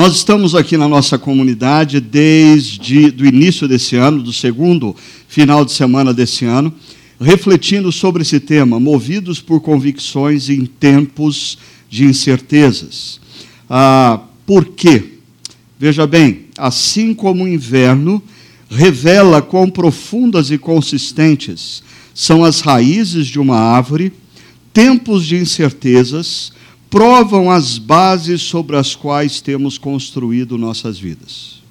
Nós 0.00 0.16
estamos 0.16 0.54
aqui 0.54 0.78
na 0.78 0.88
nossa 0.88 1.18
comunidade 1.18 2.00
desde 2.00 3.14
o 3.20 3.26
início 3.26 3.68
desse 3.68 3.96
ano, 3.96 4.22
do 4.22 4.32
segundo 4.32 4.96
final 5.28 5.62
de 5.62 5.72
semana 5.72 6.14
desse 6.14 6.46
ano, 6.46 6.72
refletindo 7.20 7.92
sobre 7.92 8.22
esse 8.22 8.40
tema, 8.40 8.80
movidos 8.80 9.42
por 9.42 9.60
convicções 9.60 10.48
em 10.48 10.64
tempos 10.64 11.58
de 11.90 12.06
incertezas. 12.06 13.20
Ah, 13.68 14.20
por 14.46 14.68
quê? 14.68 15.18
Veja 15.78 16.06
bem, 16.06 16.46
assim 16.56 17.12
como 17.12 17.44
o 17.44 17.48
inverno 17.48 18.22
revela 18.70 19.42
quão 19.42 19.68
profundas 19.68 20.50
e 20.50 20.56
consistentes 20.56 21.82
são 22.14 22.42
as 22.42 22.62
raízes 22.62 23.26
de 23.26 23.38
uma 23.38 23.58
árvore, 23.58 24.14
tempos 24.72 25.26
de 25.26 25.36
incertezas 25.36 26.52
provam 26.90 27.48
as 27.48 27.78
bases 27.78 28.42
sobre 28.42 28.76
as 28.76 28.96
quais 28.96 29.40
temos 29.40 29.78
construído 29.78 30.58
nossas 30.58 30.98
vidas. 30.98 31.62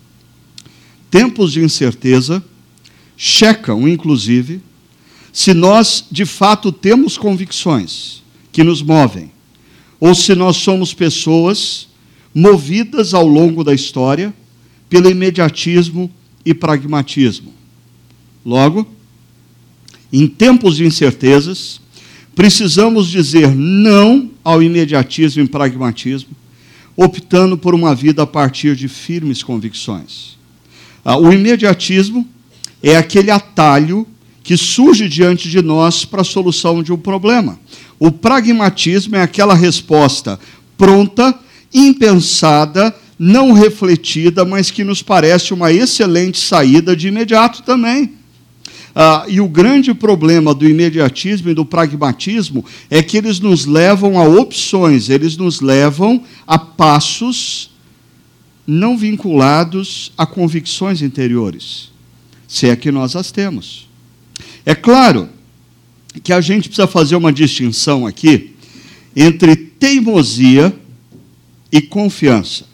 Tempos 1.11 1.51
de 1.51 1.61
incerteza 1.61 2.41
checam, 3.17 3.85
inclusive, 3.85 4.61
se 5.33 5.53
nós 5.53 6.05
de 6.09 6.25
fato 6.25 6.71
temos 6.71 7.17
convicções 7.17 8.23
que 8.51 8.63
nos 8.63 8.81
movem, 8.81 9.29
ou 9.99 10.15
se 10.15 10.33
nós 10.33 10.55
somos 10.55 10.93
pessoas 10.93 11.89
movidas 12.33 13.13
ao 13.13 13.27
longo 13.27 13.63
da 13.63 13.73
história 13.73 14.33
pelo 14.89 15.09
imediatismo 15.09 16.09
e 16.45 16.53
pragmatismo. 16.53 17.53
Logo, 18.45 18.87
em 20.11 20.27
tempos 20.27 20.77
de 20.77 20.85
incertezas, 20.85 21.81
precisamos 22.33 23.09
dizer 23.09 23.53
não 23.53 24.29
ao 24.43 24.61
imediatismo 24.61 25.43
e 25.43 25.47
pragmatismo, 25.47 26.31
optando 26.95 27.57
por 27.57 27.73
uma 27.73 27.95
vida 27.95 28.23
a 28.23 28.27
partir 28.27 28.75
de 28.75 28.87
firmes 28.87 29.43
convicções. 29.43 30.37
Ah, 31.03 31.17
o 31.17 31.31
imediatismo 31.31 32.27
é 32.83 32.95
aquele 32.95 33.31
atalho 33.31 34.07
que 34.43 34.57
surge 34.57 35.07
diante 35.07 35.49
de 35.49 35.61
nós 35.61 36.05
para 36.05 36.21
a 36.21 36.25
solução 36.25 36.81
de 36.81 36.91
um 36.91 36.97
problema. 36.97 37.59
O 37.99 38.11
pragmatismo 38.11 39.15
é 39.15 39.21
aquela 39.21 39.53
resposta 39.53 40.39
pronta, 40.77 41.37
impensada, 41.73 42.95
não 43.17 43.51
refletida, 43.51 44.45
mas 44.45 44.71
que 44.71 44.83
nos 44.83 45.03
parece 45.03 45.53
uma 45.53 45.73
excelente 45.73 46.39
saída 46.39 46.95
de 46.95 47.09
imediato 47.09 47.63
também. 47.63 48.13
Ah, 49.01 49.23
e 49.29 49.39
o 49.39 49.47
grande 49.47 49.93
problema 49.93 50.53
do 50.53 50.67
imediatismo 50.67 51.49
e 51.49 51.53
do 51.53 51.63
pragmatismo 51.63 52.65
é 52.89 53.01
que 53.01 53.15
eles 53.15 53.39
nos 53.39 53.65
levam 53.65 54.19
a 54.19 54.25
opções, 54.25 55.09
eles 55.09 55.37
nos 55.37 55.61
levam 55.61 56.21
a 56.45 56.59
passos 56.59 57.71
não 58.67 58.97
vinculados 58.97 60.11
a 60.17 60.25
convicções 60.25 61.01
interiores, 61.01 61.91
se 62.45 62.67
é 62.67 62.75
que 62.75 62.91
nós 62.91 63.15
as 63.15 63.31
temos. 63.31 63.87
É 64.65 64.75
claro 64.75 65.29
que 66.21 66.33
a 66.33 66.41
gente 66.41 66.67
precisa 66.67 66.85
fazer 66.85 67.15
uma 67.15 67.31
distinção 67.31 68.05
aqui 68.05 68.53
entre 69.15 69.55
teimosia 69.55 70.77
e 71.71 71.79
confiança. 71.81 72.65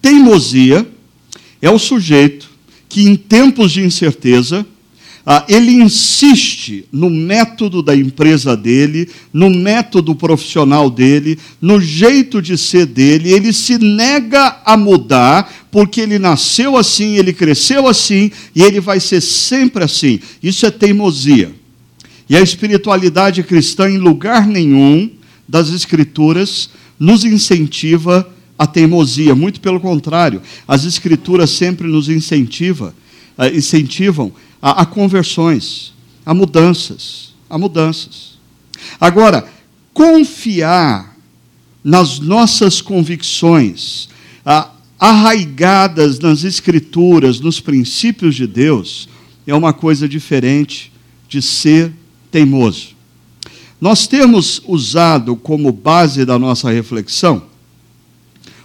Teimosia 0.00 0.90
é 1.60 1.68
o 1.68 1.78
sujeito 1.78 2.48
que, 2.88 3.02
em 3.02 3.14
tempos 3.14 3.72
de 3.72 3.82
incerteza, 3.84 4.66
ah, 5.30 5.44
ele 5.46 5.72
insiste 5.72 6.86
no 6.90 7.10
método 7.10 7.82
da 7.82 7.94
empresa 7.94 8.56
dele, 8.56 9.10
no 9.30 9.50
método 9.50 10.14
profissional 10.14 10.88
dele, 10.88 11.38
no 11.60 11.78
jeito 11.78 12.40
de 12.40 12.56
ser 12.56 12.86
dele, 12.86 13.30
ele 13.30 13.52
se 13.52 13.76
nega 13.76 14.62
a 14.64 14.74
mudar, 14.74 15.68
porque 15.70 16.00
ele 16.00 16.18
nasceu 16.18 16.78
assim, 16.78 17.18
ele 17.18 17.34
cresceu 17.34 17.86
assim, 17.86 18.30
e 18.54 18.62
ele 18.62 18.80
vai 18.80 19.00
ser 19.00 19.20
sempre 19.20 19.84
assim. 19.84 20.18
Isso 20.42 20.64
é 20.64 20.70
teimosia. 20.70 21.54
E 22.26 22.34
a 22.34 22.40
espiritualidade 22.40 23.42
cristã, 23.42 23.86
em 23.86 23.98
lugar 23.98 24.46
nenhum 24.46 25.10
das 25.46 25.68
Escrituras, 25.68 26.70
nos 26.98 27.22
incentiva 27.26 28.26
a 28.58 28.66
teimosia. 28.66 29.34
Muito 29.34 29.60
pelo 29.60 29.78
contrário, 29.78 30.40
as 30.66 30.86
Escrituras 30.86 31.50
sempre 31.50 31.86
nos 31.86 32.08
incentiva, 32.08 32.94
uh, 33.36 33.54
incentivam 33.54 34.32
a, 34.60 34.82
a 34.82 34.86
conversões, 34.86 35.92
a 36.24 36.34
mudanças, 36.34 37.34
a 37.48 37.58
mudanças. 37.58 38.38
Agora, 39.00 39.48
confiar 39.92 41.16
nas 41.82 42.18
nossas 42.18 42.80
convicções, 42.80 44.08
arraigadas 44.98 46.18
nas 46.18 46.44
Escrituras, 46.44 47.40
nos 47.40 47.60
princípios 47.60 48.34
de 48.34 48.46
Deus, 48.46 49.08
é 49.46 49.54
uma 49.54 49.72
coisa 49.72 50.08
diferente 50.08 50.92
de 51.28 51.40
ser 51.40 51.92
teimoso. 52.30 52.88
Nós 53.80 54.06
temos 54.06 54.60
usado 54.66 55.36
como 55.36 55.70
base 55.72 56.24
da 56.24 56.38
nossa 56.38 56.70
reflexão 56.70 57.48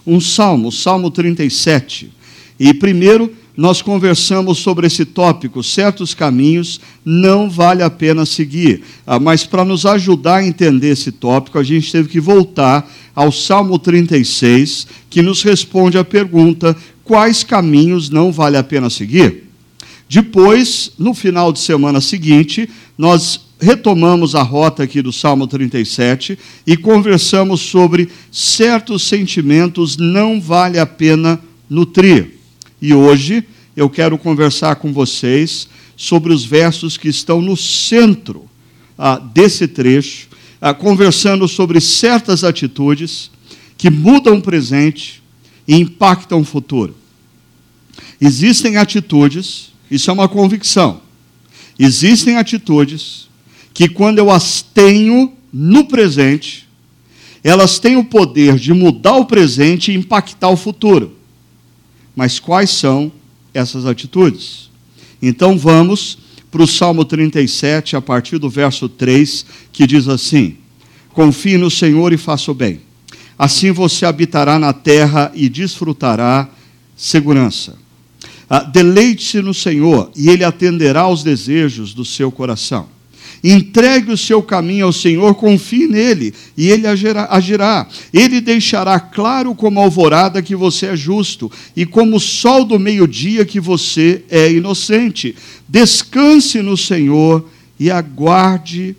um 0.06 0.20
salmo, 0.20 0.68
o 0.68 0.72
Salmo 0.72 1.10
37. 1.10 2.12
E 2.58 2.74
primeiro 2.74 3.34
nós 3.56 3.80
conversamos 3.80 4.58
sobre 4.58 4.86
esse 4.86 5.04
tópico, 5.04 5.62
certos 5.62 6.12
caminhos 6.12 6.80
não 7.04 7.48
vale 7.48 7.82
a 7.82 7.90
pena 7.90 8.26
seguir. 8.26 8.82
Ah, 9.06 9.20
mas 9.20 9.44
para 9.46 9.64
nos 9.64 9.86
ajudar 9.86 10.36
a 10.36 10.46
entender 10.46 10.88
esse 10.88 11.12
tópico, 11.12 11.58
a 11.58 11.62
gente 11.62 11.92
teve 11.92 12.08
que 12.08 12.20
voltar 12.20 12.90
ao 13.14 13.30
Salmo 13.30 13.78
36, 13.78 14.88
que 15.08 15.22
nos 15.22 15.42
responde 15.42 15.96
a 15.96 16.04
pergunta: 16.04 16.76
quais 17.04 17.44
caminhos 17.44 18.10
não 18.10 18.32
vale 18.32 18.56
a 18.56 18.62
pena 18.64 18.90
seguir? 18.90 19.44
Depois, 20.08 20.90
no 20.98 21.14
final 21.14 21.52
de 21.52 21.60
semana 21.60 22.00
seguinte, 22.00 22.68
nós 22.98 23.40
retomamos 23.60 24.34
a 24.34 24.42
rota 24.42 24.82
aqui 24.82 25.00
do 25.00 25.12
Salmo 25.12 25.46
37 25.46 26.36
e 26.66 26.76
conversamos 26.76 27.60
sobre 27.60 28.08
certos 28.32 29.04
sentimentos 29.04 29.96
não 29.96 30.40
vale 30.40 30.78
a 30.78 30.84
pena 30.84 31.40
nutrir. 31.70 32.33
E 32.86 32.92
hoje 32.92 33.42
eu 33.74 33.88
quero 33.88 34.18
conversar 34.18 34.76
com 34.76 34.92
vocês 34.92 35.66
sobre 35.96 36.34
os 36.34 36.44
versos 36.44 36.98
que 36.98 37.08
estão 37.08 37.40
no 37.40 37.56
centro 37.56 38.44
ah, 38.98 39.16
desse 39.16 39.66
trecho, 39.66 40.28
ah, 40.60 40.74
conversando 40.74 41.48
sobre 41.48 41.80
certas 41.80 42.44
atitudes 42.44 43.30
que 43.78 43.88
mudam 43.88 44.36
o 44.36 44.42
presente 44.42 45.22
e 45.66 45.76
impactam 45.76 46.42
o 46.42 46.44
futuro. 46.44 46.94
Existem 48.20 48.76
atitudes, 48.76 49.72
isso 49.90 50.10
é 50.10 50.12
uma 50.12 50.28
convicção, 50.28 51.00
existem 51.78 52.36
atitudes 52.36 53.30
que, 53.72 53.88
quando 53.88 54.18
eu 54.18 54.30
as 54.30 54.60
tenho 54.60 55.32
no 55.50 55.86
presente, 55.86 56.68
elas 57.42 57.78
têm 57.78 57.96
o 57.96 58.04
poder 58.04 58.58
de 58.58 58.74
mudar 58.74 59.16
o 59.16 59.24
presente 59.24 59.90
e 59.90 59.96
impactar 59.96 60.50
o 60.50 60.56
futuro. 60.56 61.23
Mas 62.14 62.38
quais 62.38 62.70
são 62.70 63.10
essas 63.52 63.86
atitudes? 63.86 64.70
Então 65.20 65.58
vamos 65.58 66.18
para 66.50 66.62
o 66.62 66.66
Salmo 66.68 67.04
37, 67.04 67.96
a 67.96 68.00
partir 68.00 68.38
do 68.38 68.48
verso 68.48 68.88
3, 68.88 69.44
que 69.72 69.86
diz 69.86 70.06
assim: 70.06 70.56
Confie 71.12 71.58
no 71.58 71.70
Senhor 71.70 72.12
e 72.12 72.16
faça 72.16 72.50
o 72.50 72.54
bem. 72.54 72.80
Assim 73.38 73.72
você 73.72 74.06
habitará 74.06 74.58
na 74.58 74.72
terra 74.72 75.32
e 75.34 75.48
desfrutará 75.48 76.48
segurança. 76.96 77.76
Ah, 78.48 78.60
Deleite-se 78.60 79.40
no 79.40 79.52
Senhor 79.52 80.10
e 80.14 80.28
Ele 80.28 80.44
atenderá 80.44 81.00
aos 81.00 81.24
desejos 81.24 81.92
do 81.92 82.04
seu 82.04 82.30
coração. 82.30 82.93
Entregue 83.46 84.10
o 84.10 84.16
seu 84.16 84.42
caminho 84.42 84.86
ao 84.86 84.92
Senhor, 84.92 85.34
confie 85.34 85.86
nele, 85.86 86.32
e 86.56 86.70
ele 86.70 86.86
agirá. 86.86 87.86
Ele 88.10 88.40
deixará 88.40 88.98
claro 88.98 89.54
como 89.54 89.78
alvorada 89.78 90.40
que 90.40 90.56
você 90.56 90.86
é 90.86 90.96
justo, 90.96 91.52
e 91.76 91.84
como 91.84 92.18
sol 92.18 92.64
do 92.64 92.78
meio-dia 92.78 93.44
que 93.44 93.60
você 93.60 94.24
é 94.30 94.50
inocente. 94.50 95.36
Descanse 95.68 96.62
no 96.62 96.74
Senhor 96.74 97.46
e 97.78 97.90
aguarde 97.90 98.96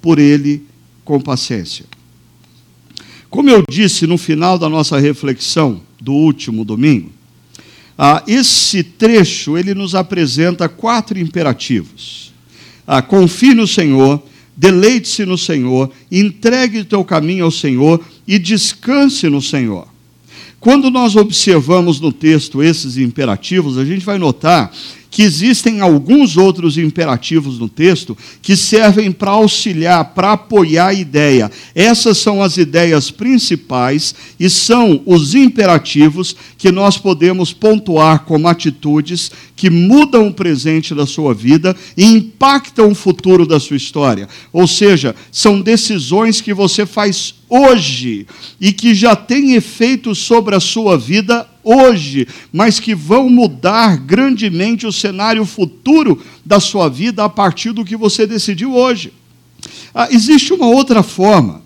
por 0.00 0.20
ele 0.20 0.62
com 1.04 1.20
paciência. 1.20 1.84
Como 3.28 3.50
eu 3.50 3.64
disse 3.68 4.06
no 4.06 4.16
final 4.16 4.56
da 4.56 4.68
nossa 4.68 4.96
reflexão 5.00 5.82
do 6.00 6.12
último 6.12 6.64
domingo, 6.64 7.10
ah, 7.98 8.22
esse 8.28 8.84
trecho 8.84 9.58
ele 9.58 9.74
nos 9.74 9.96
apresenta 9.96 10.68
quatro 10.68 11.18
imperativos 11.18 12.28
ah, 12.90 13.02
confie 13.02 13.52
no 13.52 13.66
Senhor, 13.66 14.22
deleite-se 14.56 15.26
no 15.26 15.36
Senhor, 15.36 15.90
entregue 16.10 16.78
o 16.78 16.84
teu 16.86 17.04
caminho 17.04 17.44
ao 17.44 17.50
Senhor 17.50 18.02
e 18.26 18.38
descanse 18.38 19.28
no 19.28 19.42
Senhor. 19.42 19.86
Quando 20.58 20.90
nós 20.90 21.14
observamos 21.14 22.00
no 22.00 22.10
texto 22.10 22.62
esses 22.62 22.96
imperativos, 22.96 23.76
a 23.76 23.84
gente 23.84 24.06
vai 24.06 24.16
notar 24.16 24.72
que 25.10 25.22
existem 25.22 25.80
alguns 25.80 26.36
outros 26.36 26.76
imperativos 26.76 27.58
no 27.58 27.68
texto 27.68 28.16
que 28.42 28.56
servem 28.56 29.10
para 29.10 29.30
auxiliar, 29.30 30.04
para 30.14 30.32
apoiar 30.32 30.88
a 30.88 30.94
ideia. 30.94 31.50
Essas 31.74 32.18
são 32.18 32.42
as 32.42 32.56
ideias 32.56 33.10
principais 33.10 34.14
e 34.38 34.50
são 34.50 35.02
os 35.06 35.34
imperativos 35.34 36.36
que 36.56 36.70
nós 36.70 36.98
podemos 36.98 37.52
pontuar 37.52 38.24
como 38.24 38.48
atitudes 38.48 39.30
que 39.56 39.70
mudam 39.70 40.28
o 40.28 40.34
presente 40.34 40.94
da 40.94 41.06
sua 41.06 41.34
vida 41.34 41.76
e 41.96 42.04
impactam 42.04 42.90
o 42.90 42.94
futuro 42.94 43.46
da 43.46 43.58
sua 43.58 43.76
história. 43.76 44.28
Ou 44.52 44.66
seja, 44.66 45.16
são 45.32 45.60
decisões 45.60 46.40
que 46.40 46.54
você 46.54 46.86
faz 46.86 47.34
hoje 47.48 48.26
e 48.60 48.72
que 48.72 48.94
já 48.94 49.16
têm 49.16 49.54
efeito 49.54 50.14
sobre 50.14 50.54
a 50.54 50.60
sua 50.60 50.96
vida 50.98 51.46
hoje, 51.68 52.26
mas 52.50 52.80
que 52.80 52.94
vão 52.94 53.28
mudar 53.28 53.98
grandemente 53.98 54.86
o 54.86 54.92
cenário 54.92 55.44
futuro 55.44 56.22
da 56.44 56.58
sua 56.58 56.88
vida 56.88 57.22
a 57.22 57.28
partir 57.28 57.72
do 57.72 57.84
que 57.84 57.94
você 57.94 58.26
decidiu 58.26 58.74
hoje. 58.74 59.12
Ah, 59.94 60.08
existe 60.10 60.54
uma 60.54 60.66
outra 60.66 61.02
forma 61.02 61.62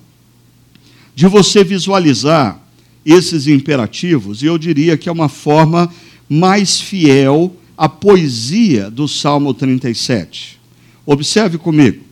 de 1.15 1.29
você 1.29 1.63
visualizar 1.63 2.61
esses 3.07 3.47
imperativos, 3.47 4.43
e 4.43 4.47
eu 4.47 4.59
diria 4.59 4.97
que 4.97 5.09
é 5.09 5.13
uma 5.13 5.29
forma 5.29 5.93
mais 6.29 6.81
fiel 6.81 7.55
à 7.77 7.89
poesia 7.89 8.91
do 8.91 9.07
Salmo 9.07 9.55
37. 9.55 10.59
Observe 11.07 11.59
comigo. 11.59 12.03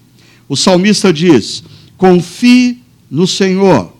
O 0.48 0.56
salmista 0.56 1.12
diz: 1.12 1.64
confie 1.96 2.78
no 3.10 3.26
Senhor, 3.26 3.92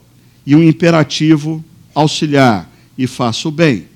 e 0.47 0.55
um 0.55 0.63
imperativo 0.63 1.65
auxiliar 1.95 2.70
e 3.01 3.07
faça 3.07 3.49
o 3.49 3.51
bem. 3.51 3.87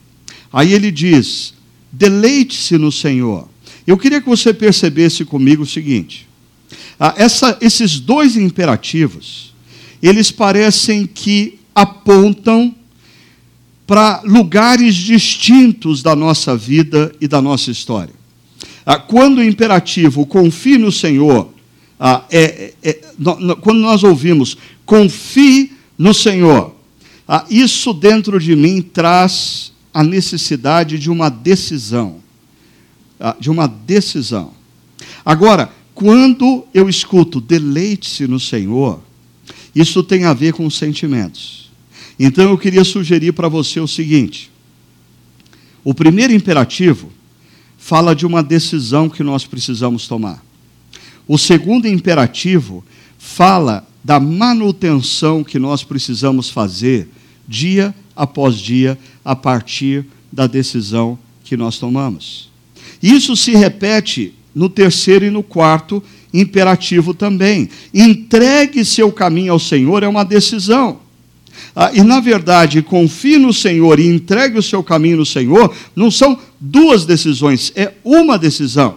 Aí 0.50 0.72
ele 0.72 0.90
diz: 0.90 1.52
deleite-se 1.92 2.78
no 2.78 2.90
Senhor. 2.90 3.46
Eu 3.86 3.98
queria 3.98 4.18
que 4.18 4.28
você 4.28 4.54
percebesse 4.54 5.26
comigo 5.26 5.62
o 5.62 5.66
seguinte: 5.66 6.26
ah, 6.98 7.14
essa, 7.18 7.58
esses 7.60 8.00
dois 8.00 8.34
imperativos, 8.34 9.54
eles 10.02 10.30
parecem 10.30 11.06
que 11.06 11.58
apontam 11.74 12.74
para 13.86 14.22
lugares 14.24 14.94
distintos 14.94 16.02
da 16.02 16.16
nossa 16.16 16.56
vida 16.56 17.14
e 17.20 17.28
da 17.28 17.42
nossa 17.42 17.70
história. 17.70 18.14
Ah, 18.86 18.98
quando 18.98 19.38
o 19.38 19.44
imperativo 19.44 20.24
confie 20.24 20.78
no 20.78 20.90
Senhor, 20.90 21.52
ah, 22.00 22.24
é, 22.30 22.72
é, 22.82 22.88
é, 22.88 23.00
quando 23.60 23.80
nós 23.80 24.02
ouvimos 24.02 24.56
confie 24.86 25.72
no 25.98 26.14
Senhor, 26.14 26.73
ah, 27.26 27.44
isso 27.48 27.92
dentro 27.92 28.38
de 28.38 28.54
mim 28.54 28.82
traz 28.82 29.72
a 29.92 30.02
necessidade 30.02 30.98
de 30.98 31.10
uma 31.10 31.28
decisão. 31.28 32.20
Ah, 33.18 33.36
de 33.38 33.50
uma 33.50 33.66
decisão. 33.66 34.52
Agora, 35.24 35.70
quando 35.94 36.66
eu 36.74 36.88
escuto 36.88 37.40
deleite-se 37.40 38.26
no 38.26 38.40
Senhor, 38.40 39.00
isso 39.74 40.02
tem 40.02 40.24
a 40.24 40.34
ver 40.34 40.52
com 40.52 40.68
sentimentos. 40.68 41.70
Então 42.18 42.50
eu 42.50 42.58
queria 42.58 42.84
sugerir 42.84 43.32
para 43.32 43.48
você 43.48 43.80
o 43.80 43.88
seguinte: 43.88 44.50
o 45.82 45.94
primeiro 45.94 46.32
imperativo 46.32 47.10
fala 47.78 48.14
de 48.14 48.26
uma 48.26 48.42
decisão 48.42 49.08
que 49.08 49.22
nós 49.22 49.46
precisamos 49.46 50.06
tomar. 50.06 50.44
O 51.26 51.38
segundo 51.38 51.86
imperativo 51.86 52.84
fala 53.18 53.86
da 54.04 54.20
manutenção 54.20 55.42
que 55.42 55.58
nós 55.58 55.82
precisamos 55.82 56.50
fazer 56.50 57.08
dia 57.48 57.94
após 58.14 58.56
dia 58.56 58.98
a 59.24 59.34
partir 59.34 60.04
da 60.30 60.46
decisão 60.46 61.18
que 61.42 61.56
nós 61.56 61.78
tomamos. 61.78 62.50
Isso 63.02 63.34
se 63.34 63.52
repete 63.52 64.34
no 64.54 64.68
terceiro 64.68 65.24
e 65.24 65.30
no 65.30 65.42
quarto 65.42 66.02
imperativo 66.32 67.14
também. 67.14 67.68
Entregue 67.92 68.84
seu 68.84 69.10
caminho 69.10 69.52
ao 69.52 69.58
Senhor 69.58 70.02
é 70.02 70.08
uma 70.08 70.24
decisão. 70.24 71.00
Ah, 71.74 71.90
e, 71.94 72.02
na 72.02 72.20
verdade, 72.20 72.82
confie 72.82 73.38
no 73.38 73.52
Senhor 73.52 73.98
e 73.98 74.06
entregue 74.06 74.58
o 74.58 74.62
seu 74.62 74.82
caminho 74.82 75.18
no 75.18 75.26
Senhor, 75.26 75.74
não 75.94 76.10
são 76.10 76.38
duas 76.60 77.04
decisões, 77.04 77.72
é 77.74 77.92
uma 78.04 78.38
decisão. 78.38 78.96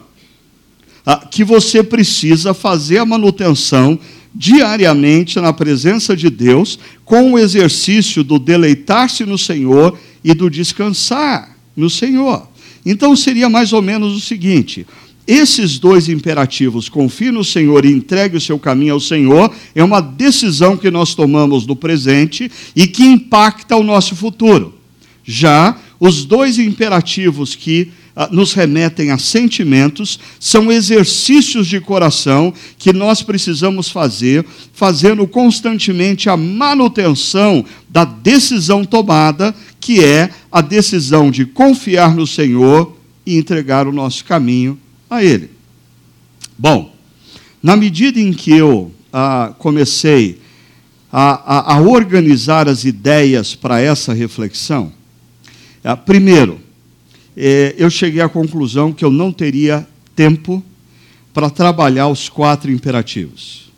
Ah, 1.05 1.17
que 1.17 1.43
você 1.43 1.83
precisa 1.83 2.53
fazer 2.53 2.97
a 2.97 3.05
manutenção 3.05 3.99
diariamente 4.37 5.41
na 5.41 5.51
presença 5.51 6.15
de 6.15 6.29
Deus, 6.29 6.77
com 7.03 7.33
o 7.33 7.39
exercício 7.39 8.23
do 8.23 8.37
deleitar-se 8.37 9.25
no 9.25 9.37
Senhor 9.37 9.97
e 10.23 10.33
do 10.35 10.47
descansar 10.47 11.57
no 11.75 11.89
Senhor. 11.89 12.47
Então 12.85 13.15
seria 13.15 13.49
mais 13.49 13.73
ou 13.73 13.81
menos 13.81 14.15
o 14.15 14.19
seguinte: 14.21 14.85
esses 15.25 15.79
dois 15.79 16.07
imperativos, 16.07 16.87
confie 16.87 17.31
no 17.31 17.43
Senhor 17.43 17.83
e 17.83 17.91
entregue 17.91 18.37
o 18.37 18.41
seu 18.41 18.59
caminho 18.59 18.93
ao 18.93 18.99
Senhor, 18.99 19.51
é 19.73 19.83
uma 19.83 19.99
decisão 19.99 20.77
que 20.77 20.91
nós 20.91 21.15
tomamos 21.15 21.65
no 21.65 21.75
presente 21.75 22.51
e 22.75 22.87
que 22.87 23.03
impacta 23.03 23.75
o 23.75 23.83
nosso 23.83 24.15
futuro. 24.15 24.75
Já 25.25 25.75
os 25.99 26.23
dois 26.25 26.59
imperativos 26.59 27.55
que 27.55 27.91
nos 28.31 28.53
remetem 28.53 29.11
a 29.11 29.17
sentimentos, 29.19 30.19
são 30.39 30.71
exercícios 30.71 31.67
de 31.67 31.79
coração 31.79 32.51
que 32.77 32.91
nós 32.91 33.21
precisamos 33.21 33.89
fazer, 33.89 34.43
fazendo 34.73 35.27
constantemente 35.27 36.27
a 36.27 36.35
manutenção 36.35 37.63
da 37.87 38.03
decisão 38.03 38.83
tomada, 38.83 39.53
que 39.79 40.03
é 40.03 40.31
a 40.51 40.61
decisão 40.61 41.29
de 41.29 41.45
confiar 41.45 42.15
no 42.15 42.25
Senhor 42.25 42.97
e 43.23 43.37
entregar 43.37 43.87
o 43.87 43.91
nosso 43.91 44.25
caminho 44.25 44.79
a 45.07 45.23
Ele. 45.23 45.51
Bom, 46.57 46.91
na 47.61 47.75
medida 47.75 48.19
em 48.19 48.33
que 48.33 48.51
eu 48.51 48.91
ah, 49.13 49.53
comecei 49.59 50.39
a, 51.11 51.73
a, 51.73 51.75
a, 51.75 51.81
organizar 51.81 52.67
as 52.67 52.83
ideias 52.83 53.53
para 53.53 53.79
essa 53.79 54.13
reflexão, 54.13 54.91
ah, 55.83 55.95
primeiro, 55.95 56.66
é, 57.37 57.75
eu 57.77 57.87
cheguei 57.87 58.19
à 58.19 58.27
conclusão 58.27 58.91
que 58.91 59.05
eu 59.05 59.11
não 59.11 59.31
teria 59.31 59.87
tempo 60.15 60.63
para 61.31 61.51
trabalhar 61.51 62.07
os 62.07 62.27
quatro 62.27 62.71
imperativos. 62.71 63.71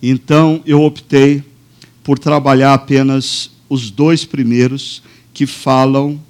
Então, 0.00 0.62
eu 0.64 0.80
optei 0.82 1.42
por 2.04 2.20
trabalhar 2.20 2.72
apenas 2.72 3.50
os 3.68 3.90
dois 3.90 4.24
primeiros 4.24 5.02
que 5.34 5.44
falam 5.44 6.20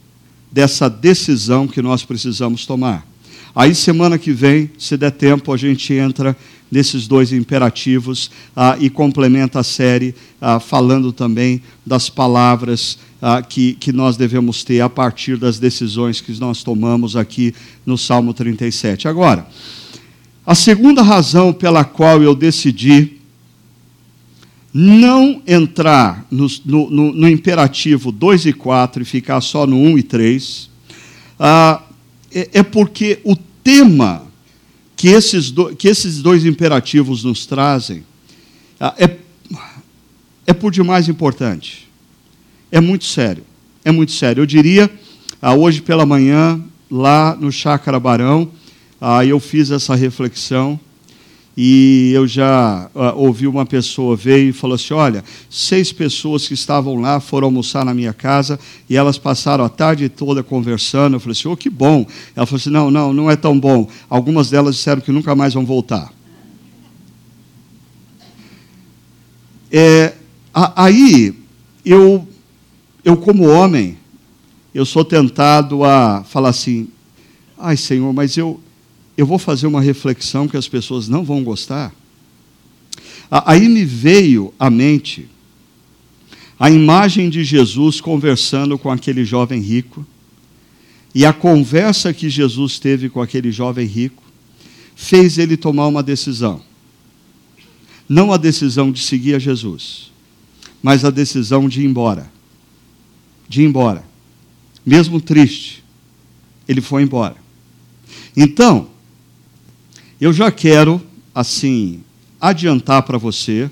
dessa 0.50 0.88
decisão 0.88 1.68
que 1.68 1.82
nós 1.82 2.02
precisamos 2.02 2.64
tomar. 2.64 3.06
Aí, 3.54 3.74
semana 3.74 4.16
que 4.16 4.32
vem, 4.32 4.70
se 4.78 4.96
der 4.96 5.10
tempo, 5.10 5.52
a 5.52 5.58
gente 5.58 5.92
entra 5.92 6.34
nesses 6.70 7.06
dois 7.06 7.32
imperativos 7.32 8.30
ah, 8.54 8.76
e 8.78 8.88
complementa 8.88 9.60
a 9.60 9.64
série 9.64 10.14
ah, 10.40 10.60
falando 10.60 11.12
também 11.12 11.60
das 11.84 12.08
palavras 12.08 12.98
ah, 13.20 13.42
que, 13.42 13.74
que 13.74 13.92
nós 13.92 14.16
devemos 14.16 14.62
ter 14.62 14.80
a 14.80 14.88
partir 14.88 15.36
das 15.36 15.58
decisões 15.58 16.20
que 16.20 16.38
nós 16.38 16.62
tomamos 16.62 17.16
aqui 17.16 17.54
no 17.84 17.98
Salmo 17.98 18.32
37. 18.32 19.08
Agora, 19.08 19.46
a 20.46 20.54
segunda 20.54 21.02
razão 21.02 21.52
pela 21.52 21.84
qual 21.84 22.22
eu 22.22 22.34
decidi 22.34 23.18
não 24.72 25.42
entrar 25.46 26.24
no, 26.30 26.46
no, 26.64 27.12
no, 27.12 27.28
imperativo 27.28 28.12
2 28.12 28.46
e 28.46 28.52
4 28.52 29.02
e 29.02 29.04
ficar 29.04 29.40
só 29.40 29.66
no 29.66 29.76
1 29.76 29.98
e 29.98 30.02
3, 30.04 30.70
ah, 31.38 31.82
é, 32.32 32.50
é 32.54 32.62
porque 32.62 33.18
o 33.24 33.34
tema 33.34 34.29
que 35.00 35.08
esses, 35.08 35.50
do, 35.50 35.74
que 35.74 35.88
esses 35.88 36.20
dois 36.20 36.44
imperativos 36.44 37.24
nos 37.24 37.46
trazem 37.46 38.04
ah, 38.78 38.94
é, 38.98 39.16
é 40.46 40.52
por 40.52 40.70
demais 40.70 41.08
importante. 41.08 41.88
É 42.70 42.82
muito 42.82 43.06
sério. 43.06 43.42
É 43.82 43.90
muito 43.90 44.12
sério. 44.12 44.42
Eu 44.42 44.46
diria, 44.46 44.90
ah, 45.40 45.54
hoje 45.54 45.80
pela 45.80 46.04
manhã, 46.04 46.62
lá 46.90 47.34
no 47.34 47.50
Chácara 47.50 47.98
Barão, 47.98 48.50
ah, 49.00 49.24
eu 49.24 49.40
fiz 49.40 49.70
essa 49.70 49.94
reflexão 49.94 50.78
e 51.62 52.12
eu 52.14 52.26
já 52.26 52.88
uh, 52.94 53.18
ouvi 53.18 53.46
uma 53.46 53.66
pessoa 53.66 54.16
veio 54.16 54.48
e 54.48 54.52
falou 54.52 54.76
assim: 54.76 54.94
olha, 54.94 55.22
seis 55.50 55.92
pessoas 55.92 56.48
que 56.48 56.54
estavam 56.54 56.98
lá 56.98 57.20
foram 57.20 57.48
almoçar 57.48 57.84
na 57.84 57.92
minha 57.92 58.14
casa 58.14 58.58
e 58.88 58.96
elas 58.96 59.18
passaram 59.18 59.62
a 59.62 59.68
tarde 59.68 60.08
toda 60.08 60.42
conversando. 60.42 61.16
Eu 61.16 61.20
falei 61.20 61.32
assim: 61.32 61.48
oh, 61.48 61.56
que 61.58 61.68
bom. 61.68 62.06
Ela 62.34 62.46
falou 62.46 62.58
assim: 62.58 62.70
não, 62.70 62.90
não, 62.90 63.12
não 63.12 63.30
é 63.30 63.36
tão 63.36 63.60
bom. 63.60 63.86
Algumas 64.08 64.48
delas 64.48 64.76
disseram 64.76 65.02
que 65.02 65.12
nunca 65.12 65.34
mais 65.34 65.52
vão 65.52 65.66
voltar. 65.66 66.10
É, 69.70 70.14
aí 70.54 71.34
eu, 71.84 72.26
eu 73.04 73.18
como 73.18 73.46
homem, 73.46 73.98
eu 74.74 74.86
sou 74.86 75.04
tentado 75.04 75.84
a 75.84 76.24
falar 76.24 76.48
assim: 76.48 76.88
ai 77.58 77.76
Senhor, 77.76 78.14
mas 78.14 78.38
eu 78.38 78.58
eu 79.20 79.26
vou 79.26 79.38
fazer 79.38 79.66
uma 79.66 79.82
reflexão 79.82 80.48
que 80.48 80.56
as 80.56 80.66
pessoas 80.66 81.06
não 81.06 81.22
vão 81.22 81.44
gostar. 81.44 81.94
Aí 83.30 83.68
me 83.68 83.84
veio 83.84 84.54
à 84.58 84.70
mente 84.70 85.28
a 86.58 86.70
imagem 86.70 87.28
de 87.28 87.44
Jesus 87.44 88.00
conversando 88.00 88.78
com 88.78 88.90
aquele 88.90 89.22
jovem 89.22 89.60
rico, 89.60 90.06
E 91.14 91.26
a 91.26 91.32
conversa 91.32 92.14
que 92.14 92.30
Jesus 92.30 92.78
teve 92.78 93.08
com 93.08 93.20
aquele 93.20 93.50
jovem 93.50 93.86
rico 93.86 94.22
fez 94.94 95.38
ele 95.38 95.56
tomar 95.56 95.88
uma 95.88 96.02
decisão. 96.02 96.62
Não 98.08 98.32
a 98.32 98.36
decisão 98.36 98.90
de 98.92 99.00
seguir 99.00 99.34
a 99.34 99.38
Jesus, 99.38 100.10
mas 100.82 101.04
a 101.04 101.10
decisão 101.10 101.68
de 101.68 101.82
ir 101.82 101.84
embora. 101.84 102.30
De 103.48 103.62
ir 103.62 103.64
embora. 103.64 104.04
Mesmo 104.86 105.20
triste, 105.20 105.84
ele 106.68 106.80
foi 106.80 107.02
embora. 107.02 107.36
Então, 108.36 108.88
eu 110.20 110.32
já 110.32 110.50
quero, 110.50 111.00
assim, 111.34 112.02
adiantar 112.40 113.02
para 113.02 113.18
você 113.18 113.70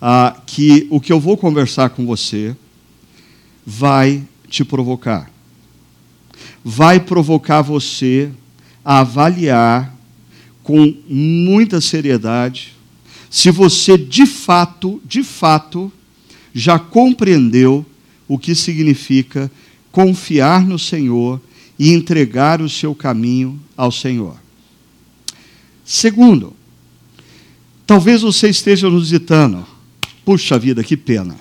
ah, 0.00 0.36
que 0.46 0.86
o 0.90 1.00
que 1.00 1.12
eu 1.12 1.20
vou 1.20 1.36
conversar 1.36 1.90
com 1.90 2.06
você 2.06 2.56
vai 3.66 4.22
te 4.48 4.64
provocar. 4.64 5.30
Vai 6.64 6.98
provocar 7.00 7.62
você 7.62 8.30
a 8.84 9.00
avaliar 9.00 9.94
com 10.62 10.94
muita 11.08 11.80
seriedade 11.80 12.78
se 13.30 13.50
você 13.50 13.98
de 13.98 14.26
fato, 14.26 15.00
de 15.04 15.22
fato, 15.22 15.92
já 16.54 16.78
compreendeu 16.78 17.84
o 18.26 18.38
que 18.38 18.54
significa 18.54 19.50
confiar 19.92 20.64
no 20.66 20.78
Senhor 20.78 21.40
e 21.78 21.92
entregar 21.92 22.60
o 22.60 22.68
seu 22.68 22.94
caminho 22.94 23.60
ao 23.76 23.92
Senhor. 23.92 24.36
Segundo, 25.90 26.52
talvez 27.86 28.20
você 28.20 28.50
esteja 28.50 28.90
nos 28.90 29.04
visitando. 29.04 29.66
Puxa 30.22 30.58
vida, 30.58 30.84
que 30.84 30.98
pena. 30.98 31.34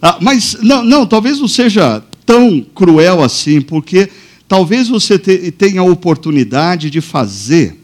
Ah, 0.00 0.16
mas 0.18 0.56
não, 0.62 0.82
não, 0.82 1.06
talvez 1.06 1.38
não 1.38 1.46
seja 1.46 2.02
tão 2.24 2.62
cruel 2.62 3.22
assim, 3.22 3.60
porque 3.60 4.08
talvez 4.48 4.88
você 4.88 5.18
te, 5.18 5.50
tenha 5.50 5.82
a 5.82 5.84
oportunidade 5.84 6.88
de 6.88 7.02
fazer 7.02 7.76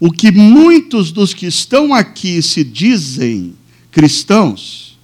o 0.00 0.10
que 0.10 0.32
muitos 0.32 1.12
dos 1.12 1.32
que 1.32 1.46
estão 1.46 1.94
aqui 1.94 2.42
se 2.42 2.64
dizem 2.64 3.54
cristãos 3.92 4.98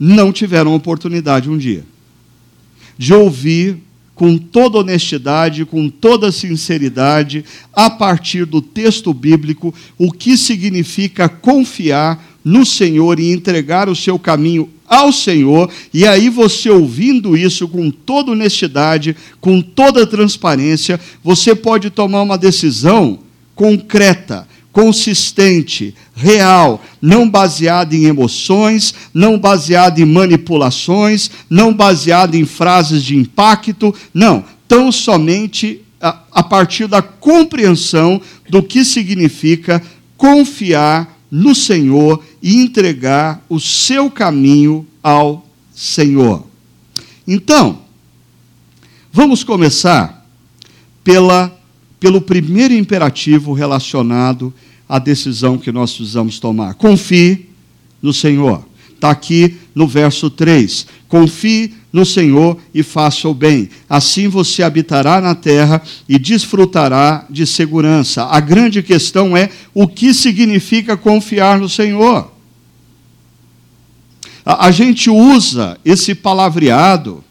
não 0.00 0.32
tiveram 0.32 0.74
oportunidade 0.74 1.50
um 1.50 1.58
dia 1.58 1.84
de 2.96 3.12
ouvir 3.12 3.76
com 4.22 4.38
toda 4.38 4.78
honestidade, 4.78 5.64
com 5.64 5.88
toda 5.88 6.30
sinceridade, 6.30 7.44
a 7.72 7.90
partir 7.90 8.44
do 8.44 8.62
texto 8.62 9.12
bíblico, 9.12 9.74
o 9.98 10.12
que 10.12 10.38
significa 10.38 11.28
confiar 11.28 12.24
no 12.44 12.64
Senhor 12.64 13.18
e 13.18 13.32
entregar 13.32 13.88
o 13.88 13.96
seu 13.96 14.20
caminho 14.20 14.70
ao 14.86 15.12
Senhor, 15.12 15.68
e 15.92 16.06
aí 16.06 16.28
você 16.28 16.70
ouvindo 16.70 17.36
isso 17.36 17.66
com 17.66 17.90
toda 17.90 18.30
honestidade, 18.30 19.16
com 19.40 19.60
toda 19.60 20.06
transparência, 20.06 21.00
você 21.24 21.52
pode 21.52 21.90
tomar 21.90 22.22
uma 22.22 22.38
decisão 22.38 23.18
concreta, 23.56 24.46
consistente, 24.72 25.94
real, 26.14 26.82
não 27.00 27.28
baseada 27.28 27.94
em 27.94 28.04
emoções, 28.04 28.94
não 29.12 29.38
baseada 29.38 30.00
em 30.00 30.06
manipulações, 30.06 31.30
não 31.48 31.74
baseada 31.74 32.36
em 32.36 32.46
frases 32.46 33.04
de 33.04 33.14
impacto, 33.14 33.94
não, 34.14 34.42
tão 34.66 34.90
somente 34.90 35.82
a, 36.00 36.18
a 36.32 36.42
partir 36.42 36.86
da 36.86 37.02
compreensão 37.02 38.20
do 38.48 38.62
que 38.62 38.84
significa 38.84 39.82
confiar 40.16 41.18
no 41.30 41.54
Senhor 41.54 42.22
e 42.42 42.56
entregar 42.56 43.44
o 43.48 43.60
seu 43.60 44.10
caminho 44.10 44.86
ao 45.02 45.46
Senhor. 45.74 46.46
Então, 47.26 47.82
vamos 49.12 49.44
começar 49.44 50.26
pela 51.04 51.61
pelo 52.02 52.20
primeiro 52.20 52.74
imperativo 52.74 53.52
relacionado 53.52 54.52
à 54.88 54.98
decisão 54.98 55.56
que 55.56 55.70
nós 55.70 55.94
precisamos 55.94 56.40
tomar. 56.40 56.74
Confie 56.74 57.48
no 58.02 58.12
Senhor. 58.12 58.66
Está 58.92 59.10
aqui 59.10 59.56
no 59.72 59.86
verso 59.86 60.28
3. 60.28 60.84
Confie 61.06 61.74
no 61.92 62.04
Senhor 62.04 62.58
e 62.74 62.82
faça 62.82 63.28
o 63.28 63.34
bem. 63.34 63.70
Assim 63.88 64.26
você 64.26 64.64
habitará 64.64 65.20
na 65.20 65.36
terra 65.36 65.80
e 66.08 66.18
desfrutará 66.18 67.24
de 67.30 67.46
segurança. 67.46 68.24
A 68.24 68.40
grande 68.40 68.82
questão 68.82 69.36
é 69.36 69.48
o 69.72 69.86
que 69.86 70.12
significa 70.12 70.96
confiar 70.96 71.60
no 71.60 71.68
Senhor. 71.68 72.32
A, 74.44 74.72
gente 74.72 75.08
usa 75.08 75.78
esse 75.84 76.16
palavreado 76.16 77.22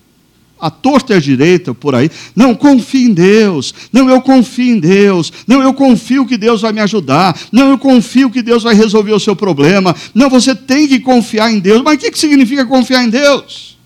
a 0.61 0.69
torta 0.69 1.13
e 1.13 1.17
a 1.17 1.19
direita 1.19 1.73
por 1.73 1.95
aí. 1.95 2.09
Não, 2.35 2.53
confie 2.53 3.05
em 3.05 3.13
Deus. 3.13 3.73
Não, 3.91 4.07
eu 4.07 4.21
confio 4.21 4.75
em 4.75 4.79
Deus. 4.79 5.33
Não, 5.47 5.61
eu 5.61 5.73
confio 5.73 6.25
que 6.25 6.37
Deus 6.37 6.61
vai 6.61 6.71
me 6.71 6.79
ajudar. 6.79 7.37
Não, 7.51 7.71
eu 7.71 7.77
confio 7.79 8.29
que 8.29 8.43
Deus 8.43 8.61
vai 8.61 8.75
resolver 8.75 9.11
o 9.11 9.19
seu 9.19 9.35
problema. 9.35 9.95
Não, 10.13 10.29
você 10.29 10.53
tem 10.53 10.87
que 10.87 10.99
confiar 10.99 11.51
em 11.51 11.59
Deus. 11.59 11.81
Mas 11.81 11.95
o 11.95 11.97
que 11.99 12.19
significa 12.19 12.63
confiar 12.65 13.03
em 13.03 13.09
Deus? 13.09 13.77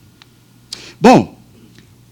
Bom, 1.00 1.39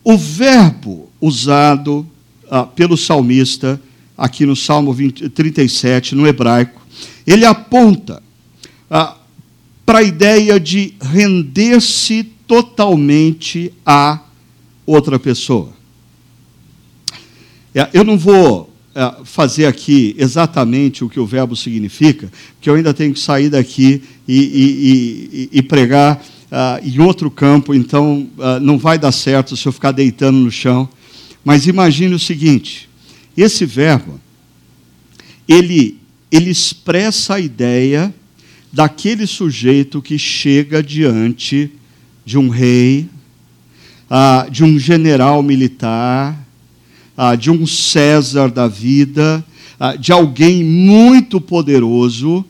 o 0.04 0.18
verbo 0.18 1.10
usado 1.20 2.08
ah, 2.50 2.64
pelo 2.64 2.96
salmista, 2.96 3.82
aqui 4.18 4.46
no 4.46 4.56
Salmo 4.56 4.94
20, 4.94 5.30
37, 5.30 6.16
no 6.16 6.26
hebraico, 6.26 6.82
ele 7.26 7.46
aponta 7.46 8.22
ah, 8.90 9.18
para 9.86 10.00
a 10.00 10.04
ideia 10.04 10.60
de 10.60 10.94
render-se 11.02 12.24
totalmente 12.48 13.74
a 13.86 14.20
outra 14.86 15.20
pessoa. 15.20 15.70
É, 17.74 17.90
eu 17.94 18.04
não 18.04 18.18
vou 18.18 18.72
é, 18.96 19.16
fazer 19.24 19.66
aqui 19.66 20.16
exatamente 20.18 21.04
o 21.04 21.10
que 21.10 21.20
o 21.20 21.26
verbo 21.26 21.56
significa, 21.56 22.32
porque 22.56 22.70
eu 22.70 22.76
ainda 22.76 22.94
tenho 22.94 23.14
que 23.14 23.20
sair 23.20 23.50
daqui 23.50 24.04
e, 24.28 24.38
e, 24.38 25.50
e, 25.54 25.60
e 25.60 25.62
pregar 25.64 26.24
uh, 26.54 26.88
em 26.88 27.00
outro 27.00 27.32
campo, 27.32 27.74
então 27.74 28.30
uh, 28.38 28.60
não 28.62 28.78
vai 28.78 29.00
dar 29.00 29.12
certo 29.12 29.58
se 29.58 29.68
eu 29.68 29.72
ficar 29.72 29.92
deitando 29.92 30.38
no 30.38 30.52
chão. 30.52 30.88
Mas 31.44 31.66
imagine 31.66 32.14
o 32.14 32.20
seguinte: 32.20 32.88
esse 33.36 33.66
verbo, 33.66 34.20
ele, 35.48 35.98
ele 36.32 36.52
expressa 36.52 37.36
a 37.36 37.40
ideia 37.40 38.14
daquele 38.72 39.26
sujeito 39.26 40.02
que 40.02 40.18
chega 40.18 40.82
diante 40.84 41.72
de 42.24 42.38
um 42.38 42.50
rei, 42.50 43.10
ah, 44.10 44.48
de 44.50 44.64
um 44.64 44.78
general 44.78 45.42
militar, 45.42 46.38
ah, 47.18 47.36
de 47.36 47.50
um 47.50 47.66
César 47.66 48.50
da 48.50 48.68
vida, 48.68 49.44
ah, 49.80 49.96
de 49.96 50.12
alguém 50.12 50.64
muito 50.64 51.40
poderoso, 51.42 52.46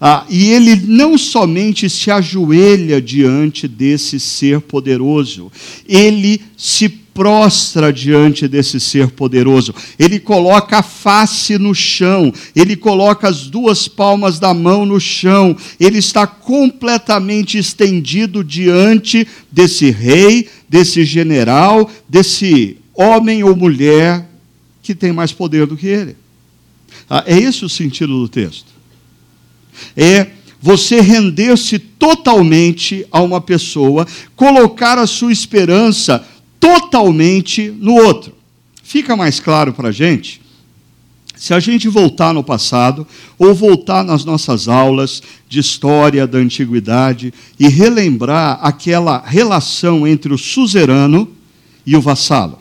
ah, 0.00 0.26
e 0.28 0.50
ele 0.50 0.74
não 0.76 1.16
somente 1.16 1.88
se 1.88 2.10
ajoelha 2.10 3.00
diante 3.00 3.68
desse 3.68 4.18
ser 4.18 4.60
poderoso, 4.60 5.50
ele 5.86 6.40
se 6.56 7.01
prostra 7.14 7.92
diante 7.92 8.48
desse 8.48 8.80
ser 8.80 9.08
poderoso. 9.08 9.74
Ele 9.98 10.18
coloca 10.18 10.78
a 10.78 10.82
face 10.82 11.58
no 11.58 11.74
chão, 11.74 12.32
ele 12.54 12.76
coloca 12.76 13.28
as 13.28 13.46
duas 13.46 13.86
palmas 13.88 14.38
da 14.38 14.54
mão 14.54 14.84
no 14.86 14.98
chão, 14.98 15.56
ele 15.78 15.98
está 15.98 16.26
completamente 16.26 17.58
estendido 17.58 18.42
diante 18.42 19.26
desse 19.50 19.90
rei, 19.90 20.48
desse 20.68 21.04
general, 21.04 21.90
desse 22.08 22.76
homem 22.94 23.42
ou 23.42 23.54
mulher 23.54 24.28
que 24.82 24.94
tem 24.94 25.12
mais 25.12 25.32
poder 25.32 25.66
do 25.66 25.76
que 25.76 25.86
ele. 25.86 26.16
Ah, 27.08 27.24
é 27.26 27.38
esse 27.38 27.64
o 27.64 27.68
sentido 27.68 28.18
do 28.18 28.28
texto. 28.28 28.72
É 29.96 30.28
você 30.62 31.00
render-se 31.00 31.76
totalmente 31.76 33.04
a 33.10 33.20
uma 33.20 33.40
pessoa, 33.40 34.06
colocar 34.36 34.96
a 34.96 35.08
sua 35.08 35.32
esperança 35.32 36.24
totalmente 36.62 37.74
no 37.76 37.94
outro. 37.94 38.32
Fica 38.84 39.16
mais 39.16 39.40
claro 39.40 39.72
para 39.72 39.88
a 39.88 39.92
gente 39.92 40.40
se 41.34 41.52
a 41.52 41.58
gente 41.58 41.88
voltar 41.88 42.32
no 42.32 42.44
passado 42.44 43.04
ou 43.36 43.52
voltar 43.52 44.04
nas 44.04 44.24
nossas 44.24 44.68
aulas 44.68 45.20
de 45.48 45.58
história 45.58 46.24
da 46.24 46.38
antiguidade 46.38 47.34
e 47.58 47.66
relembrar 47.66 48.60
aquela 48.62 49.20
relação 49.26 50.06
entre 50.06 50.32
o 50.32 50.38
suzerano 50.38 51.28
e 51.84 51.96
o 51.96 52.00
vassalo. 52.00 52.60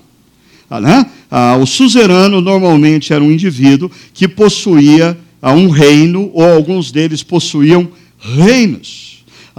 Ah, 0.67 0.81
né? 0.81 1.05
ah, 1.29 1.57
o 1.57 1.67
suzerano 1.67 2.41
normalmente 2.41 3.13
era 3.13 3.23
um 3.23 3.31
indivíduo 3.31 3.91
que 4.15 4.27
possuía 4.27 5.15
ah, 5.39 5.53
um 5.53 5.69
reino, 5.69 6.31
ou 6.33 6.43
alguns 6.43 6.91
deles 6.91 7.21
possuíam 7.21 7.87
reinos. 8.17 9.10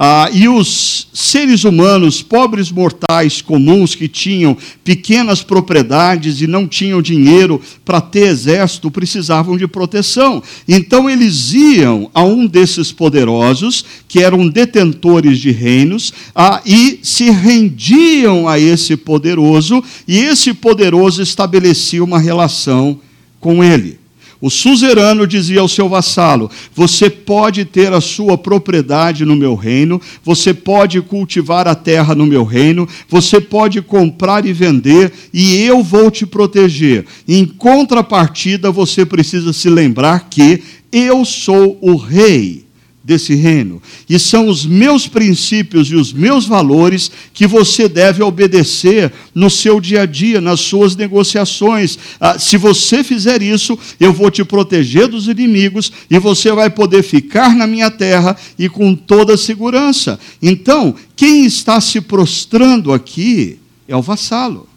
Ah, 0.04 0.28
e 0.32 0.48
os 0.48 1.06
seres 1.12 1.62
humanos, 1.62 2.22
pobres 2.22 2.72
mortais 2.72 3.40
comuns 3.40 3.94
que 3.94 4.08
tinham 4.08 4.56
pequenas 4.82 5.44
propriedades 5.44 6.40
e 6.40 6.48
não 6.48 6.66
tinham 6.66 7.00
dinheiro 7.00 7.62
para 7.84 8.00
ter 8.00 8.26
exército, 8.26 8.90
precisavam 8.90 9.56
de 9.56 9.68
proteção. 9.68 10.42
Então 10.66 11.08
eles 11.08 11.52
iam 11.52 12.10
a 12.12 12.24
um 12.24 12.48
desses 12.48 12.90
poderosos, 12.90 13.84
que 14.08 14.18
eram 14.18 14.48
detentores 14.48 15.38
de 15.38 15.52
reinos, 15.52 16.12
ah, 16.34 16.60
e 16.66 16.98
se 17.04 17.30
rendiam 17.30 18.48
a 18.48 18.58
esse 18.58 18.96
poderoso, 18.96 19.84
e 20.08 20.18
esse 20.18 20.52
poderoso 20.52 21.22
estabelecia 21.22 22.02
uma 22.02 22.18
relação 22.18 22.98
com 23.38 23.62
ele. 23.62 24.01
O 24.42 24.50
suzerano 24.50 25.24
dizia 25.24 25.60
ao 25.60 25.68
seu 25.68 25.88
vassalo: 25.88 26.50
Você 26.74 27.08
pode 27.08 27.64
ter 27.64 27.92
a 27.92 28.00
sua 28.00 28.36
propriedade 28.36 29.24
no 29.24 29.36
meu 29.36 29.54
reino, 29.54 30.00
você 30.24 30.52
pode 30.52 31.00
cultivar 31.00 31.68
a 31.68 31.76
terra 31.76 32.12
no 32.12 32.26
meu 32.26 32.42
reino, 32.42 32.88
você 33.08 33.40
pode 33.40 33.80
comprar 33.80 34.44
e 34.44 34.52
vender, 34.52 35.12
e 35.32 35.62
eu 35.62 35.80
vou 35.80 36.10
te 36.10 36.26
proteger. 36.26 37.06
Em 37.28 37.46
contrapartida, 37.46 38.72
você 38.72 39.06
precisa 39.06 39.52
se 39.52 39.70
lembrar 39.70 40.28
que 40.28 40.60
eu 40.90 41.24
sou 41.24 41.78
o 41.80 41.94
rei 41.94 42.64
desse 43.04 43.34
reino. 43.34 43.82
E 44.08 44.18
são 44.18 44.48
os 44.48 44.64
meus 44.64 45.08
princípios 45.08 45.88
e 45.88 45.96
os 45.96 46.12
meus 46.12 46.46
valores 46.46 47.10
que 47.34 47.46
você 47.46 47.88
deve 47.88 48.22
obedecer 48.22 49.12
no 49.34 49.50
seu 49.50 49.80
dia 49.80 50.02
a 50.02 50.06
dia, 50.06 50.40
nas 50.40 50.60
suas 50.60 50.94
negociações. 50.94 51.98
Ah, 52.20 52.38
se 52.38 52.56
você 52.56 53.02
fizer 53.02 53.42
isso, 53.42 53.78
eu 53.98 54.12
vou 54.12 54.30
te 54.30 54.44
proteger 54.44 55.08
dos 55.08 55.26
inimigos 55.26 55.90
e 56.08 56.18
você 56.18 56.52
vai 56.52 56.70
poder 56.70 57.02
ficar 57.02 57.56
na 57.56 57.66
minha 57.66 57.90
terra 57.90 58.36
e 58.58 58.68
com 58.68 58.94
toda 58.94 59.36
segurança. 59.36 60.18
Então, 60.40 60.94
quem 61.16 61.44
está 61.44 61.80
se 61.80 62.00
prostrando 62.00 62.92
aqui 62.92 63.58
é 63.88 63.96
o 63.96 64.02
vassalo. 64.02 64.68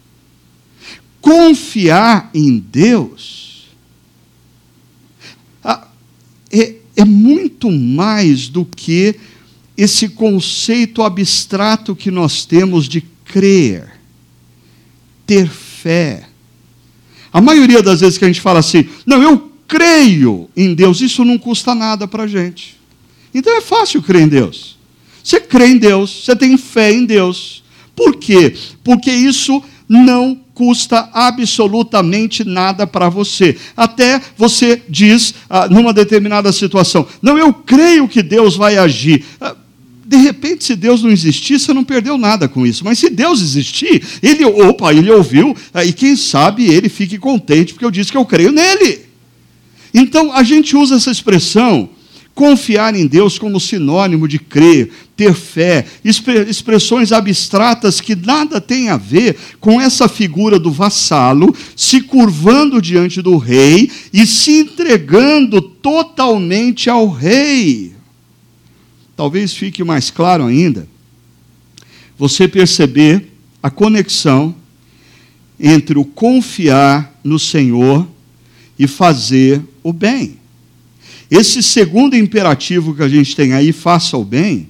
Confiar 1.21 2.29
em 2.33 2.57
Deus 2.57 3.45
ah, 5.63 5.87
é 6.51 6.84
é 6.95 7.03
muito 7.03 7.71
mais 7.71 8.47
do 8.47 8.65
que 8.65 9.15
esse 9.77 10.09
conceito 10.09 11.03
abstrato 11.03 11.95
que 11.95 12.09
nós 12.09 12.45
temos 12.45 12.87
de 12.87 13.01
crer, 13.25 13.99
ter 15.25 15.49
fé. 15.49 16.27
A 17.31 17.41
maioria 17.41 17.81
das 17.81 17.99
vezes 17.99 18.17
que 18.17 18.23
a 18.23 18.27
gente 18.27 18.39
fala 18.39 18.59
assim, 18.59 18.87
não, 19.05 19.21
eu 19.21 19.51
creio 19.67 20.49
em 20.55 20.73
Deus, 20.73 21.01
isso 21.01 21.25
não 21.25 21.37
custa 21.37 21.75
nada 21.75 22.07
para 22.07 22.23
a 22.23 22.27
gente. 22.27 22.79
Então 23.33 23.57
é 23.57 23.61
fácil 23.61 24.01
crer 24.01 24.21
em 24.21 24.27
Deus. 24.29 24.77
Você 25.21 25.41
crê 25.41 25.67
em 25.67 25.77
Deus, 25.77 26.23
você 26.23 26.35
tem 26.35 26.57
fé 26.57 26.93
em 26.93 27.03
Deus. 27.03 27.63
Por 27.95 28.15
quê? 28.15 28.55
Porque 28.83 29.11
isso 29.11 29.61
não 29.89 30.39
custa 30.55 31.09
absolutamente 31.13 32.45
nada 32.45 32.87
para 32.87 33.09
você. 33.09 33.57
Até 33.75 34.19
você 34.37 34.81
diz, 34.89 35.35
ah, 35.49 35.67
numa 35.67 35.93
determinada 35.93 36.51
situação, 36.51 37.05
não, 37.21 37.37
eu 37.37 37.53
creio 37.53 38.07
que 38.07 38.23
Deus 38.23 38.55
vai 38.55 38.77
agir. 38.77 39.23
Ah, 39.39 39.53
de 40.05 40.17
repente, 40.17 40.63
se 40.63 40.75
Deus 40.75 41.03
não 41.03 41.11
existir, 41.11 41.59
você 41.59 41.73
não 41.73 41.83
perdeu 41.83 42.17
nada 42.17 42.47
com 42.47 42.65
isso. 42.65 42.85
Mas 42.85 42.97
se 42.97 43.09
Deus 43.09 43.41
existir, 43.41 44.01
ele, 44.23 44.45
opa, 44.45 44.93
ele 44.93 45.11
ouviu, 45.11 45.55
ah, 45.73 45.83
e 45.83 45.91
quem 45.91 46.15
sabe 46.15 46.65
ele 46.65 46.87
fique 46.87 47.17
contente, 47.17 47.73
porque 47.73 47.85
eu 47.85 47.91
disse 47.91 48.11
que 48.11 48.17
eu 48.17 48.25
creio 48.25 48.51
nele. 48.51 49.01
Então, 49.93 50.31
a 50.31 50.41
gente 50.41 50.75
usa 50.77 50.95
essa 50.95 51.11
expressão 51.11 51.89
Confiar 52.35 52.93
em 52.93 53.07
Deus 53.07 53.39
como 53.39 53.61
sinônimo 53.61 54.27
de 54.27 54.37
crer, 54.37 54.91
ter 55.15 55.33
fé, 55.33 55.85
expressões 56.03 57.11
abstratas 57.11 58.01
que 58.01 58.15
nada 58.15 58.59
têm 58.59 58.89
a 58.89 58.97
ver 58.97 59.37
com 59.59 59.79
essa 59.79 60.09
figura 60.09 60.59
do 60.59 60.71
vassalo 60.71 61.55
se 61.75 62.01
curvando 62.01 62.81
diante 62.81 63.21
do 63.21 63.37
rei 63.37 63.89
e 64.11 64.25
se 64.25 64.59
entregando 64.59 65.61
totalmente 65.61 66.89
ao 66.89 67.09
rei. 67.09 67.93
Talvez 69.15 69.53
fique 69.53 69.83
mais 69.83 70.11
claro 70.11 70.45
ainda 70.45 70.87
você 72.17 72.47
perceber 72.47 73.31
a 73.61 73.69
conexão 73.69 74.55
entre 75.59 75.97
o 75.97 76.05
confiar 76.05 77.19
no 77.23 77.39
Senhor 77.39 78.07
e 78.77 78.87
fazer 78.87 79.61
o 79.81 79.91
bem. 79.91 80.37
Esse 81.29 81.63
segundo 81.63 82.15
imperativo 82.15 82.93
que 82.93 83.01
a 83.01 83.09
gente 83.09 83.35
tem 83.35 83.53
aí, 83.53 83.71
faça 83.71 84.17
o 84.17 84.23
bem, 84.23 84.69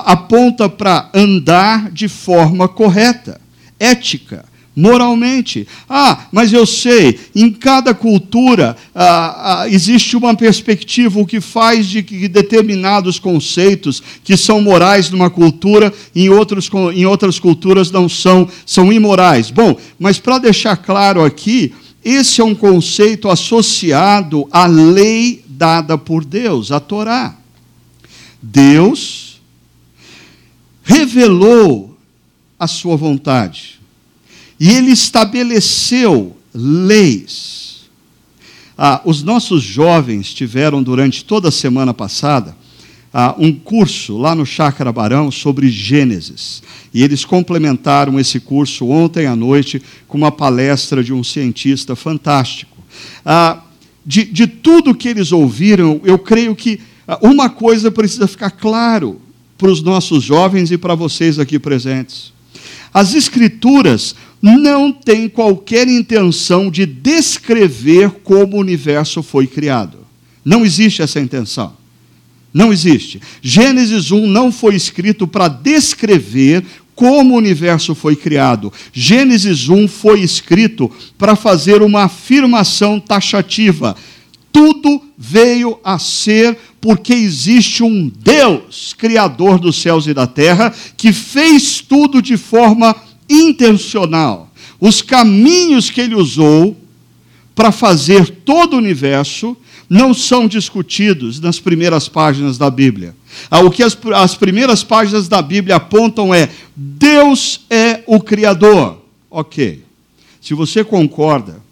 aponta 0.00 0.68
para 0.68 1.08
andar 1.14 1.90
de 1.90 2.08
forma 2.08 2.66
correta, 2.66 3.40
ética, 3.78 4.44
moralmente. 4.74 5.68
Ah, 5.88 6.26
mas 6.32 6.52
eu 6.52 6.66
sei, 6.66 7.18
em 7.34 7.50
cada 7.50 7.94
cultura 7.94 8.76
ah, 8.94 9.60
ah, 9.62 9.68
existe 9.68 10.16
uma 10.16 10.34
perspectiva, 10.34 11.20
o 11.20 11.26
que 11.26 11.40
faz 11.40 11.86
de 11.86 12.02
que 12.02 12.26
determinados 12.26 13.18
conceitos 13.18 14.02
que 14.24 14.36
são 14.36 14.60
morais 14.60 15.10
numa 15.10 15.30
cultura, 15.30 15.92
em, 16.14 16.28
outros, 16.28 16.68
em 16.92 17.06
outras 17.06 17.38
culturas 17.38 17.90
não 17.90 18.08
são, 18.08 18.48
são 18.66 18.92
imorais. 18.92 19.50
Bom, 19.50 19.76
mas 19.98 20.18
para 20.18 20.38
deixar 20.38 20.76
claro 20.76 21.24
aqui, 21.24 21.72
esse 22.04 22.40
é 22.40 22.44
um 22.44 22.54
conceito 22.54 23.30
associado 23.30 24.46
à 24.50 24.66
lei 24.66 25.44
dada 25.46 25.96
por 25.96 26.24
Deus, 26.24 26.72
a 26.72 26.80
Torá. 26.80 27.36
Deus 28.42 29.33
revelou 30.84 31.96
a 32.58 32.68
sua 32.68 32.96
vontade 32.96 33.80
e 34.60 34.70
ele 34.70 34.92
estabeleceu 34.92 36.36
leis. 36.54 37.88
Ah, 38.76 39.00
os 39.04 39.22
nossos 39.22 39.62
jovens 39.62 40.32
tiveram 40.32 40.82
durante 40.82 41.24
toda 41.24 41.48
a 41.48 41.52
semana 41.52 41.94
passada 41.94 42.56
ah, 43.12 43.34
um 43.38 43.52
curso 43.52 44.18
lá 44.18 44.34
no 44.34 44.44
Chácara 44.44 44.92
Barão 44.92 45.30
sobre 45.30 45.68
Gênesis. 45.68 46.62
E 46.92 47.02
eles 47.02 47.24
complementaram 47.24 48.18
esse 48.18 48.40
curso 48.40 48.88
ontem 48.88 49.26
à 49.26 49.34
noite 49.34 49.80
com 50.06 50.18
uma 50.18 50.32
palestra 50.32 51.02
de 51.02 51.12
um 51.12 51.22
cientista 51.22 51.94
fantástico. 51.94 52.76
Ah, 53.24 53.62
de, 54.04 54.24
de 54.24 54.46
tudo 54.46 54.94
que 54.94 55.08
eles 55.08 55.32
ouviram, 55.32 56.00
eu 56.04 56.18
creio 56.18 56.54
que 56.54 56.80
ah, 57.06 57.18
uma 57.22 57.48
coisa 57.48 57.90
precisa 57.90 58.26
ficar 58.26 58.50
claro 58.50 59.20
para 59.56 59.70
os 59.70 59.82
nossos 59.82 60.22
jovens 60.22 60.70
e 60.70 60.78
para 60.78 60.94
vocês 60.94 61.38
aqui 61.38 61.58
presentes. 61.58 62.32
As 62.92 63.14
Escrituras 63.14 64.14
não 64.40 64.92
têm 64.92 65.28
qualquer 65.28 65.88
intenção 65.88 66.70
de 66.70 66.84
descrever 66.86 68.10
como 68.22 68.56
o 68.56 68.60
universo 68.60 69.22
foi 69.22 69.46
criado. 69.46 69.98
Não 70.44 70.64
existe 70.64 71.02
essa 71.02 71.18
intenção. 71.18 71.72
Não 72.52 72.72
existe. 72.72 73.20
Gênesis 73.42 74.12
1 74.12 74.26
não 74.28 74.52
foi 74.52 74.76
escrito 74.76 75.26
para 75.26 75.48
descrever 75.48 76.64
como 76.94 77.34
o 77.34 77.38
universo 77.38 77.94
foi 77.94 78.14
criado. 78.14 78.72
Gênesis 78.92 79.68
1 79.68 79.88
foi 79.88 80.20
escrito 80.20 80.90
para 81.18 81.34
fazer 81.34 81.82
uma 81.82 82.04
afirmação 82.04 83.00
taxativa. 83.00 83.96
Tudo 84.54 85.02
veio 85.18 85.80
a 85.82 85.98
ser 85.98 86.56
porque 86.80 87.12
existe 87.12 87.82
um 87.82 88.08
Deus, 88.08 88.94
Criador 88.96 89.58
dos 89.58 89.74
céus 89.82 90.06
e 90.06 90.14
da 90.14 90.28
terra, 90.28 90.72
que 90.96 91.12
fez 91.12 91.80
tudo 91.80 92.22
de 92.22 92.36
forma 92.36 92.94
intencional. 93.28 94.48
Os 94.78 95.02
caminhos 95.02 95.90
que 95.90 96.00
ele 96.00 96.14
usou 96.14 96.76
para 97.52 97.72
fazer 97.72 98.28
todo 98.44 98.74
o 98.74 98.78
universo 98.78 99.56
não 99.90 100.14
são 100.14 100.46
discutidos 100.46 101.40
nas 101.40 101.58
primeiras 101.58 102.08
páginas 102.08 102.56
da 102.56 102.70
Bíblia. 102.70 103.12
Ah, 103.50 103.58
o 103.58 103.72
que 103.72 103.82
as, 103.82 103.98
as 104.14 104.36
primeiras 104.36 104.84
páginas 104.84 105.26
da 105.26 105.42
Bíblia 105.42 105.76
apontam 105.76 106.32
é: 106.32 106.48
Deus 106.76 107.62
é 107.68 108.04
o 108.06 108.20
Criador. 108.20 109.02
Ok. 109.28 109.82
Se 110.40 110.54
você 110.54 110.84
concorda 110.84 111.63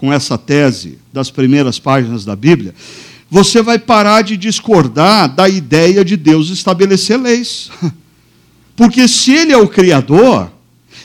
com 0.00 0.10
essa 0.10 0.38
tese 0.38 0.96
das 1.12 1.30
primeiras 1.30 1.78
páginas 1.78 2.24
da 2.24 2.34
Bíblia, 2.34 2.74
você 3.30 3.60
vai 3.60 3.78
parar 3.78 4.22
de 4.22 4.34
discordar 4.34 5.28
da 5.28 5.46
ideia 5.46 6.02
de 6.02 6.16
Deus 6.16 6.48
estabelecer 6.48 7.20
leis. 7.20 7.70
Porque 8.74 9.06
se 9.06 9.30
Ele 9.30 9.52
é 9.52 9.58
o 9.58 9.68
Criador, 9.68 10.50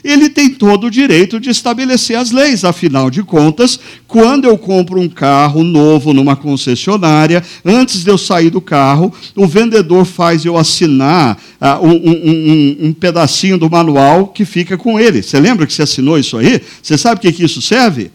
ele 0.03 0.29
tem 0.29 0.51
todo 0.51 0.85
o 0.85 0.91
direito 0.91 1.39
de 1.39 1.49
estabelecer 1.49 2.15
as 2.15 2.29
leis. 2.29 2.63
Afinal 2.63 3.09
de 3.09 3.23
contas, 3.23 3.79
quando 4.07 4.45
eu 4.45 4.55
compro 4.55 5.01
um 5.01 5.09
carro 5.09 5.63
novo 5.63 6.13
numa 6.13 6.35
concessionária, 6.35 7.43
antes 7.65 8.03
de 8.03 8.11
eu 8.11 8.17
sair 8.17 8.51
do 8.51 8.61
carro, 8.61 9.11
o 9.35 9.47
vendedor 9.47 10.05
faz 10.05 10.45
eu 10.45 10.57
assinar 10.57 11.41
uh, 11.59 11.83
um, 11.83 11.89
um, 11.89 12.11
um, 12.11 12.87
um, 12.87 12.93
pedacinho 12.93 13.57
do 13.57 13.67
manual 13.67 14.27
que 14.27 14.45
fica 14.45 14.77
com 14.77 14.99
ele. 14.99 15.23
Você 15.23 15.39
lembra 15.39 15.65
que 15.65 15.73
você 15.73 15.81
assinou 15.81 16.19
isso 16.19 16.37
aí? 16.37 16.61
Você 16.83 16.99
sabe 16.99 17.17
o 17.17 17.21
que, 17.21 17.31
que 17.31 17.43
isso 17.43 17.59
serve? 17.59 18.11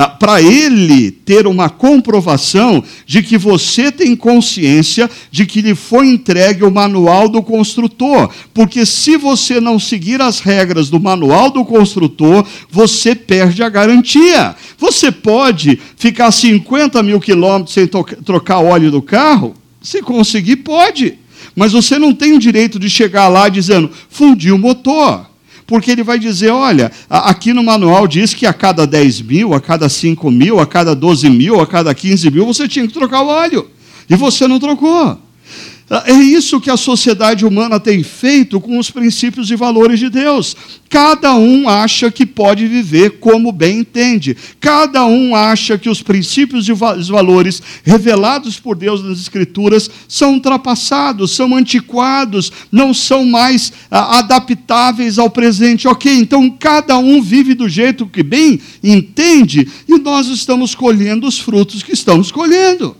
Ah, 0.00 0.08
para 0.08 0.40
ele 0.40 1.10
ter 1.10 1.44
uma 1.44 1.68
comprovação 1.68 2.84
de 3.04 3.20
que 3.20 3.36
você 3.36 3.90
tem 3.90 4.14
consciência 4.14 5.10
de 5.28 5.44
que 5.44 5.60
lhe 5.60 5.74
foi 5.74 6.06
entregue 6.06 6.62
o 6.62 6.70
manual 6.70 7.28
do 7.28 7.42
construtor. 7.42 8.30
Porque 8.54 8.86
se 8.86 9.16
você 9.16 9.60
não 9.60 9.76
seguir 9.76 10.22
as 10.22 10.38
regras 10.38 10.88
do 10.88 11.00
manual 11.00 11.50
do 11.50 11.64
construtor, 11.64 12.46
você 12.70 13.12
perde 13.12 13.60
a 13.60 13.68
garantia. 13.68 14.54
Você 14.78 15.10
pode 15.10 15.80
ficar 15.96 16.30
50 16.30 17.02
mil 17.02 17.18
quilômetros 17.18 17.74
sem 17.74 17.88
trocar 17.88 18.60
óleo 18.60 18.92
do 18.92 19.02
carro? 19.02 19.52
Se 19.82 20.00
conseguir, 20.00 20.58
pode. 20.58 21.18
Mas 21.56 21.72
você 21.72 21.98
não 21.98 22.14
tem 22.14 22.34
o 22.34 22.38
direito 22.38 22.78
de 22.78 22.88
chegar 22.88 23.26
lá 23.26 23.48
dizendo, 23.48 23.90
fundiu 24.08 24.54
o 24.54 24.58
motor 24.58 25.26
porque 25.68 25.90
ele 25.90 26.02
vai 26.02 26.18
dizer: 26.18 26.50
olha, 26.50 26.90
aqui 27.08 27.52
no 27.52 27.62
manual 27.62 28.08
diz 28.08 28.32
que 28.32 28.46
a 28.46 28.54
cada 28.54 28.86
10 28.86 29.20
mil, 29.20 29.54
a 29.54 29.60
cada 29.60 29.88
5 29.88 30.30
mil, 30.30 30.58
a 30.58 30.66
cada 30.66 30.96
12 30.96 31.28
mil, 31.28 31.60
a 31.60 31.66
cada 31.66 31.94
15 31.94 32.30
mil, 32.30 32.46
você 32.46 32.66
tinha 32.66 32.88
que 32.88 32.94
trocar 32.94 33.20
o 33.20 33.28
óleo. 33.28 33.70
E 34.08 34.16
você 34.16 34.48
não 34.48 34.58
trocou. 34.58 35.27
É 35.90 36.12
isso 36.12 36.60
que 36.60 36.70
a 36.70 36.76
sociedade 36.76 37.46
humana 37.46 37.80
tem 37.80 38.02
feito 38.02 38.60
com 38.60 38.78
os 38.78 38.90
princípios 38.90 39.50
e 39.50 39.56
valores 39.56 39.98
de 39.98 40.10
Deus. 40.10 40.54
Cada 40.90 41.34
um 41.34 41.66
acha 41.66 42.10
que 42.10 42.26
pode 42.26 42.66
viver 42.66 43.18
como 43.18 43.50
bem 43.50 43.78
entende. 43.78 44.36
Cada 44.60 45.06
um 45.06 45.34
acha 45.34 45.78
que 45.78 45.88
os 45.88 46.02
princípios 46.02 46.68
e 46.68 46.72
os 46.72 47.08
valores 47.08 47.62
revelados 47.82 48.60
por 48.60 48.76
Deus 48.76 49.02
nas 49.02 49.18
Escrituras 49.18 49.90
são 50.06 50.34
ultrapassados, 50.34 51.30
são 51.34 51.56
antiquados, 51.56 52.52
não 52.70 52.92
são 52.92 53.24
mais 53.24 53.72
ah, 53.90 54.18
adaptáveis 54.18 55.18
ao 55.18 55.30
presente. 55.30 55.88
Ok, 55.88 56.12
então 56.12 56.50
cada 56.50 56.98
um 56.98 57.22
vive 57.22 57.54
do 57.54 57.66
jeito 57.66 58.06
que 58.06 58.22
bem 58.22 58.60
entende 58.84 59.66
e 59.88 59.98
nós 59.98 60.26
estamos 60.26 60.74
colhendo 60.74 61.26
os 61.26 61.38
frutos 61.38 61.82
que 61.82 61.92
estamos 61.92 62.30
colhendo. 62.30 62.94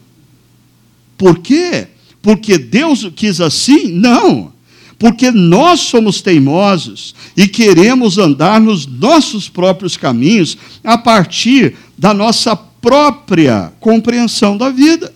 Por 1.18 1.40
quê? 1.40 1.88
Porque 2.22 2.58
Deus 2.58 3.08
quis 3.14 3.40
assim? 3.40 3.88
Não. 3.92 4.52
Porque 4.98 5.30
nós 5.30 5.80
somos 5.80 6.20
teimosos 6.20 7.14
e 7.36 7.46
queremos 7.46 8.18
andar 8.18 8.60
nos 8.60 8.84
nossos 8.84 9.48
próprios 9.48 9.96
caminhos 9.96 10.58
a 10.82 10.98
partir 10.98 11.76
da 11.96 12.12
nossa 12.12 12.56
própria 12.56 13.72
compreensão 13.78 14.56
da 14.56 14.70
vida. 14.70 15.14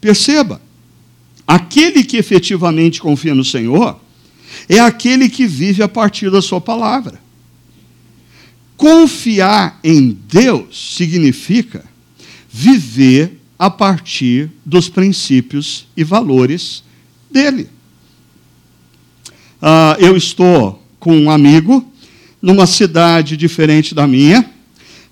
Perceba, 0.00 0.60
aquele 1.46 2.02
que 2.02 2.16
efetivamente 2.16 3.00
confia 3.00 3.34
no 3.34 3.44
Senhor 3.44 4.00
é 4.68 4.78
aquele 4.78 5.28
que 5.28 5.46
vive 5.46 5.82
a 5.82 5.88
partir 5.88 6.30
da 6.30 6.40
Sua 6.40 6.60
palavra. 6.60 7.20
Confiar 8.76 9.78
em 9.84 10.18
Deus 10.26 10.94
significa 10.96 11.84
viver 12.50 13.41
a 13.62 13.70
partir 13.70 14.50
dos 14.66 14.88
princípios 14.88 15.86
e 15.96 16.02
valores 16.02 16.82
dele. 17.30 17.68
Uh, 19.62 19.94
eu 20.00 20.16
estou 20.16 20.84
com 20.98 21.16
um 21.16 21.30
amigo 21.30 21.88
numa 22.42 22.66
cidade 22.66 23.36
diferente 23.36 23.94
da 23.94 24.04
minha, 24.04 24.40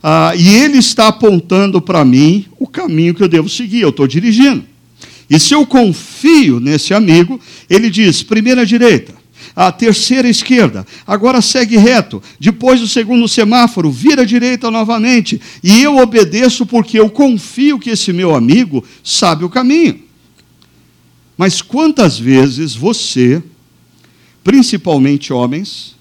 uh, 0.03 0.37
e 0.37 0.49
ele 0.49 0.79
está 0.79 1.07
apontando 1.07 1.81
para 1.81 2.05
mim 2.05 2.47
o 2.59 2.67
caminho 2.67 3.15
que 3.15 3.23
eu 3.23 3.29
devo 3.29 3.49
seguir. 3.49 3.83
Eu 3.83 3.91
estou 3.91 4.09
dirigindo. 4.09 4.65
E 5.31 5.39
se 5.39 5.55
eu 5.55 5.65
confio 5.65 6.59
nesse 6.59 6.93
amigo, 6.93 7.41
ele 7.69 7.89
diz: 7.89 8.25
primeira 8.25 8.67
direita, 8.67 9.15
a 9.67 9.71
terceira 9.71 10.27
esquerda, 10.27 10.87
agora 11.07 11.43
segue 11.43 11.77
reto, 11.77 12.23
depois 12.39 12.81
do 12.81 12.89
segundo 12.89 13.29
semáforo, 13.29 13.91
vira 13.91 14.23
à 14.23 14.25
direita 14.25 14.71
novamente, 14.71 15.39
e 15.63 15.83
eu 15.83 15.99
obedeço 15.99 16.65
porque 16.65 16.99
eu 16.99 17.11
confio 17.11 17.79
que 17.79 17.91
esse 17.91 18.11
meu 18.11 18.35
amigo 18.35 18.83
sabe 19.05 19.45
o 19.45 19.51
caminho. 19.51 20.01
Mas 21.37 21.61
quantas 21.61 22.19
vezes 22.19 22.75
você, 22.75 23.43
principalmente 24.43 25.31
homens, 25.31 25.95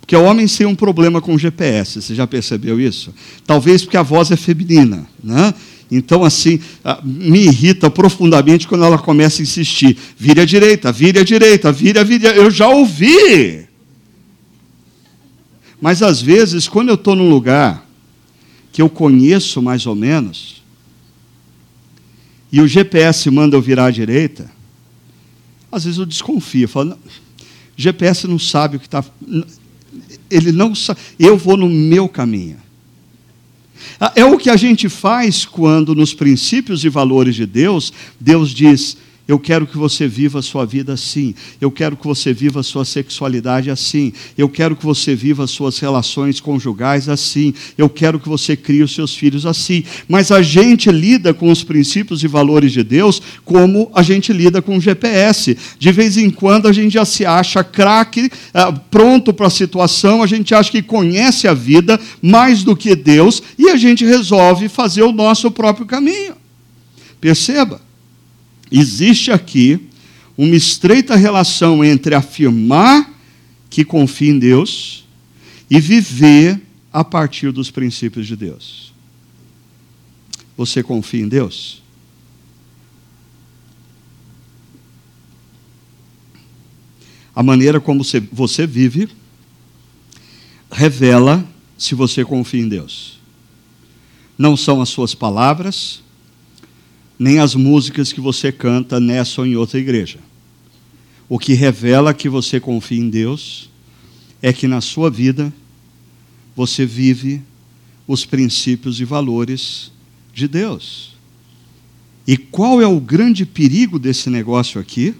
porque 0.00 0.16
homens 0.16 0.56
têm 0.56 0.66
um 0.66 0.74
problema 0.74 1.20
com 1.20 1.36
GPS, 1.36 2.00
você 2.00 2.14
já 2.14 2.26
percebeu 2.26 2.80
isso? 2.80 3.12
Talvez 3.46 3.84
porque 3.84 3.98
a 3.98 4.02
voz 4.02 4.30
é 4.30 4.36
feminina, 4.36 5.06
né? 5.22 5.52
Então, 5.90 6.22
assim, 6.22 6.60
ah, 6.84 7.00
me 7.02 7.46
irrita 7.46 7.90
profundamente 7.90 8.68
quando 8.68 8.84
ela 8.84 8.98
começa 8.98 9.40
a 9.40 9.44
insistir: 9.44 9.96
vire 10.16 10.40
à 10.40 10.44
direita, 10.44 10.92
vire 10.92 11.18
à 11.18 11.24
direita, 11.24 11.72
vire 11.72 11.98
à 11.98 12.02
direita. 12.02 12.36
Eu 12.36 12.50
já 12.50 12.68
ouvi. 12.68 13.66
Mas, 15.80 16.02
às 16.02 16.20
vezes, 16.20 16.68
quando 16.68 16.88
eu 16.88 16.94
estou 16.94 17.14
num 17.14 17.30
lugar 17.30 17.86
que 18.70 18.82
eu 18.82 18.88
conheço 18.88 19.62
mais 19.62 19.86
ou 19.86 19.94
menos, 19.94 20.62
e 22.52 22.60
o 22.60 22.68
GPS 22.68 23.30
manda 23.30 23.56
eu 23.56 23.62
virar 23.62 23.86
à 23.86 23.90
direita, 23.90 24.50
às 25.70 25.84
vezes 25.84 25.98
eu 25.98 26.06
desconfio. 26.06 26.64
Eu 26.64 26.68
falo, 26.68 26.98
GPS 27.76 28.26
não 28.26 28.38
sabe 28.38 28.76
o 28.76 28.80
que 28.80 28.86
está. 28.86 29.04
Ele 30.30 30.52
não 30.52 30.74
sabe. 30.74 31.00
Eu 31.18 31.36
vou 31.36 31.56
no 31.56 31.68
meu 31.68 32.08
caminho. 32.08 32.67
Ah, 34.00 34.12
é 34.14 34.24
o 34.24 34.38
que 34.38 34.50
a 34.50 34.56
gente 34.56 34.88
faz 34.88 35.44
quando, 35.44 35.94
nos 35.94 36.14
princípios 36.14 36.84
e 36.84 36.88
valores 36.88 37.34
de 37.34 37.46
Deus, 37.46 37.92
Deus 38.20 38.50
diz: 38.50 38.96
eu 39.28 39.38
quero 39.38 39.66
que 39.66 39.76
você 39.76 40.08
viva 40.08 40.38
a 40.38 40.42
sua 40.42 40.64
vida 40.64 40.94
assim. 40.94 41.34
Eu 41.60 41.70
quero 41.70 41.98
que 41.98 42.06
você 42.06 42.32
viva 42.32 42.60
a 42.60 42.62
sua 42.62 42.82
sexualidade 42.86 43.70
assim. 43.70 44.10
Eu 44.38 44.48
quero 44.48 44.74
que 44.74 44.86
você 44.86 45.14
viva 45.14 45.44
as 45.44 45.50
suas 45.50 45.78
relações 45.78 46.40
conjugais 46.40 47.10
assim. 47.10 47.52
Eu 47.76 47.90
quero 47.90 48.18
que 48.18 48.26
você 48.26 48.56
crie 48.56 48.82
os 48.82 48.94
seus 48.94 49.14
filhos 49.14 49.44
assim. 49.44 49.84
Mas 50.08 50.32
a 50.32 50.40
gente 50.40 50.90
lida 50.90 51.34
com 51.34 51.50
os 51.50 51.62
princípios 51.62 52.24
e 52.24 52.26
valores 52.26 52.72
de 52.72 52.82
Deus 52.82 53.20
como 53.44 53.90
a 53.94 54.02
gente 54.02 54.32
lida 54.32 54.62
com 54.62 54.78
o 54.78 54.80
GPS. 54.80 55.58
De 55.78 55.92
vez 55.92 56.16
em 56.16 56.30
quando 56.30 56.66
a 56.66 56.72
gente 56.72 56.94
já 56.94 57.04
se 57.04 57.26
acha 57.26 57.62
craque, 57.62 58.30
ah, 58.54 58.72
pronto 58.72 59.34
para 59.34 59.48
a 59.48 59.50
situação, 59.50 60.22
a 60.22 60.26
gente 60.26 60.54
acha 60.54 60.70
que 60.70 60.80
conhece 60.80 61.46
a 61.46 61.52
vida 61.52 62.00
mais 62.22 62.62
do 62.62 62.74
que 62.74 62.96
Deus 62.96 63.42
e 63.58 63.68
a 63.68 63.76
gente 63.76 64.06
resolve 64.06 64.70
fazer 64.70 65.02
o 65.02 65.12
nosso 65.12 65.50
próprio 65.50 65.84
caminho. 65.84 66.34
Perceba? 67.20 67.87
Existe 68.70 69.30
aqui 69.30 69.88
uma 70.36 70.54
estreita 70.54 71.16
relação 71.16 71.84
entre 71.84 72.14
afirmar 72.14 73.12
que 73.68 73.84
confia 73.84 74.30
em 74.30 74.38
Deus 74.38 75.04
e 75.70 75.80
viver 75.80 76.60
a 76.92 77.04
partir 77.04 77.52
dos 77.52 77.70
princípios 77.70 78.26
de 78.26 78.36
Deus. 78.36 78.92
Você 80.56 80.82
confia 80.82 81.22
em 81.22 81.28
Deus? 81.28 81.82
A 87.34 87.42
maneira 87.42 87.80
como 87.80 88.02
você 88.32 88.66
vive 88.66 89.08
revela 90.70 91.46
se 91.76 91.94
você 91.94 92.24
confia 92.24 92.60
em 92.60 92.68
Deus. 92.68 93.18
Não 94.36 94.56
são 94.56 94.80
as 94.80 94.88
suas 94.88 95.14
palavras, 95.14 96.02
nem 97.18 97.38
as 97.40 97.54
músicas 97.54 98.12
que 98.12 98.20
você 98.20 98.52
canta 98.52 99.00
nessa 99.00 99.40
ou 99.40 99.46
em 99.46 99.56
outra 99.56 99.78
igreja. 99.78 100.18
O 101.28 101.38
que 101.38 101.52
revela 101.52 102.14
que 102.14 102.28
você 102.28 102.60
confia 102.60 102.98
em 102.98 103.10
Deus 103.10 103.68
é 104.40 104.52
que 104.52 104.68
na 104.68 104.80
sua 104.80 105.10
vida 105.10 105.52
você 106.54 106.86
vive 106.86 107.42
os 108.06 108.24
princípios 108.24 109.00
e 109.00 109.04
valores 109.04 109.90
de 110.32 110.48
Deus. 110.48 111.16
E 112.26 112.36
qual 112.36 112.80
é 112.80 112.86
o 112.86 113.00
grande 113.00 113.44
perigo 113.44 113.98
desse 113.98 114.30
negócio 114.30 114.80
aqui? 114.80 115.14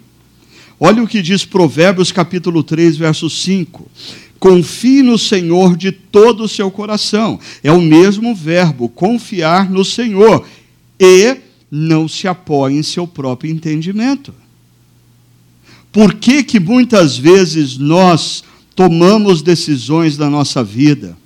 Olha 0.81 1.03
o 1.03 1.09
que 1.09 1.21
diz 1.21 1.45
Provérbios 1.45 2.13
capítulo 2.13 2.63
3, 2.63 2.97
verso 2.97 3.29
5. 3.29 3.91
Confie 4.39 5.03
no 5.03 5.19
Senhor 5.19 5.77
de 5.77 5.91
todo 5.91 6.45
o 6.45 6.49
seu 6.49 6.71
coração. 6.71 7.41
É 7.63 7.73
o 7.73 7.81
mesmo 7.81 8.35
verbo, 8.35 8.89
confiar 8.89 9.69
no 9.69 9.85
Senhor. 9.85 10.47
E 11.01 11.37
não 11.71 12.09
se 12.09 12.27
apoie 12.27 12.77
em 12.77 12.83
seu 12.83 13.07
próprio 13.07 13.51
entendimento. 13.51 14.33
Por 15.93 16.15
que, 16.15 16.43
que 16.43 16.61
muitas 16.61 17.17
vezes 17.17 17.77
nós 17.77 18.45
tomamos 18.75 19.43
decisões 19.43 20.17
da 20.17 20.29
nossa 20.31 20.63
vida? 20.63 21.17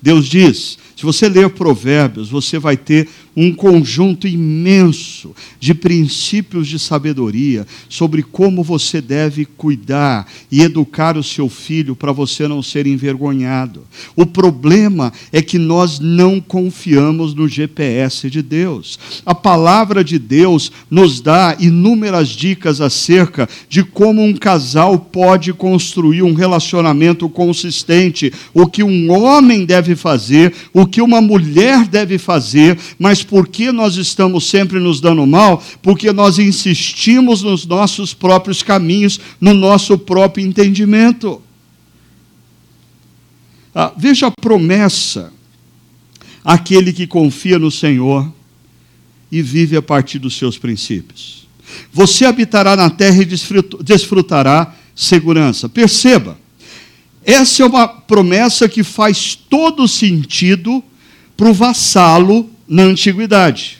Deus 0.00 0.26
diz: 0.26 0.78
se 1.04 1.06
você 1.06 1.28
ler 1.28 1.50
Provérbios, 1.50 2.30
você 2.30 2.58
vai 2.58 2.78
ter 2.78 3.06
um 3.36 3.52
conjunto 3.52 4.28
imenso 4.28 5.34
de 5.58 5.74
princípios 5.74 6.68
de 6.68 6.78
sabedoria 6.78 7.66
sobre 7.88 8.22
como 8.22 8.62
você 8.62 9.00
deve 9.00 9.44
cuidar 9.44 10.26
e 10.50 10.62
educar 10.62 11.16
o 11.16 11.22
seu 11.22 11.48
filho 11.48 11.96
para 11.96 12.12
você 12.12 12.46
não 12.46 12.62
ser 12.62 12.86
envergonhado. 12.86 13.82
O 14.14 14.24
problema 14.24 15.12
é 15.32 15.42
que 15.42 15.58
nós 15.58 15.98
não 15.98 16.40
confiamos 16.40 17.34
no 17.34 17.48
GPS 17.48 18.30
de 18.30 18.40
Deus. 18.40 18.98
A 19.26 19.34
palavra 19.34 20.04
de 20.04 20.18
Deus 20.18 20.70
nos 20.88 21.20
dá 21.20 21.56
inúmeras 21.58 22.28
dicas 22.28 22.80
acerca 22.80 23.48
de 23.68 23.82
como 23.82 24.22
um 24.22 24.34
casal 24.34 24.98
pode 24.98 25.52
construir 25.52 26.22
um 26.22 26.34
relacionamento 26.34 27.28
consistente, 27.28 28.32
o 28.52 28.66
que 28.66 28.82
um 28.82 29.10
homem 29.10 29.64
deve 29.64 29.96
fazer, 29.96 30.54
o 30.72 30.86
que 30.94 31.02
uma 31.02 31.20
mulher 31.20 31.88
deve 31.88 32.18
fazer, 32.18 32.78
mas 33.00 33.20
por 33.20 33.48
que 33.48 33.72
nós 33.72 33.96
estamos 33.96 34.48
sempre 34.48 34.78
nos 34.78 35.00
dando 35.00 35.26
mal? 35.26 35.60
Porque 35.82 36.12
nós 36.12 36.38
insistimos 36.38 37.42
nos 37.42 37.66
nossos 37.66 38.14
próprios 38.14 38.62
caminhos, 38.62 39.18
no 39.40 39.52
nosso 39.52 39.98
próprio 39.98 40.46
entendimento. 40.46 41.42
Ah, 43.74 43.92
veja 43.96 44.28
a 44.28 44.30
promessa: 44.30 45.32
aquele 46.44 46.92
que 46.92 47.08
confia 47.08 47.58
no 47.58 47.72
Senhor 47.72 48.32
e 49.32 49.42
vive 49.42 49.76
a 49.76 49.82
partir 49.82 50.20
dos 50.20 50.36
seus 50.36 50.56
princípios. 50.56 51.48
Você 51.92 52.24
habitará 52.24 52.76
na 52.76 52.88
terra 52.88 53.20
e 53.20 53.28
desfrutará 53.82 54.72
segurança. 54.94 55.68
Perceba, 55.68 56.38
essa 57.24 57.62
é 57.62 57.66
uma 57.66 57.88
promessa 57.88 58.68
que 58.68 58.82
faz 58.82 59.34
todo 59.34 59.88
sentido 59.88 60.82
para 61.36 61.48
o 61.48 61.54
vassalo 61.54 62.50
na 62.68 62.82
antiguidade. 62.82 63.78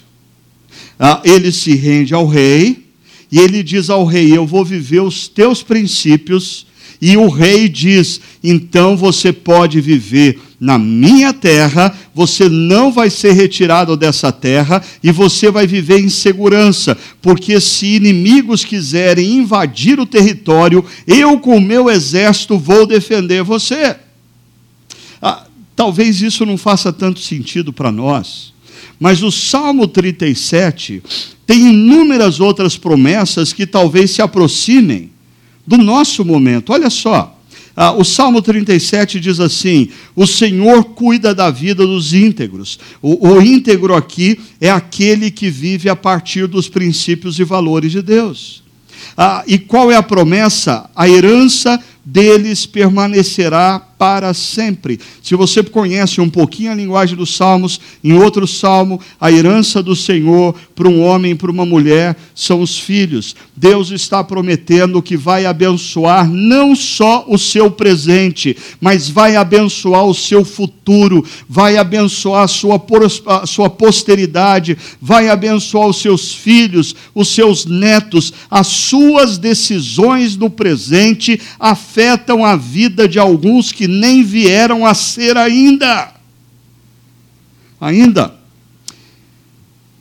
Ah, 0.98 1.20
ele 1.24 1.50
se 1.52 1.74
rende 1.74 2.14
ao 2.14 2.26
rei 2.26 2.84
e 3.30 3.38
ele 3.38 3.62
diz 3.62 3.90
ao 3.90 4.04
rei: 4.04 4.36
Eu 4.36 4.46
vou 4.46 4.64
viver 4.64 5.00
os 5.00 5.28
teus 5.28 5.62
princípios. 5.62 6.66
E 7.00 7.16
o 7.16 7.28
rei 7.28 7.68
diz: 7.68 8.20
Então 8.42 8.96
você 8.96 9.32
pode 9.32 9.80
viver 9.80 10.38
na 10.64 10.78
minha 10.78 11.30
terra, 11.34 11.94
você 12.14 12.48
não 12.48 12.90
vai 12.90 13.10
ser 13.10 13.32
retirado 13.32 13.98
dessa 13.98 14.32
terra 14.32 14.82
e 15.02 15.12
você 15.12 15.50
vai 15.50 15.66
viver 15.66 16.00
em 16.00 16.08
segurança, 16.08 16.96
porque 17.20 17.60
se 17.60 17.96
inimigos 17.96 18.64
quiserem 18.64 19.34
invadir 19.34 20.00
o 20.00 20.06
território, 20.06 20.82
eu 21.06 21.38
com 21.38 21.58
o 21.58 21.60
meu 21.60 21.90
exército 21.90 22.58
vou 22.58 22.86
defender 22.86 23.42
você. 23.42 23.94
Ah, 25.20 25.44
talvez 25.76 26.22
isso 26.22 26.46
não 26.46 26.56
faça 26.56 26.90
tanto 26.90 27.20
sentido 27.20 27.70
para 27.70 27.92
nós, 27.92 28.54
mas 28.98 29.22
o 29.22 29.30
Salmo 29.30 29.86
37 29.86 31.02
tem 31.46 31.68
inúmeras 31.68 32.40
outras 32.40 32.74
promessas 32.78 33.52
que 33.52 33.66
talvez 33.66 34.12
se 34.12 34.22
aproximem 34.22 35.10
do 35.66 35.76
nosso 35.76 36.24
momento. 36.24 36.72
Olha 36.72 36.88
só. 36.88 37.33
Ah, 37.76 37.92
o 37.92 38.04
Salmo 38.04 38.40
37 38.40 39.18
diz 39.18 39.40
assim: 39.40 39.88
O 40.14 40.26
Senhor 40.26 40.84
cuida 40.84 41.34
da 41.34 41.50
vida 41.50 41.86
dos 41.86 42.12
íntegros. 42.12 42.78
O, 43.02 43.28
o 43.28 43.42
íntegro 43.42 43.94
aqui 43.94 44.38
é 44.60 44.70
aquele 44.70 45.30
que 45.30 45.50
vive 45.50 45.88
a 45.88 45.96
partir 45.96 46.46
dos 46.46 46.68
princípios 46.68 47.38
e 47.38 47.44
valores 47.44 47.90
de 47.90 48.00
Deus. 48.00 48.62
Ah, 49.16 49.42
e 49.46 49.58
qual 49.58 49.90
é 49.90 49.96
a 49.96 50.02
promessa? 50.02 50.88
A 50.94 51.08
herança 51.08 51.82
deles 52.04 52.66
permanecerá 52.66 53.80
para 54.04 54.34
sempre. 54.34 55.00
Se 55.22 55.34
você 55.34 55.62
conhece 55.62 56.20
um 56.20 56.28
pouquinho 56.28 56.70
a 56.70 56.74
linguagem 56.74 57.16
dos 57.16 57.34
salmos, 57.34 57.80
em 58.04 58.12
outro 58.12 58.46
salmo, 58.46 59.00
a 59.18 59.32
herança 59.32 59.82
do 59.82 59.96
Senhor 59.96 60.54
para 60.74 60.86
um 60.86 61.02
homem 61.02 61.32
e 61.32 61.34
para 61.34 61.50
uma 61.50 61.64
mulher 61.64 62.14
são 62.34 62.60
os 62.60 62.78
filhos. 62.78 63.34
Deus 63.56 63.90
está 63.90 64.22
prometendo 64.22 65.00
que 65.00 65.16
vai 65.16 65.46
abençoar 65.46 66.28
não 66.28 66.76
só 66.76 67.24
o 67.26 67.38
seu 67.38 67.70
presente, 67.70 68.54
mas 68.78 69.08
vai 69.08 69.36
abençoar 69.36 70.04
o 70.04 70.14
seu 70.14 70.44
futuro, 70.44 71.24
vai 71.48 71.78
abençoar 71.78 72.44
a 72.44 72.48
sua, 72.48 72.78
a 73.26 73.46
sua 73.46 73.70
posteridade, 73.70 74.76
vai 75.00 75.30
abençoar 75.30 75.88
os 75.88 75.96
seus 75.96 76.34
filhos, 76.34 76.94
os 77.14 77.28
seus 77.28 77.64
netos. 77.64 78.34
As 78.50 78.66
suas 78.66 79.38
decisões 79.38 80.36
no 80.36 80.50
presente 80.50 81.40
afetam 81.58 82.44
a 82.44 82.54
vida 82.54 83.08
de 83.08 83.18
alguns 83.18 83.70
que 83.70 83.93
nem 84.00 84.22
vieram 84.22 84.84
a 84.84 84.94
ser 84.94 85.36
ainda. 85.36 86.12
Ainda. 87.80 88.34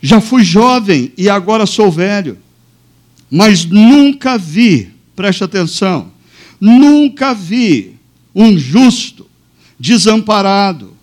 Já 0.02 0.20
fui 0.20 0.44
jovem 0.44 1.14
e 1.18 1.30
agora 1.30 1.66
sou 1.66 1.90
velho, 1.90 2.38
mas 3.32 3.66
nunca 3.66 4.38
vi, 4.38 4.92
preste 5.16 5.44
atenção, 5.44 6.12
nunca 6.60 7.34
vi 7.34 7.96
um 8.36 8.58
justo 8.58 9.30
desamparado. 9.80 10.94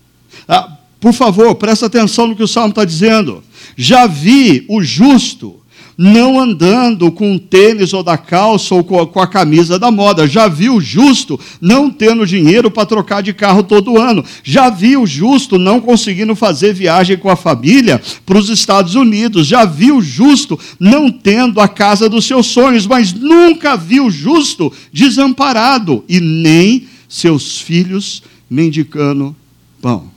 Ah, 0.47 0.77
por 1.01 1.15
favor, 1.15 1.55
preste 1.55 1.85
atenção 1.85 2.27
no 2.27 2.37
que 2.37 2.43
o 2.43 2.49
Salmo 2.49 2.71
está 2.71 2.85
dizendo. 2.85 3.43
Já 3.77 4.07
vi 4.07 4.67
o 4.69 4.83
justo 4.83 5.61
não 6.03 6.41
andando 6.41 7.13
com 7.13 7.37
tênis 7.37 7.93
ou 7.93 8.03
da 8.03 8.17
calça 8.17 8.75
ou 8.75 8.83
com 8.83 9.21
a 9.21 9.27
camisa 9.27 9.79
da 9.79 9.91
moda. 9.91 10.27
Já 10.27 10.49
vi 10.49 10.71
o 10.71 10.81
justo 10.81 11.39
não 11.61 11.91
tendo 11.91 12.27
dinheiro 12.27 12.71
para 12.71 12.87
trocar 12.87 13.23
de 13.23 13.35
carro 13.35 13.63
todo 13.63 13.99
ano. 13.99 14.25
Já 14.43 14.71
vi 14.71 14.97
o 14.97 15.07
justo 15.07 15.59
não 15.59 15.79
conseguindo 15.79 16.35
fazer 16.35 16.73
viagem 16.73 17.19
com 17.19 17.29
a 17.29 17.37
família 17.37 18.01
para 18.25 18.39
os 18.39 18.49
Estados 18.49 18.95
Unidos. 18.95 19.47
Já 19.47 19.67
vi 19.67 19.93
o 19.93 20.01
justo 20.01 20.59
não 20.79 21.13
tendo 21.13 21.61
a 21.61 21.69
casa 21.69 22.09
dos 22.09 22.25
seus 22.25 22.47
sonhos, 22.47 22.87
mas 22.87 23.13
nunca 23.13 23.77
vi 23.77 24.01
o 24.01 24.11
justo 24.11 24.73
desamparado 24.91 26.03
e 26.09 26.19
nem 26.19 26.89
seus 27.11 27.61
filhos 27.61 28.23
mendicando 28.49 29.37
pão. 29.83 30.11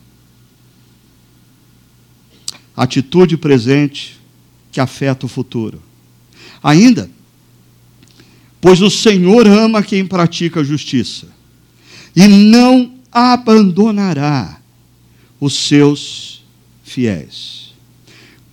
Atitude 2.73 3.35
presente 3.35 4.22
que 4.73 4.81
afeta 4.81 5.25
o 5.27 5.29
futuro. 5.29 5.81
Ainda, 6.61 7.09
pois 8.59 8.81
o 8.81 8.89
Senhor 8.89 9.47
ama 9.47 9.83
quem 9.83 10.05
pratica 10.05 10.59
a 10.59 10.63
justiça 10.63 11.27
e 12.15 12.27
não 12.27 12.95
abandonará 13.11 14.59
os 15.39 15.53
seus 15.53 16.43
fiéis. 16.83 17.73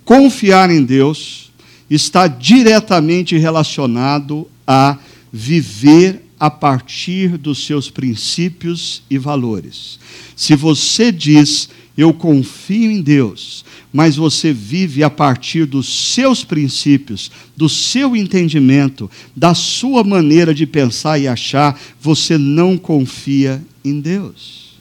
Confiar 0.04 0.70
em 0.70 0.84
Deus 0.84 1.50
está 1.88 2.26
diretamente 2.26 3.36
relacionado 3.38 4.46
a 4.66 4.98
viver 5.32 6.24
a 6.38 6.50
partir 6.50 7.38
dos 7.38 7.64
seus 7.64 7.90
princípios 7.90 9.02
e 9.08 9.16
valores. 9.16 9.98
Se 10.34 10.54
você 10.56 11.12
diz, 11.12 11.68
eu 11.96 12.12
confio 12.12 12.90
em 12.90 13.02
Deus, 13.02 13.64
mas 13.92 14.16
você 14.16 14.52
vive 14.52 15.02
a 15.02 15.10
partir 15.10 15.66
dos 15.66 16.14
seus 16.14 16.44
princípios, 16.44 17.30
do 17.56 17.68
seu 17.68 18.14
entendimento, 18.14 19.10
da 19.34 19.54
sua 19.54 20.04
maneira 20.04 20.54
de 20.54 20.66
pensar 20.66 21.18
e 21.18 21.26
achar, 21.26 21.80
você 22.00 22.38
não 22.38 22.76
confia 22.76 23.62
em 23.84 24.00
Deus. 24.00 24.78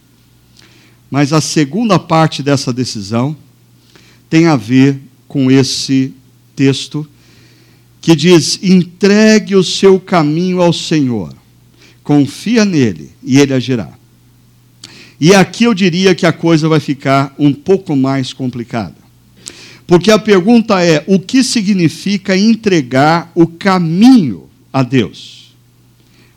Mas 1.09 1.33
a 1.33 1.41
segunda 1.41 1.97
parte 1.97 2.43
dessa 2.43 2.71
decisão 2.71 3.35
tem 4.29 4.45
a 4.45 4.55
ver 4.55 4.99
com 5.27 5.49
esse 5.49 6.13
texto 6.55 7.07
que 7.99 8.15
diz: 8.15 8.59
entregue 8.61 9.55
o 9.55 9.63
seu 9.63 9.99
caminho 9.99 10.61
ao 10.61 10.71
Senhor, 10.71 11.33
confia 12.03 12.63
nele 12.63 13.09
e 13.23 13.39
ele 13.39 13.53
agirá. 13.53 13.98
E 15.19 15.35
aqui 15.35 15.65
eu 15.65 15.73
diria 15.73 16.15
que 16.15 16.25
a 16.25 16.31
coisa 16.31 16.69
vai 16.69 16.79
ficar 16.79 17.33
um 17.37 17.53
pouco 17.53 17.95
mais 17.95 18.31
complicada. 18.31 18.95
Porque 19.85 20.11
a 20.11 20.19
pergunta 20.19 20.83
é: 20.83 21.03
o 21.07 21.19
que 21.19 21.43
significa 21.43 22.37
entregar 22.37 23.31
o 23.35 23.47
caminho 23.47 24.49
a 24.71 24.83
Deus? 24.83 25.48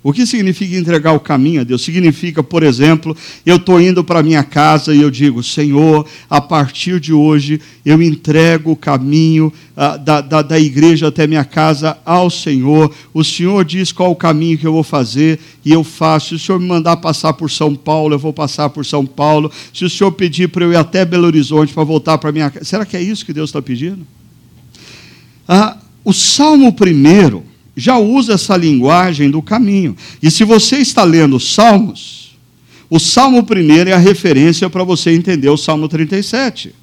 O 0.05 0.13
que 0.13 0.27
significa 0.27 0.75
entregar 0.75 1.13
o 1.13 1.21
caminho 1.21 1.61
a 1.61 1.65
Deus? 1.65 1.83
Significa, 1.83 2.43
por 2.43 2.65
exemplo, 2.65 3.17
eu 3.47 3.55
estou 3.55 3.81
indo 3.81 4.03
para 4.03 4.21
minha 4.21 4.43
casa 4.43 4.93
e 4.93 5.01
eu 5.01 5.09
digo, 5.09 5.45
Senhor, 5.45 6.05
a 6.29 6.41
partir 6.41 6.99
de 6.99 7.13
hoje 7.13 7.61
eu 7.87 8.03
entrego 8.03 8.73
o 8.73 8.77
caminho 8.77 9.53
ah, 9.77 9.97
da, 9.97 10.21
da, 10.21 10.43
da 10.43 10.59
igreja 10.59 11.07
até 11.07 11.25
minha 11.29 11.45
casa 11.45 11.97
ao 12.05 12.29
Senhor. 12.31 12.93
O 13.15 13.23
Senhor 13.23 13.65
diz 13.65 13.93
qual 13.93 14.11
o 14.11 14.17
caminho 14.17 14.59
que 14.59 14.67
eu 14.67 14.73
vou 14.73 14.83
fazer 14.83 15.39
e 15.65 15.71
eu 15.71 15.85
faço. 15.85 16.31
Se 16.31 16.35
o 16.35 16.39
Senhor 16.41 16.59
me 16.59 16.67
mandar 16.67 16.97
passar 16.97 17.35
por 17.35 17.49
São 17.49 17.73
Paulo, 17.73 18.15
eu 18.15 18.19
vou 18.19 18.33
passar 18.33 18.71
por 18.71 18.85
São 18.85 19.07
Paulo. 19.07 19.53
Se 19.73 19.85
o 19.85 19.91
Senhor 19.91 20.11
pedir 20.11 20.49
para 20.49 20.65
eu 20.65 20.73
ir 20.73 20.77
até 20.77 21.05
Belo 21.05 21.27
Horizonte 21.27 21.73
para 21.73 21.85
voltar 21.85 22.19
para 22.19 22.33
minha 22.33 22.51
casa, 22.51 22.65
será 22.65 22.85
que 22.85 22.97
é 22.97 23.03
isso 23.03 23.25
que 23.25 23.33
Deus 23.33 23.51
está 23.51 23.63
pedindo? 23.63 24.05
Ah, 25.47 25.77
o 26.05 26.13
Salmo 26.13 26.73
primeiro 26.73 27.52
já 27.77 27.99
usa 27.99 28.35
essa 28.35 28.57
linguagem 28.57 29.31
do 29.31 29.41
caminho. 29.43 29.97
E 30.23 30.31
se 30.31 30.45
você 30.45 30.79
está 30.79 31.05
lendo 31.05 31.41
Salmos, 31.41 32.37
o 32.91 32.99
Salmo 32.99 33.43
primeiro 33.45 33.89
é 33.89 33.95
a 33.95 33.99
referência 33.99 34.69
para 34.69 34.85
você 34.85 35.13
entender 35.13 35.49
o 35.49 35.57
Salmo 35.57 35.89
37. 35.89 36.75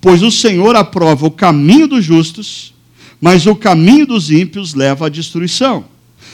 Pois 0.00 0.22
o 0.22 0.30
Senhor 0.30 0.76
aprova 0.76 1.26
o 1.26 1.30
caminho 1.30 1.88
dos 1.88 2.04
justos, 2.04 2.72
mas 3.20 3.46
o 3.46 3.56
caminho 3.56 4.06
dos 4.06 4.30
ímpios 4.30 4.74
leva 4.74 5.06
à 5.06 5.08
destruição. 5.08 5.84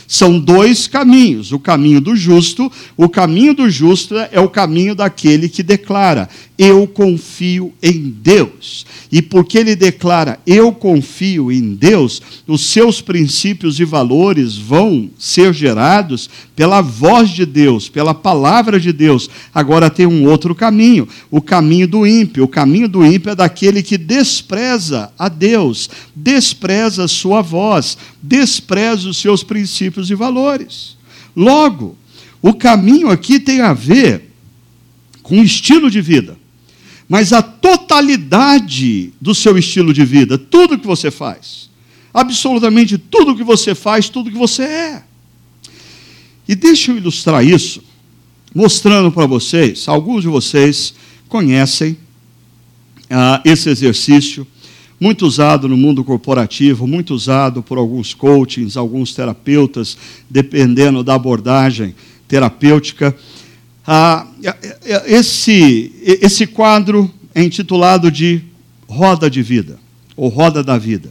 São 0.06 0.38
dois 0.38 0.86
caminhos: 0.86 1.52
o 1.52 1.58
caminho 1.58 2.00
do 2.00 2.14
justo, 2.14 2.70
o 2.96 3.08
caminho 3.08 3.54
do 3.54 3.70
justo 3.70 4.14
é 4.30 4.38
o 4.38 4.48
caminho 4.48 4.94
daquele 4.94 5.48
que 5.48 5.62
declara: 5.62 6.28
eu 6.56 6.86
confio 6.86 7.72
em 7.82 8.10
Deus. 8.10 8.86
E 9.10 9.20
porque 9.20 9.58
ele 9.58 9.74
declara, 9.74 10.38
eu 10.46 10.72
confio 10.72 11.50
em 11.50 11.74
Deus, 11.74 12.22
os 12.46 12.66
seus 12.66 13.00
princípios 13.00 13.80
e 13.80 13.84
valores 13.84 14.56
vão 14.56 15.10
ser 15.18 15.52
gerados 15.52 16.30
pela 16.54 16.80
voz 16.80 17.30
de 17.30 17.44
Deus, 17.44 17.88
pela 17.88 18.14
palavra 18.14 18.78
de 18.78 18.92
Deus. 18.92 19.28
Agora 19.52 19.90
tem 19.90 20.06
um 20.06 20.28
outro 20.28 20.54
caminho, 20.54 21.08
o 21.28 21.40
caminho 21.40 21.88
do 21.88 22.06
ímpio. 22.06 22.44
O 22.44 22.48
caminho 22.48 22.88
do 22.88 23.04
ímpio 23.04 23.30
é 23.30 23.34
daquele 23.34 23.82
que 23.82 23.98
despreza 23.98 25.12
a 25.18 25.28
Deus, 25.28 25.90
despreza 26.14 27.04
a 27.04 27.08
sua 27.08 27.42
voz, 27.42 27.98
despreza 28.22 29.08
os 29.08 29.16
seus 29.16 29.42
princípios 29.42 30.08
e 30.08 30.14
valores. 30.14 30.96
Logo, 31.34 31.96
o 32.40 32.54
caminho 32.54 33.10
aqui 33.10 33.40
tem 33.40 33.60
a 33.60 33.72
ver 33.72 34.30
com 35.20 35.42
estilo 35.42 35.90
de 35.90 36.00
vida 36.00 36.43
mas 37.08 37.32
a 37.32 37.42
totalidade 37.42 39.12
do 39.20 39.34
seu 39.34 39.58
estilo 39.58 39.92
de 39.92 40.04
vida, 40.04 40.38
tudo 40.38 40.78
que 40.78 40.86
você 40.86 41.10
faz, 41.10 41.68
absolutamente 42.12 42.96
tudo 42.96 43.36
que 43.36 43.44
você 43.44 43.74
faz, 43.74 44.08
tudo 44.08 44.30
que 44.30 44.38
você 44.38 44.62
é. 44.62 45.02
E 46.48 46.54
deixa 46.54 46.92
eu 46.92 46.96
ilustrar 46.96 47.44
isso, 47.44 47.82
mostrando 48.54 49.10
para 49.10 49.26
vocês, 49.26 49.88
alguns 49.88 50.22
de 50.22 50.28
vocês 50.28 50.94
conhecem 51.28 51.96
ah, 53.10 53.40
esse 53.44 53.68
exercício, 53.68 54.46
muito 54.98 55.26
usado 55.26 55.68
no 55.68 55.76
mundo 55.76 56.04
corporativo, 56.04 56.86
muito 56.86 57.14
usado 57.14 57.62
por 57.62 57.78
alguns 57.78 58.14
coachings, 58.14 58.76
alguns 58.76 59.12
terapeutas, 59.14 59.98
dependendo 60.30 61.02
da 61.02 61.14
abordagem 61.14 61.94
terapêutica. 62.28 63.14
Ah, 63.86 64.26
esse, 65.06 65.92
esse 66.02 66.46
quadro 66.46 67.12
é 67.34 67.42
intitulado 67.42 68.10
de 68.10 68.40
Roda 68.88 69.28
de 69.28 69.42
Vida, 69.42 69.78
ou 70.16 70.28
Roda 70.28 70.62
da 70.62 70.78
Vida. 70.78 71.10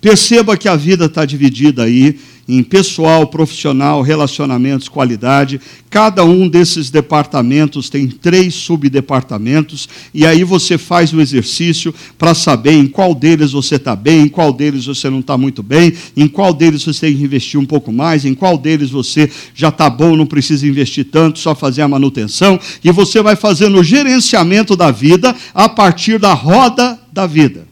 Perceba 0.00 0.56
que 0.56 0.68
a 0.68 0.76
vida 0.76 1.06
está 1.06 1.24
dividida 1.24 1.84
aí 1.84 2.18
em 2.48 2.62
pessoal, 2.62 3.26
profissional, 3.26 4.02
relacionamentos, 4.02 4.88
qualidade. 4.88 5.60
Cada 5.88 6.24
um 6.24 6.48
desses 6.48 6.90
departamentos 6.90 7.88
tem 7.88 8.08
três 8.08 8.54
subdepartamentos, 8.54 9.88
e 10.12 10.26
aí 10.26 10.44
você 10.44 10.76
faz 10.76 11.12
o 11.12 11.20
exercício 11.20 11.94
para 12.18 12.34
saber 12.34 12.72
em 12.72 12.86
qual 12.86 13.14
deles 13.14 13.52
você 13.52 13.76
está 13.76 13.96
bem, 13.96 14.22
em 14.22 14.28
qual 14.28 14.52
deles 14.52 14.86
você 14.86 15.08
não 15.08 15.20
está 15.20 15.38
muito 15.38 15.62
bem, 15.62 15.92
em 16.16 16.28
qual 16.28 16.52
deles 16.52 16.84
você 16.84 17.06
tem 17.06 17.16
que 17.16 17.22
investir 17.22 17.58
um 17.58 17.66
pouco 17.66 17.92
mais, 17.92 18.24
em 18.24 18.34
qual 18.34 18.58
deles 18.58 18.90
você 18.90 19.30
já 19.54 19.68
está 19.68 19.88
bom, 19.88 20.16
não 20.16 20.26
precisa 20.26 20.66
investir 20.66 21.06
tanto, 21.06 21.38
só 21.38 21.54
fazer 21.54 21.82
a 21.82 21.88
manutenção, 21.88 22.58
e 22.82 22.90
você 22.90 23.22
vai 23.22 23.36
fazendo 23.36 23.78
o 23.78 23.84
gerenciamento 23.84 24.76
da 24.76 24.90
vida 24.90 25.34
a 25.54 25.68
partir 25.68 26.18
da 26.18 26.34
roda 26.34 26.98
da 27.12 27.26
vida. 27.26 27.66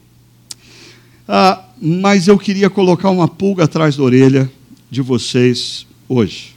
Ah, 1.27 1.61
mas 1.81 2.27
eu 2.27 2.37
queria 2.37 2.69
colocar 2.69 3.09
uma 3.09 3.27
pulga 3.27 3.65
atrás 3.65 3.97
da 3.97 4.03
orelha 4.03 4.49
de 4.93 5.01
vocês 5.01 5.85
hoje. 6.07 6.53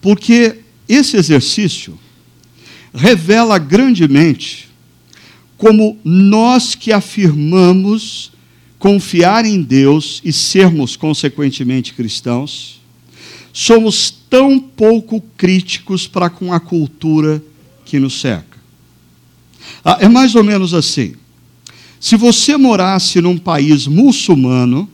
Porque 0.00 0.58
esse 0.88 1.16
exercício 1.16 1.98
revela 2.94 3.58
grandemente 3.58 4.68
como 5.56 5.98
nós 6.04 6.74
que 6.74 6.92
afirmamos 6.92 8.30
confiar 8.78 9.46
em 9.46 9.62
Deus 9.62 10.20
e 10.22 10.32
sermos, 10.32 10.96
consequentemente, 10.96 11.94
cristãos, 11.94 12.78
somos 13.52 14.10
tão 14.28 14.60
pouco 14.60 15.20
críticos 15.36 16.06
para 16.06 16.28
com 16.28 16.52
a 16.52 16.60
cultura 16.60 17.42
que 17.86 17.98
nos 17.98 18.20
cerca. 18.20 18.58
Ah, 19.82 19.96
é 20.00 20.08
mais 20.08 20.34
ou 20.34 20.44
menos 20.44 20.74
assim. 20.74 21.14
Se 21.98 22.16
você 22.16 22.56
morasse 22.58 23.20
num 23.22 23.38
país 23.38 23.86
muçulmano, 23.86 24.88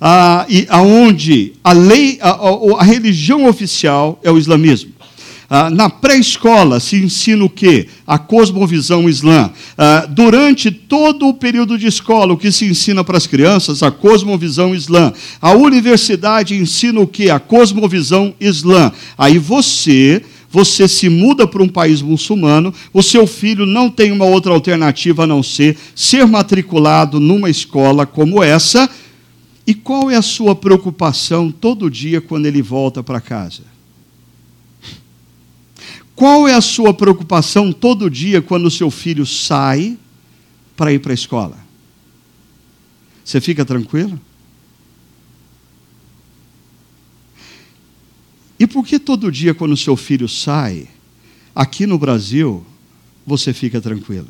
ah, 0.00 0.44
e 0.48 0.66
aonde 0.68 1.52
a 1.62 1.72
lei, 1.72 2.18
a, 2.20 2.30
a, 2.78 2.82
religião 2.82 3.46
oficial 3.46 4.18
é 4.22 4.30
o 4.30 4.38
islamismo. 4.38 4.92
Ah, 5.48 5.70
na 5.70 5.90
pré-escola 5.90 6.80
se 6.80 6.96
ensina 6.96 7.44
o 7.44 7.50
quê? 7.50 7.86
A 8.06 8.18
cosmovisão 8.18 9.08
islã. 9.08 9.50
Ah, 9.76 10.06
durante 10.08 10.70
todo 10.70 11.28
o 11.28 11.34
período 11.34 11.78
de 11.78 11.86
escola, 11.86 12.32
o 12.32 12.36
que 12.36 12.50
se 12.50 12.64
ensina 12.64 13.04
para 13.04 13.18
as 13.18 13.26
crianças? 13.26 13.82
A 13.82 13.90
cosmovisão 13.90 14.74
islã. 14.74 15.12
A 15.40 15.52
universidade 15.52 16.56
ensina 16.56 17.00
o 17.00 17.06
quê? 17.06 17.30
A 17.30 17.38
cosmovisão 17.38 18.34
islã. 18.40 18.90
Aí 19.16 19.38
você 19.38 20.22
você 20.54 20.86
se 20.86 21.08
muda 21.08 21.48
para 21.48 21.64
um 21.64 21.68
país 21.68 22.00
muçulmano, 22.00 22.72
o 22.92 23.02
seu 23.02 23.26
filho 23.26 23.66
não 23.66 23.90
tem 23.90 24.12
uma 24.12 24.24
outra 24.24 24.52
alternativa 24.52 25.24
a 25.24 25.26
não 25.26 25.42
ser 25.42 25.76
ser 25.96 26.24
matriculado 26.28 27.18
numa 27.18 27.50
escola 27.50 28.06
como 28.06 28.40
essa, 28.40 28.88
e 29.66 29.74
qual 29.74 30.10
é 30.10 30.16
a 30.16 30.22
sua 30.22 30.54
preocupação 30.54 31.50
todo 31.50 31.90
dia 31.90 32.20
quando 32.20 32.46
ele 32.46 32.60
volta 32.60 33.02
para 33.02 33.20
casa? 33.20 33.62
Qual 36.14 36.46
é 36.46 36.54
a 36.54 36.60
sua 36.60 36.92
preocupação 36.92 37.72
todo 37.72 38.10
dia 38.10 38.42
quando 38.42 38.66
o 38.66 38.70
seu 38.70 38.90
filho 38.90 39.24
sai 39.24 39.98
para 40.76 40.92
ir 40.92 41.00
para 41.00 41.12
a 41.12 41.14
escola? 41.14 41.58
Você 43.24 43.40
fica 43.40 43.64
tranquilo? 43.64 44.20
E 48.58 48.66
por 48.66 48.86
que 48.86 48.98
todo 48.98 49.32
dia 49.32 49.54
quando 49.54 49.72
o 49.72 49.76
seu 49.76 49.96
filho 49.96 50.28
sai, 50.28 50.86
aqui 51.54 51.86
no 51.86 51.98
Brasil, 51.98 52.64
você 53.26 53.52
fica 53.52 53.80
tranquilo? 53.80 54.28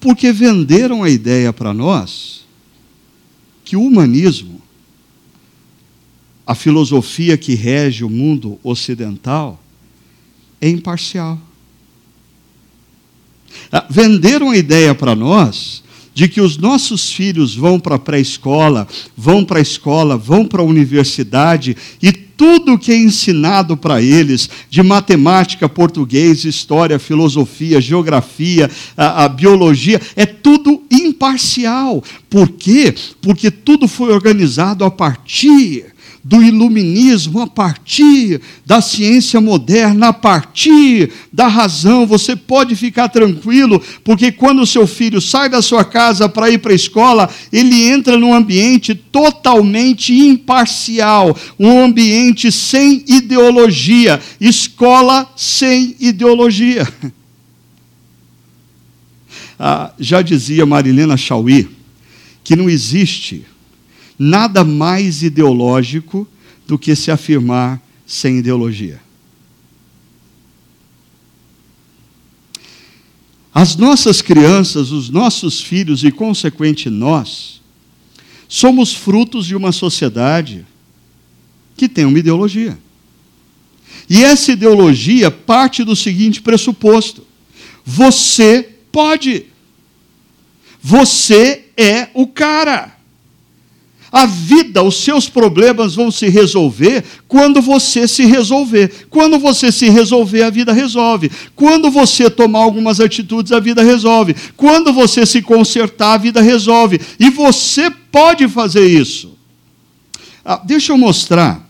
Porque 0.00 0.32
venderam 0.32 1.02
a 1.02 1.10
ideia 1.10 1.52
para 1.52 1.74
nós 1.74 2.43
que 3.64 3.76
o 3.76 3.82
humanismo, 3.82 4.60
a 6.46 6.54
filosofia 6.54 7.38
que 7.38 7.54
rege 7.54 8.04
o 8.04 8.10
mundo 8.10 8.58
ocidental, 8.62 9.60
é 10.60 10.68
imparcial. 10.68 11.38
Ah, 13.70 13.86
venderam 13.88 14.50
a 14.50 14.56
ideia 14.56 14.94
para 14.94 15.14
nós 15.14 15.83
de 16.14 16.28
que 16.28 16.40
os 16.40 16.56
nossos 16.56 17.10
filhos 17.10 17.54
vão 17.54 17.78
para 17.78 17.96
a 17.96 17.98
pré-escola, 17.98 18.86
vão 19.16 19.44
para 19.44 19.58
a 19.58 19.62
escola, 19.62 20.16
vão 20.16 20.46
para 20.46 20.62
a 20.62 20.64
universidade 20.64 21.76
e 22.00 22.12
tudo 22.12 22.78
que 22.78 22.92
é 22.92 22.96
ensinado 22.96 23.76
para 23.76 24.00
eles 24.00 24.48
de 24.70 24.82
matemática, 24.82 25.68
português, 25.68 26.44
história, 26.44 26.98
filosofia, 26.98 27.80
geografia, 27.80 28.70
a, 28.96 29.24
a, 29.24 29.28
biologia, 29.28 30.00
é 30.16 30.26
tudo 30.26 30.82
imparcial. 30.90 32.02
Por 32.28 32.48
quê? 32.50 32.94
Porque 33.20 33.50
tudo 33.50 33.86
foi 33.86 34.12
organizado 34.12 34.84
a 34.84 34.90
partir 34.90 35.93
do 36.24 36.42
iluminismo, 36.42 37.40
a 37.40 37.46
partir 37.46 38.40
da 38.64 38.80
ciência 38.80 39.42
moderna, 39.42 40.08
a 40.08 40.12
partir 40.12 41.12
da 41.30 41.46
razão. 41.46 42.06
Você 42.06 42.34
pode 42.34 42.74
ficar 42.74 43.10
tranquilo, 43.10 43.80
porque 44.02 44.32
quando 44.32 44.62
o 44.62 44.66
seu 44.66 44.86
filho 44.86 45.20
sai 45.20 45.50
da 45.50 45.60
sua 45.60 45.84
casa 45.84 46.26
para 46.26 46.48
ir 46.48 46.58
para 46.58 46.72
a 46.72 46.74
escola, 46.74 47.28
ele 47.52 47.84
entra 47.84 48.16
num 48.16 48.32
ambiente 48.32 48.94
totalmente 48.94 50.14
imparcial, 50.14 51.36
um 51.60 51.84
ambiente 51.84 52.50
sem 52.50 53.04
ideologia, 53.06 54.18
escola 54.40 55.30
sem 55.36 55.94
ideologia. 56.00 56.88
Ah, 59.56 59.92
já 60.00 60.20
dizia 60.20 60.66
Marilena 60.66 61.16
Chauí 61.16 61.68
que 62.42 62.56
não 62.56 62.68
existe 62.68 63.46
nada 64.18 64.64
mais 64.64 65.22
ideológico 65.22 66.26
do 66.66 66.78
que 66.78 66.94
se 66.94 67.10
afirmar 67.10 67.80
sem 68.06 68.38
ideologia. 68.38 69.00
As 73.54 73.76
nossas 73.76 74.20
crianças, 74.20 74.90
os 74.90 75.08
nossos 75.08 75.60
filhos 75.60 76.02
e, 76.02 76.10
consequente, 76.10 76.90
nós, 76.90 77.60
somos 78.48 78.92
frutos 78.92 79.46
de 79.46 79.54
uma 79.54 79.70
sociedade 79.70 80.66
que 81.76 81.88
tem 81.88 82.04
uma 82.04 82.18
ideologia. 82.18 82.76
E 84.08 84.24
essa 84.24 84.52
ideologia 84.52 85.30
parte 85.30 85.84
do 85.84 85.94
seguinte 85.94 86.42
pressuposto: 86.42 87.24
você 87.84 88.68
pode. 88.90 89.46
Você 90.82 91.66
é 91.76 92.08
o 92.12 92.26
cara. 92.26 92.93
A 94.14 94.26
vida, 94.26 94.80
os 94.80 95.02
seus 95.02 95.28
problemas 95.28 95.96
vão 95.96 96.08
se 96.08 96.28
resolver 96.28 97.02
quando 97.26 97.60
você 97.60 98.06
se 98.06 98.24
resolver. 98.24 99.08
Quando 99.10 99.40
você 99.40 99.72
se 99.72 99.88
resolver, 99.88 100.44
a 100.44 100.50
vida 100.50 100.72
resolve. 100.72 101.32
Quando 101.56 101.90
você 101.90 102.30
tomar 102.30 102.60
algumas 102.60 103.00
atitudes, 103.00 103.50
a 103.50 103.58
vida 103.58 103.82
resolve. 103.82 104.36
Quando 104.56 104.92
você 104.92 105.26
se 105.26 105.42
consertar, 105.42 106.12
a 106.12 106.18
vida 106.18 106.40
resolve. 106.40 107.00
E 107.18 107.28
você 107.28 107.90
pode 107.90 108.46
fazer 108.46 108.86
isso. 108.86 109.36
Ah, 110.44 110.62
deixa 110.64 110.92
eu 110.92 110.96
mostrar 110.96 111.68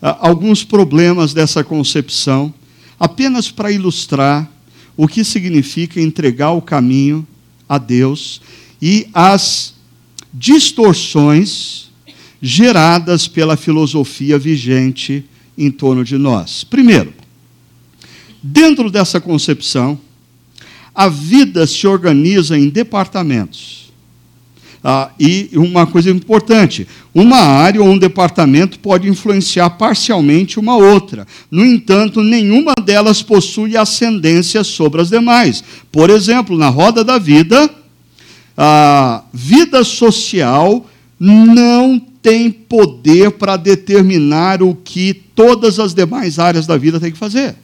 alguns 0.00 0.62
problemas 0.62 1.34
dessa 1.34 1.64
concepção, 1.64 2.54
apenas 3.00 3.50
para 3.50 3.72
ilustrar 3.72 4.48
o 4.96 5.08
que 5.08 5.24
significa 5.24 6.00
entregar 6.00 6.52
o 6.52 6.62
caminho 6.62 7.26
a 7.68 7.78
Deus 7.78 8.40
e 8.80 9.08
as 9.12 9.74
distorções 10.32 11.90
geradas 12.40 13.28
pela 13.28 13.56
filosofia 13.56 14.38
vigente 14.38 15.24
em 15.56 15.70
torno 15.70 16.04
de 16.04 16.16
nós. 16.16 16.64
Primeiro, 16.64 17.12
dentro 18.42 18.90
dessa 18.90 19.20
concepção, 19.20 19.98
a 20.94 21.08
vida 21.08 21.66
se 21.66 21.86
organiza 21.86 22.58
em 22.58 22.68
departamentos. 22.68 23.80
Ah, 24.82 25.10
e 25.20 25.50
uma 25.52 25.86
coisa 25.86 26.10
importante: 26.10 26.88
uma 27.14 27.36
área 27.36 27.82
ou 27.82 27.88
um 27.88 27.98
departamento 27.98 28.78
pode 28.78 29.08
influenciar 29.08 29.68
parcialmente 29.70 30.58
uma 30.58 30.76
outra. 30.76 31.26
No 31.50 31.64
entanto, 31.64 32.22
nenhuma 32.22 32.72
delas 32.82 33.22
possui 33.22 33.76
ascendência 33.76 34.64
sobre 34.64 35.02
as 35.02 35.10
demais. 35.10 35.62
Por 35.92 36.08
exemplo, 36.08 36.56
na 36.56 36.70
roda 36.70 37.04
da 37.04 37.18
vida, 37.18 37.70
a 38.62 39.24
vida 39.32 39.82
social 39.82 40.86
não 41.18 41.98
tem 41.98 42.50
poder 42.50 43.30
para 43.30 43.56
determinar 43.56 44.62
o 44.62 44.74
que 44.74 45.14
todas 45.14 45.78
as 45.78 45.94
demais 45.94 46.38
áreas 46.38 46.66
da 46.66 46.76
vida 46.76 47.00
têm 47.00 47.10
que 47.10 47.16
fazer. 47.16 47.56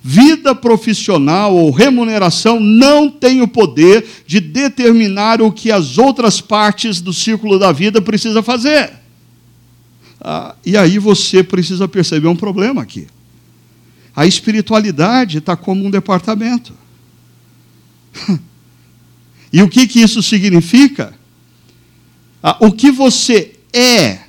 Vida 0.00 0.54
profissional 0.54 1.56
ou 1.56 1.72
remuneração 1.72 2.60
não 2.60 3.10
tem 3.10 3.42
o 3.42 3.48
poder 3.48 4.06
de 4.24 4.38
determinar 4.38 5.42
o 5.42 5.50
que 5.50 5.72
as 5.72 5.98
outras 5.98 6.40
partes 6.40 7.00
do 7.00 7.12
círculo 7.12 7.58
da 7.58 7.72
vida 7.72 8.00
precisa 8.00 8.40
fazer. 8.40 8.92
Ah, 10.20 10.54
e 10.64 10.76
aí 10.76 10.96
você 10.96 11.42
precisa 11.42 11.88
perceber 11.88 12.28
um 12.28 12.36
problema 12.36 12.82
aqui. 12.82 13.08
A 14.14 14.26
espiritualidade 14.26 15.38
está 15.38 15.56
como 15.56 15.84
um 15.84 15.90
departamento. 15.90 16.72
e 19.52 19.62
o 19.62 19.68
que, 19.68 19.86
que 19.86 20.00
isso 20.00 20.22
significa? 20.22 21.14
Ah, 22.42 22.56
o 22.60 22.72
que 22.72 22.90
você 22.90 23.52
é 23.72 24.20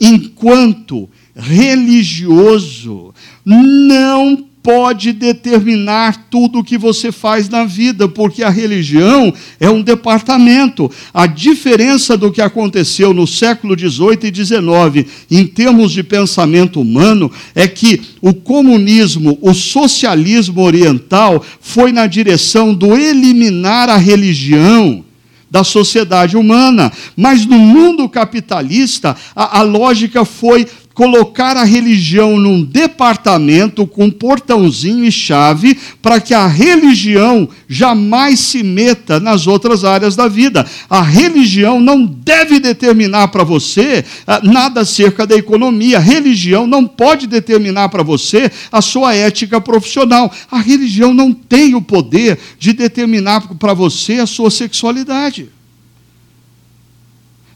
enquanto 0.00 1.08
religioso 1.34 3.14
não 3.44 4.49
pode 4.62 5.12
determinar 5.12 6.26
tudo 6.30 6.58
o 6.58 6.64
que 6.64 6.76
você 6.76 7.10
faz 7.10 7.48
na 7.48 7.64
vida, 7.64 8.08
porque 8.08 8.42
a 8.42 8.50
religião 8.50 9.32
é 9.58 9.70
um 9.70 9.82
departamento. 9.82 10.90
A 11.14 11.26
diferença 11.26 12.16
do 12.16 12.30
que 12.30 12.42
aconteceu 12.42 13.14
no 13.14 13.26
século 13.26 13.78
XVIII 13.78 14.18
e 14.24 14.34
XIX, 14.34 15.10
em 15.30 15.46
termos 15.46 15.92
de 15.92 16.02
pensamento 16.02 16.80
humano, 16.80 17.30
é 17.54 17.66
que 17.66 18.02
o 18.20 18.34
comunismo, 18.34 19.38
o 19.40 19.54
socialismo 19.54 20.60
oriental, 20.62 21.44
foi 21.60 21.92
na 21.92 22.06
direção 22.06 22.74
do 22.74 22.96
eliminar 22.96 23.88
a 23.88 23.96
religião 23.96 25.04
da 25.50 25.64
sociedade 25.64 26.36
humana. 26.36 26.92
Mas 27.16 27.44
no 27.44 27.58
mundo 27.58 28.08
capitalista, 28.08 29.16
a, 29.34 29.58
a 29.58 29.62
lógica 29.62 30.24
foi 30.24 30.66
colocar 31.00 31.56
a 31.56 31.64
religião 31.64 32.36
num 32.36 32.62
departamento 32.62 33.86
com 33.86 34.10
portãozinho 34.10 35.02
e 35.02 35.10
chave 35.10 35.74
para 36.02 36.20
que 36.20 36.34
a 36.34 36.46
religião 36.46 37.48
jamais 37.66 38.38
se 38.40 38.62
meta 38.62 39.18
nas 39.18 39.46
outras 39.46 39.82
áreas 39.82 40.14
da 40.14 40.28
vida. 40.28 40.66
A 40.90 41.00
religião 41.00 41.80
não 41.80 42.04
deve 42.04 42.60
determinar 42.60 43.28
para 43.28 43.42
você 43.42 44.04
ah, 44.26 44.42
nada 44.42 44.82
acerca 44.82 45.26
da 45.26 45.34
economia. 45.34 45.96
A 45.96 46.02
religião 46.02 46.66
não 46.66 46.86
pode 46.86 47.26
determinar 47.26 47.88
para 47.88 48.02
você 48.02 48.52
a 48.70 48.82
sua 48.82 49.14
ética 49.14 49.58
profissional. 49.58 50.30
A 50.50 50.58
religião 50.58 51.14
não 51.14 51.32
tem 51.32 51.74
o 51.74 51.80
poder 51.80 52.38
de 52.58 52.74
determinar 52.74 53.48
para 53.54 53.72
você 53.72 54.18
a 54.18 54.26
sua 54.26 54.50
sexualidade. 54.50 55.48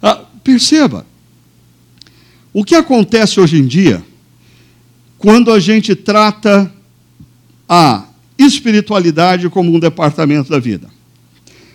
Ah, 0.03 0.21
perceba, 0.43 1.05
o 2.55 2.65
que 2.65 2.77
acontece 2.77 3.41
hoje 3.41 3.59
em 3.59 3.67
dia, 3.67 4.01
quando 5.19 5.53
a 5.53 5.59
gente 5.59 5.97
trata 5.97 6.73
a 7.69 8.05
espiritualidade 8.39 9.49
como 9.49 9.75
um 9.75 9.81
departamento 9.81 10.49
da 10.49 10.61
vida? 10.61 10.89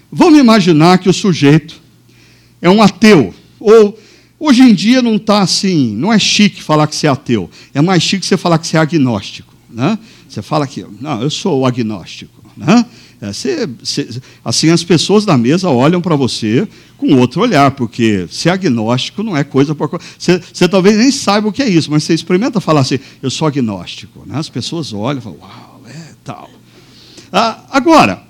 Vamos 0.10 0.40
imaginar 0.40 0.98
que 0.98 1.10
o 1.10 1.14
sujeito 1.14 1.82
é 2.62 2.70
um 2.70 2.82
ateu, 2.82 3.34
ou 3.60 4.00
hoje 4.40 4.62
em 4.62 4.74
dia 4.74 5.02
não 5.02 5.18
está 5.18 5.42
assim, 5.42 5.94
não 5.96 6.14
é 6.14 6.18
chique 6.18 6.64
falar 6.64 6.88
que 6.88 6.96
você 6.96 7.08
é 7.08 7.10
ateu, 7.10 7.50
é 7.74 7.82
mais 7.82 8.02
chique 8.02 8.26
você 8.26 8.38
falar 8.38 8.58
que 8.58 8.66
você 8.66 8.78
é 8.78 8.80
agnóstico. 8.80 9.54
Né? 9.70 10.00
Você 10.28 10.42
fala 10.42 10.66
que, 10.66 10.86
não, 11.00 11.22
eu 11.22 11.30
sou 11.30 11.66
agnóstico. 11.66 12.44
Né? 12.56 12.86
É, 13.22 13.34
você, 13.34 13.68
você, 13.68 14.22
assim, 14.46 14.70
as 14.70 14.84
pessoas 14.84 15.26
da 15.26 15.38
mesa 15.38 15.70
olham 15.70 16.00
para 16.00 16.16
você 16.16 16.66
com 16.98 17.16
outro 17.16 17.42
olhar, 17.42 17.72
porque 17.72 18.26
ser 18.32 18.50
agnóstico 18.50 19.22
não 19.24 19.36
é 19.36 19.44
coisa. 19.44 19.76
Você, 20.18 20.42
você 20.54 20.70
talvez 20.70 20.98
nem 20.98 21.12
saiba 21.12 21.50
o 21.50 21.52
que 21.52 21.62
é 21.62 21.68
isso, 21.68 21.92
mas 21.92 22.04
você 22.04 22.14
experimenta 22.14 22.62
falar 22.62 22.82
assim: 22.82 23.00
eu 23.22 23.30
sou 23.30 23.48
agnóstico. 23.48 24.24
Né? 24.26 24.38
As 24.38 24.48
pessoas 24.48 24.94
olham 24.94 25.20
e 25.20 25.22
falam: 25.22 25.40
uau, 25.40 25.82
é 25.88 26.14
tal. 26.24 26.50
Ah, 27.32 27.60
agora, 27.72 28.24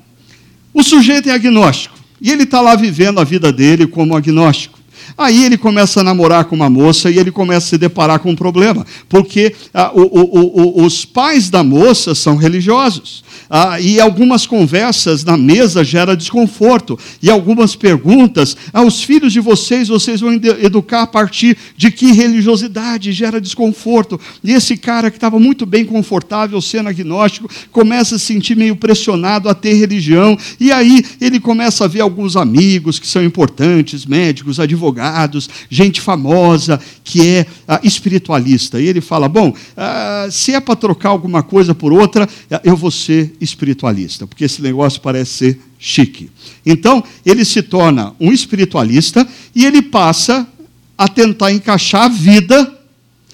o 0.73 0.81
sujeito 0.81 1.29
é 1.29 1.33
agnóstico 1.33 1.97
e 2.19 2.31
ele 2.31 2.43
está 2.43 2.59
lá 2.59 2.75
vivendo 2.75 3.19
a 3.19 3.23
vida 3.23 3.53
dele 3.53 3.85
como 3.85 4.15
agnóstico. 4.15 4.78
Aí 5.17 5.43
ele 5.43 5.57
começa 5.57 6.01
a 6.01 6.03
namorar 6.03 6.45
com 6.45 6.55
uma 6.55 6.69
moça 6.69 7.09
e 7.09 7.17
ele 7.17 7.31
começa 7.31 7.67
a 7.67 7.69
se 7.69 7.77
deparar 7.77 8.19
com 8.19 8.31
um 8.31 8.35
problema, 8.35 8.85
porque 9.07 9.55
ah, 9.73 9.91
o, 9.93 10.01
o, 10.01 10.81
o, 10.81 10.85
os 10.85 11.05
pais 11.05 11.49
da 11.49 11.63
moça 11.63 12.15
são 12.15 12.35
religiosos. 12.35 13.23
Ah, 13.49 13.79
e 13.81 13.99
algumas 13.99 14.45
conversas 14.45 15.23
na 15.23 15.35
mesa 15.35 15.83
gera 15.83 16.15
desconforto. 16.15 16.99
E 17.21 17.31
algumas 17.31 17.75
perguntas, 17.75 18.55
ah, 18.71 18.83
os 18.83 19.01
filhos 19.01 19.33
de 19.33 19.39
vocês, 19.39 19.87
vocês 19.87 20.21
vão 20.21 20.33
educar 20.33 21.01
a 21.01 21.07
partir 21.07 21.57
de 21.75 21.89
que 21.89 22.11
religiosidade 22.11 23.11
gera 23.11 23.41
desconforto. 23.41 24.19
E 24.43 24.51
esse 24.51 24.77
cara 24.77 25.09
que 25.09 25.17
estava 25.17 25.39
muito 25.39 25.65
bem 25.65 25.83
confortável 25.83 26.61
sendo 26.61 26.89
agnóstico, 26.89 27.49
começa 27.71 28.15
a 28.15 28.19
se 28.19 28.25
sentir 28.25 28.55
meio 28.55 28.75
pressionado 28.75 29.49
a 29.49 29.55
ter 29.55 29.73
religião. 29.73 30.37
E 30.59 30.71
aí 30.71 31.03
ele 31.19 31.39
começa 31.39 31.85
a 31.85 31.87
ver 31.87 32.01
alguns 32.01 32.35
amigos 32.35 32.99
que 32.99 33.07
são 33.07 33.23
importantes, 33.23 34.05
médicos, 34.05 34.59
advogados, 34.59 34.98
gente 35.69 36.01
famosa, 36.01 36.79
que 37.03 37.27
é 37.27 37.45
ah, 37.67 37.79
espiritualista. 37.83 38.79
E 38.79 38.87
ele 38.87 39.01
fala: 39.01 39.27
bom, 39.29 39.53
ah, 39.75 40.27
se 40.31 40.53
é 40.53 40.59
para 40.59 40.75
trocar 40.75 41.09
alguma 41.09 41.43
coisa 41.43 41.75
por 41.75 41.93
outra, 41.93 42.27
eu 42.63 42.75
vou 42.75 42.91
ser 42.91 43.35
espiritualista, 43.39 44.25
porque 44.25 44.45
esse 44.45 44.61
negócio 44.61 45.01
parece 45.01 45.31
ser 45.31 45.61
chique. 45.77 46.29
Então, 46.65 47.03
ele 47.25 47.45
se 47.45 47.61
torna 47.61 48.13
um 48.19 48.31
espiritualista 48.31 49.27
e 49.55 49.65
ele 49.65 49.81
passa 49.81 50.47
a 50.97 51.07
tentar 51.07 51.51
encaixar 51.51 52.03
a 52.03 52.09
vida 52.09 52.78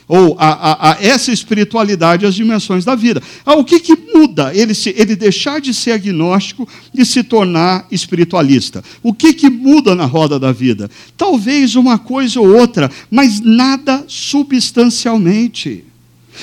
ou 0.08 0.36
a, 0.40 0.50
a, 0.50 0.92
a, 0.92 1.04
essa 1.04 1.32
espiritualidade 1.32 2.26
às 2.26 2.36
dimensões 2.36 2.86
da 2.86 2.96
vida. 2.96 3.22
Ah, 3.46 3.56
o 3.56 3.64
que, 3.64 3.80
que 3.80 3.96
muda 4.14 4.54
ele, 4.54 4.74
se, 4.74 4.94
ele 4.98 5.16
deixar 5.16 5.60
de 5.60 5.74
ser 5.74 5.92
agnóstico 5.92 6.68
e 6.94 7.06
se 7.06 7.24
tornar 7.24 7.88
espiritualista? 7.92 8.84
O 9.02 9.14
que, 9.14 9.34
que 9.34 9.50
muda 9.50 9.96
na 9.96 10.06
roda 10.06 10.40
da 10.40 10.52
vida? 10.52 10.90
Talvez 11.18 11.76
uma 11.76 11.98
coisa 11.98 12.40
ou 12.40 12.56
outra, 12.56 12.92
mas 13.10 13.42
nada 13.42 14.06
substancialmente. 14.08 15.84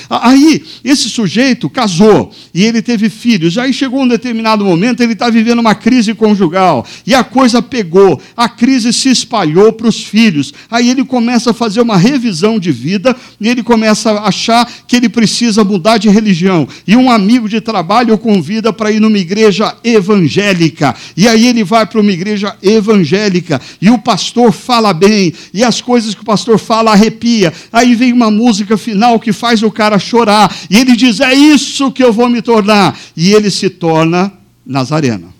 Aí, 0.08 0.64
esse 0.84 1.08
sujeito 1.08 1.68
casou 1.68 2.32
e 2.54 2.62
ele 2.62 2.82
teve 2.82 3.08
filhos. 3.08 3.58
Aí 3.58 3.72
chegou 3.72 4.02
um 4.02 4.08
determinado 4.08 4.64
momento, 4.64 5.02
ele 5.02 5.14
está 5.14 5.28
vivendo 5.28 5.58
uma 5.58 5.74
crise 5.74 6.14
conjugal. 6.14 6.86
E 7.06 7.14
a 7.14 7.24
coisa 7.24 7.60
pegou, 7.60 8.20
a 8.36 8.48
crise 8.48 8.92
se 8.92 9.08
espalhou 9.08 9.72
para 9.72 9.88
os 9.88 10.02
filhos. 10.04 10.52
Aí 10.70 10.90
ele 10.90 11.04
começa 11.04 11.50
a 11.50 11.54
fazer 11.54 11.80
uma 11.80 11.96
revisão 11.96 12.58
de 12.58 12.70
vida 12.70 13.16
e 13.40 13.48
ele 13.48 13.62
começa 13.62 14.12
a 14.12 14.28
achar 14.28 14.70
que 14.86 14.96
ele 14.96 15.08
precisa 15.08 15.64
mudar 15.64 15.98
de 15.98 16.08
religião. 16.08 16.68
E 16.86 16.96
um 16.96 17.10
amigo 17.10 17.48
de 17.48 17.60
trabalho 17.60 18.14
o 18.14 18.18
convida 18.18 18.72
para 18.72 18.90
ir 18.90 19.00
numa 19.00 19.18
igreja 19.18 19.74
evangélica. 19.82 20.94
E 21.16 21.26
aí 21.26 21.46
ele 21.46 21.64
vai 21.64 21.84
para 21.86 22.00
uma 22.00 22.12
igreja 22.12 22.56
evangélica 22.62 23.60
e 23.80 23.90
o 23.90 23.98
pastor 23.98 24.52
fala 24.52 24.92
bem, 24.92 25.32
e 25.52 25.64
as 25.64 25.80
coisas 25.80 26.14
que 26.14 26.22
o 26.22 26.24
pastor 26.24 26.58
fala 26.58 26.92
arrepia. 26.92 27.52
Aí 27.72 27.94
vem 27.94 28.12
uma 28.12 28.30
música 28.30 28.76
final 28.76 29.18
que 29.18 29.32
faz 29.32 29.62
o 29.62 29.70
cara 29.70 29.81
cara 29.82 29.98
chorar. 29.98 30.54
E 30.70 30.76
ele 30.76 30.94
diz: 30.94 31.20
É 31.20 31.34
isso 31.34 31.90
que 31.90 32.02
eu 32.04 32.12
vou 32.12 32.28
me 32.28 32.40
tornar. 32.40 32.96
E 33.16 33.32
ele 33.32 33.50
se 33.50 33.68
torna 33.68 34.32
Nazareno. 34.64 35.32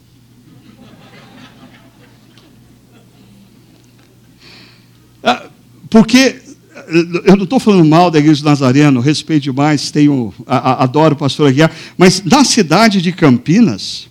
Ah, 5.23 5.45
porque 5.89 6.19
eh, 6.19 7.21
eu 7.25 7.37
não 7.37 7.45
estou 7.45 7.61
falando 7.61 7.85
mal 7.85 8.11
da 8.11 8.19
igreja 8.19 8.41
de 8.41 8.45
Nazareno, 8.45 9.01
respeito 9.01 9.45
demais, 9.45 9.93
tenho, 9.93 10.35
adoro 10.47 11.15
o 11.15 11.19
pastor 11.19 11.49
Aguiar, 11.49 11.71
mas 11.97 12.25
na 12.25 12.45
cidade 12.45 13.01
de 13.01 13.13
Campinas, 13.13 14.09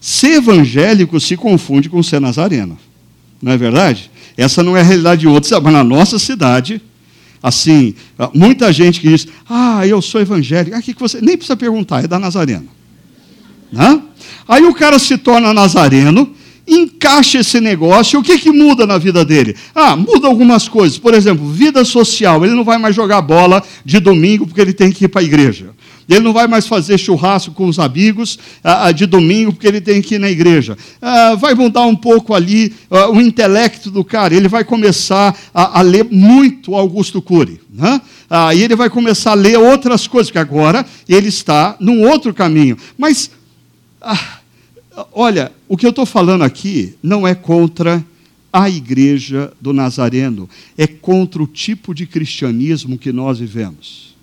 ser 0.00 0.34
evangélico 0.34 1.18
se 1.18 1.36
confunde 1.36 1.88
com 1.88 2.00
ser 2.02 2.20
nazareno. 2.20 2.78
Não 3.40 3.50
é 3.50 3.56
verdade? 3.56 4.08
Essa 4.36 4.62
não 4.62 4.76
é 4.76 4.80
a 4.80 4.84
realidade 4.84 5.22
de 5.22 5.28
outros, 5.28 5.50
mas 5.50 5.72
na 5.72 5.82
nossa 5.82 6.18
cidade, 6.18 6.80
assim, 7.42 7.94
muita 8.32 8.72
gente 8.72 9.00
que 9.00 9.08
diz, 9.08 9.26
ah, 9.48 9.86
eu 9.86 10.00
sou 10.00 10.20
evangélico. 10.20 10.76
Ah, 10.76 10.82
que, 10.82 10.94
que 10.94 11.00
você. 11.00 11.20
Nem 11.20 11.36
precisa 11.36 11.56
perguntar, 11.56 12.04
é 12.04 12.06
da 12.06 12.18
Nazareno. 12.18 12.68
Né? 13.72 14.02
Aí 14.46 14.64
o 14.64 14.74
cara 14.74 14.98
se 14.98 15.16
torna 15.16 15.52
nazareno, 15.54 16.30
encaixa 16.66 17.38
esse 17.38 17.60
negócio, 17.60 18.20
o 18.20 18.22
que, 18.22 18.38
que 18.38 18.50
muda 18.50 18.86
na 18.86 18.98
vida 18.98 19.24
dele? 19.24 19.56
Ah, 19.74 19.96
muda 19.96 20.26
algumas 20.26 20.68
coisas. 20.68 20.98
Por 20.98 21.14
exemplo, 21.14 21.48
vida 21.48 21.84
social. 21.84 22.44
Ele 22.44 22.54
não 22.54 22.64
vai 22.64 22.78
mais 22.78 22.94
jogar 22.94 23.20
bola 23.22 23.62
de 23.84 23.98
domingo 24.00 24.46
porque 24.46 24.60
ele 24.60 24.72
tem 24.72 24.90
que 24.90 25.04
ir 25.04 25.08
para 25.08 25.20
a 25.20 25.24
igreja. 25.24 25.70
Ele 26.08 26.20
não 26.20 26.32
vai 26.32 26.46
mais 26.46 26.66
fazer 26.66 26.98
churrasco 26.98 27.52
com 27.52 27.66
os 27.66 27.78
amigos 27.78 28.38
ah, 28.62 28.86
ah, 28.86 28.92
de 28.92 29.06
domingo 29.06 29.52
porque 29.52 29.66
ele 29.66 29.80
tem 29.80 30.02
que 30.02 30.16
ir 30.16 30.18
na 30.18 30.30
igreja. 30.30 30.76
Ah, 31.00 31.34
vai 31.36 31.54
mudar 31.54 31.86
um 31.86 31.96
pouco 31.96 32.34
ali 32.34 32.74
ah, 32.90 33.10
o 33.10 33.20
intelecto 33.20 33.90
do 33.90 34.04
cara. 34.04 34.34
Ele 34.34 34.48
vai 34.48 34.64
começar 34.64 35.36
a, 35.54 35.78
a 35.78 35.82
ler 35.82 36.06
muito 36.10 36.74
Augusto 36.74 37.22
Cury. 37.22 37.60
Né? 37.72 38.00
Ah, 38.28 38.54
e 38.54 38.62
ele 38.62 38.76
vai 38.76 38.90
começar 38.90 39.32
a 39.32 39.34
ler 39.34 39.58
outras 39.58 40.06
coisas, 40.06 40.28
porque 40.28 40.38
agora 40.38 40.84
ele 41.08 41.28
está 41.28 41.76
num 41.80 42.06
outro 42.08 42.34
caminho. 42.34 42.76
Mas 42.98 43.30
ah, 44.00 44.41
olha, 45.12 45.52
o 45.68 45.76
que 45.76 45.86
eu 45.86 45.90
estou 45.90 46.06
falando 46.06 46.42
aqui 46.42 46.94
não 47.02 47.26
é 47.26 47.34
contra 47.34 48.04
a 48.52 48.68
igreja 48.68 49.52
do 49.60 49.72
Nazareno, 49.72 50.48
é 50.76 50.86
contra 50.86 51.42
o 51.42 51.46
tipo 51.46 51.94
de 51.94 52.06
cristianismo 52.06 52.98
que 52.98 53.12
nós 53.12 53.38
vivemos. 53.38 54.14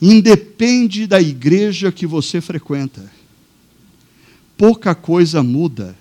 Independe 0.00 1.06
da 1.06 1.20
igreja 1.20 1.92
que 1.92 2.06
você 2.06 2.40
frequenta, 2.40 3.10
pouca 4.56 4.94
coisa 4.94 5.42
muda 5.42 5.96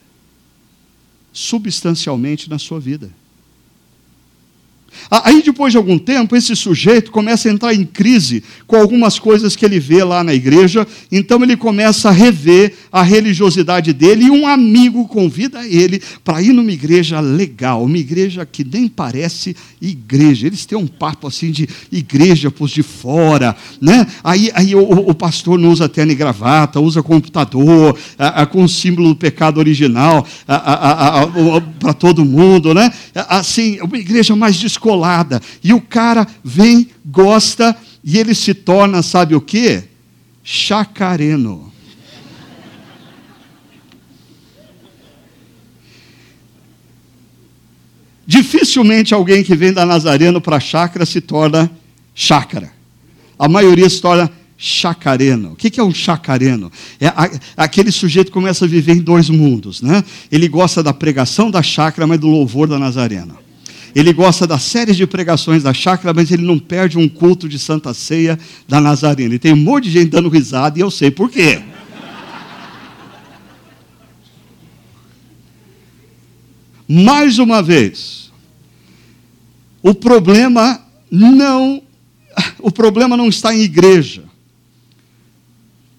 substancialmente 1.33 2.49
na 2.49 2.57
sua 2.57 2.79
vida. 2.79 3.11
Aí, 5.09 5.41
depois 5.43 5.71
de 5.71 5.77
algum 5.77 5.97
tempo, 5.97 6.35
esse 6.35 6.55
sujeito 6.55 7.11
começa 7.11 7.49
a 7.49 7.51
entrar 7.51 7.73
em 7.73 7.85
crise 7.85 8.43
com 8.65 8.75
algumas 8.75 9.19
coisas 9.19 9.55
que 9.55 9.65
ele 9.65 9.79
vê 9.79 10.03
lá 10.03 10.23
na 10.23 10.33
igreja, 10.33 10.87
então 11.11 11.41
ele 11.43 11.55
começa 11.55 12.09
a 12.09 12.11
rever 12.11 12.73
a 12.91 13.03
religiosidade 13.03 13.93
dele 13.93 14.25
e 14.25 14.31
um 14.31 14.47
amigo 14.47 15.07
convida 15.07 15.65
ele 15.65 16.01
para 16.23 16.41
ir 16.41 16.53
numa 16.53 16.71
igreja 16.71 17.19
legal, 17.19 17.83
uma 17.83 17.97
igreja 17.97 18.45
que 18.45 18.63
nem 18.63 18.87
parece 18.87 19.55
igreja. 19.81 20.47
Eles 20.47 20.65
têm 20.65 20.77
um 20.77 20.87
papo 20.87 21.27
assim 21.27 21.51
de 21.51 21.67
igreja 21.91 22.51
por 22.51 22.67
de 22.67 22.83
fora, 22.83 23.55
né? 23.81 24.05
Aí, 24.23 24.51
aí 24.53 24.75
o, 24.75 24.81
o 24.81 25.15
pastor 25.15 25.57
não 25.57 25.71
usa 25.71 25.89
terno 25.89 26.11
e 26.11 26.15
gravata, 26.15 26.79
usa 26.79 27.01
computador, 27.01 27.97
a, 28.17 28.43
a, 28.43 28.45
com 28.45 28.63
o 28.63 28.69
símbolo 28.69 29.09
do 29.09 29.15
pecado 29.15 29.57
original 29.57 30.25
para 31.79 31.93
todo 31.93 32.25
mundo, 32.25 32.73
né? 32.73 32.91
Assim, 33.15 33.79
uma 33.81 33.97
igreja 33.97 34.35
mais 34.35 34.57
descolada 34.77 35.37
colada. 35.37 35.41
E 35.63 35.73
o 35.73 35.81
cara 35.81 36.25
vem, 36.43 36.89
gosta, 37.05 37.75
e 38.03 38.17
ele 38.17 38.33
se 38.33 38.53
torna, 38.53 39.01
sabe 39.01 39.35
o 39.35 39.41
quê? 39.41 39.83
Chacareno. 40.43 41.73
Dificilmente 48.25 49.13
alguém 49.13 49.43
que 49.43 49.55
vem 49.55 49.71
da 49.71 49.85
Nazareno 49.85 50.41
para 50.41 50.57
a 50.57 50.59
chácara 50.59 51.05
se 51.05 51.21
torna 51.21 51.71
chácara. 52.13 52.71
A 53.39 53.47
maioria 53.47 53.89
se 53.89 54.01
torna 54.01 54.29
chacareno. 54.57 55.53
O 55.53 55.55
que 55.55 55.79
é 55.79 55.83
um 55.83 55.93
chacareno? 55.93 56.69
É 56.99 57.07
aquele 57.55 57.89
sujeito 57.89 58.27
que 58.27 58.33
começa 58.33 58.65
a 58.65 58.67
viver 58.67 58.93
em 58.93 59.01
dois 59.01 59.29
mundos. 59.29 59.81
Né? 59.81 60.03
Ele 60.29 60.49
gosta 60.49 60.83
da 60.83 60.93
pregação 60.93 61.49
da 61.49 61.63
chácara, 61.63 62.05
mas 62.05 62.19
do 62.19 62.27
louvor 62.27 62.67
da 62.67 62.77
Nazarena. 62.77 63.46
Ele 63.95 64.13
gosta 64.13 64.45
das 64.45 64.63
séries 64.63 64.95
de 64.95 65.07
pregações 65.07 65.63
da 65.63 65.73
chácara, 65.73 66.13
mas 66.13 66.31
ele 66.31 66.43
não 66.43 66.59
perde 66.59 66.97
um 66.97 67.07
culto 67.07 67.47
de 67.47 67.57
Santa 67.57 67.93
Ceia 67.93 68.37
da 68.67 68.79
Nazarena. 68.79 69.35
E 69.35 69.39
tem 69.39 69.53
um 69.53 69.57
monte 69.57 69.85
de 69.85 69.91
gente 69.91 70.09
dando 70.09 70.29
risada 70.29 70.77
e 70.77 70.81
eu 70.81 70.91
sei 70.91 71.09
por 71.11 71.29
quê. 71.29 71.61
Mais 76.87 77.37
uma 77.37 77.61
vez, 77.61 78.31
o 79.81 79.93
problema 79.93 80.81
não 81.11 81.81
o 82.59 82.71
problema 82.71 83.17
não 83.17 83.27
está 83.27 83.53
em 83.53 83.61
igreja. 83.61 84.23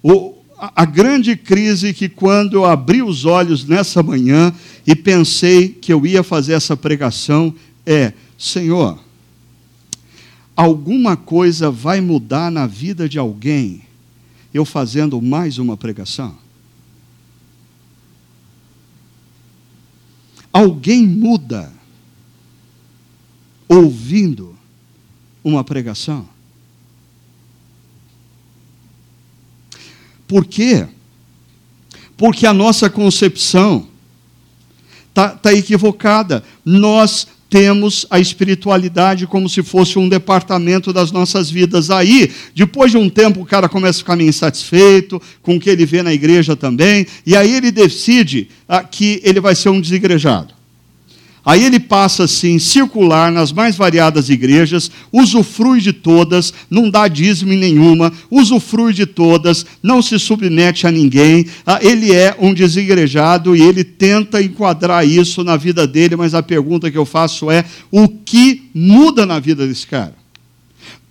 O, 0.02 0.34
a, 0.56 0.82
a 0.82 0.84
grande 0.84 1.36
crise 1.36 1.92
que 1.92 2.08
quando 2.08 2.54
eu 2.54 2.64
abri 2.64 3.02
os 3.02 3.24
olhos 3.24 3.64
nessa 3.64 4.02
manhã 4.02 4.52
e 4.86 4.94
pensei 4.94 5.68
que 5.68 5.92
eu 5.92 6.06
ia 6.06 6.22
fazer 6.22 6.54
essa 6.54 6.76
pregação, 6.76 7.54
é: 7.88 8.12
Senhor, 8.36 9.02
alguma 10.54 11.16
coisa 11.16 11.70
vai 11.70 12.02
mudar 12.02 12.50
na 12.50 12.66
vida 12.66 13.08
de 13.08 13.18
alguém 13.18 13.82
eu 14.52 14.64
fazendo 14.64 15.20
mais 15.22 15.56
uma 15.56 15.74
pregação? 15.74 16.36
Alguém 20.52 21.06
muda 21.06 21.72
ouvindo 23.66 24.54
uma 25.42 25.64
pregação? 25.64 26.28
Por 30.26 30.44
quê? 30.44 30.86
Porque 32.18 32.46
a 32.46 32.52
nossa 32.52 32.90
concepção 32.90 33.88
está 35.08 35.30
tá 35.30 35.52
equivocada. 35.54 36.44
Nós 36.64 37.26
temos 37.48 38.06
a 38.10 38.20
espiritualidade 38.20 39.26
como 39.26 39.48
se 39.48 39.62
fosse 39.62 39.98
um 39.98 40.08
departamento 40.08 40.92
das 40.92 41.10
nossas 41.10 41.50
vidas. 41.50 41.90
Aí, 41.90 42.30
depois 42.54 42.90
de 42.90 42.98
um 42.98 43.08
tempo, 43.08 43.40
o 43.40 43.46
cara 43.46 43.68
começa 43.68 43.98
a 43.98 44.00
ficar 44.00 44.16
meio 44.16 44.28
insatisfeito 44.28 45.20
com 45.42 45.56
o 45.56 45.60
que 45.60 45.70
ele 45.70 45.86
vê 45.86 46.02
na 46.02 46.12
igreja 46.12 46.54
também, 46.54 47.06
e 47.24 47.36
aí 47.36 47.54
ele 47.54 47.70
decide 47.70 48.48
ah, 48.68 48.82
que 48.82 49.20
ele 49.24 49.40
vai 49.40 49.54
ser 49.54 49.70
um 49.70 49.80
desigrejado. 49.80 50.57
Aí 51.48 51.64
ele 51.64 51.80
passa 51.80 52.24
assim, 52.24 52.58
circular 52.58 53.32
nas 53.32 53.52
mais 53.52 53.74
variadas 53.74 54.28
igrejas, 54.28 54.90
usufrui 55.10 55.80
de 55.80 55.94
todas, 55.94 56.52
não 56.68 56.90
dá 56.90 57.08
dízimo 57.08 57.54
em 57.54 57.56
nenhuma, 57.56 58.12
usufrui 58.30 58.92
de 58.92 59.06
todas, 59.06 59.64
não 59.82 60.02
se 60.02 60.18
submete 60.18 60.86
a 60.86 60.90
ninguém. 60.90 61.46
Ah, 61.64 61.78
ele 61.80 62.12
é 62.12 62.36
um 62.38 62.52
desigrejado 62.52 63.56
e 63.56 63.62
ele 63.62 63.82
tenta 63.82 64.42
enquadrar 64.42 65.08
isso 65.08 65.42
na 65.42 65.56
vida 65.56 65.86
dele, 65.86 66.16
mas 66.16 66.34
a 66.34 66.42
pergunta 66.42 66.90
que 66.90 66.98
eu 66.98 67.06
faço 67.06 67.50
é: 67.50 67.64
o 67.90 68.06
que 68.06 68.68
muda 68.74 69.24
na 69.24 69.40
vida 69.40 69.66
desse 69.66 69.86
cara? 69.86 70.17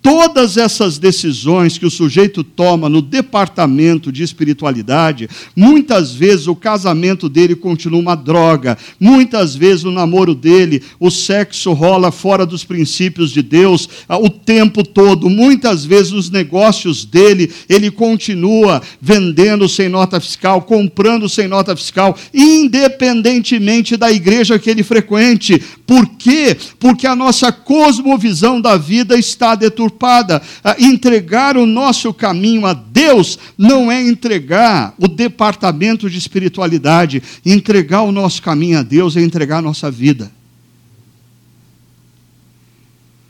Todas 0.07 0.55
essas 0.55 0.97
decisões 0.97 1.77
que 1.77 1.85
o 1.85 1.91
sujeito 1.91 2.41
toma 2.41 2.87
no 2.87 3.01
departamento 3.01 4.09
de 4.09 4.23
espiritualidade, 4.23 5.27
muitas 5.53 6.13
vezes 6.13 6.47
o 6.47 6.55
casamento 6.55 7.27
dele 7.27 7.57
continua 7.57 7.99
uma 7.99 8.15
droga, 8.15 8.77
muitas 8.97 9.53
vezes 9.53 9.83
o 9.83 9.91
namoro 9.91 10.33
dele, 10.33 10.81
o 10.97 11.11
sexo 11.11 11.73
rola 11.73 12.09
fora 12.09 12.45
dos 12.45 12.63
princípios 12.63 13.31
de 13.31 13.41
Deus 13.41 13.89
ah, 14.07 14.17
o 14.17 14.29
tempo 14.29 14.81
todo, 14.81 15.29
muitas 15.29 15.83
vezes 15.83 16.13
os 16.13 16.29
negócios 16.29 17.03
dele, 17.03 17.51
ele 17.67 17.91
continua 17.91 18.81
vendendo 19.01 19.67
sem 19.67 19.89
nota 19.89 20.21
fiscal, 20.21 20.61
comprando 20.61 21.27
sem 21.27 21.49
nota 21.49 21.75
fiscal, 21.75 22.17
independentemente 22.33 23.97
da 23.97 24.09
igreja 24.09 24.57
que 24.57 24.69
ele 24.69 24.83
frequente. 24.83 25.61
Por 25.85 26.07
quê? 26.17 26.55
Porque 26.79 27.05
a 27.05 27.15
nossa 27.15 27.51
cosmovisão 27.51 28.61
da 28.61 28.77
vida 28.77 29.19
está 29.19 29.53
deturpada 29.53 29.96
preocupada. 29.97 30.41
Entregar 30.79 31.57
o 31.57 31.65
nosso 31.65 32.13
caminho 32.13 32.65
a 32.65 32.73
Deus 32.73 33.37
não 33.57 33.91
é 33.91 34.01
entregar 34.01 34.93
o 34.97 35.07
departamento 35.07 36.09
de 36.09 36.17
espiritualidade. 36.17 37.21
Entregar 37.45 38.03
o 38.03 38.11
nosso 38.11 38.41
caminho 38.41 38.79
a 38.79 38.83
Deus 38.83 39.17
é 39.17 39.21
entregar 39.21 39.57
a 39.57 39.61
nossa 39.61 39.89
vida. 39.89 40.31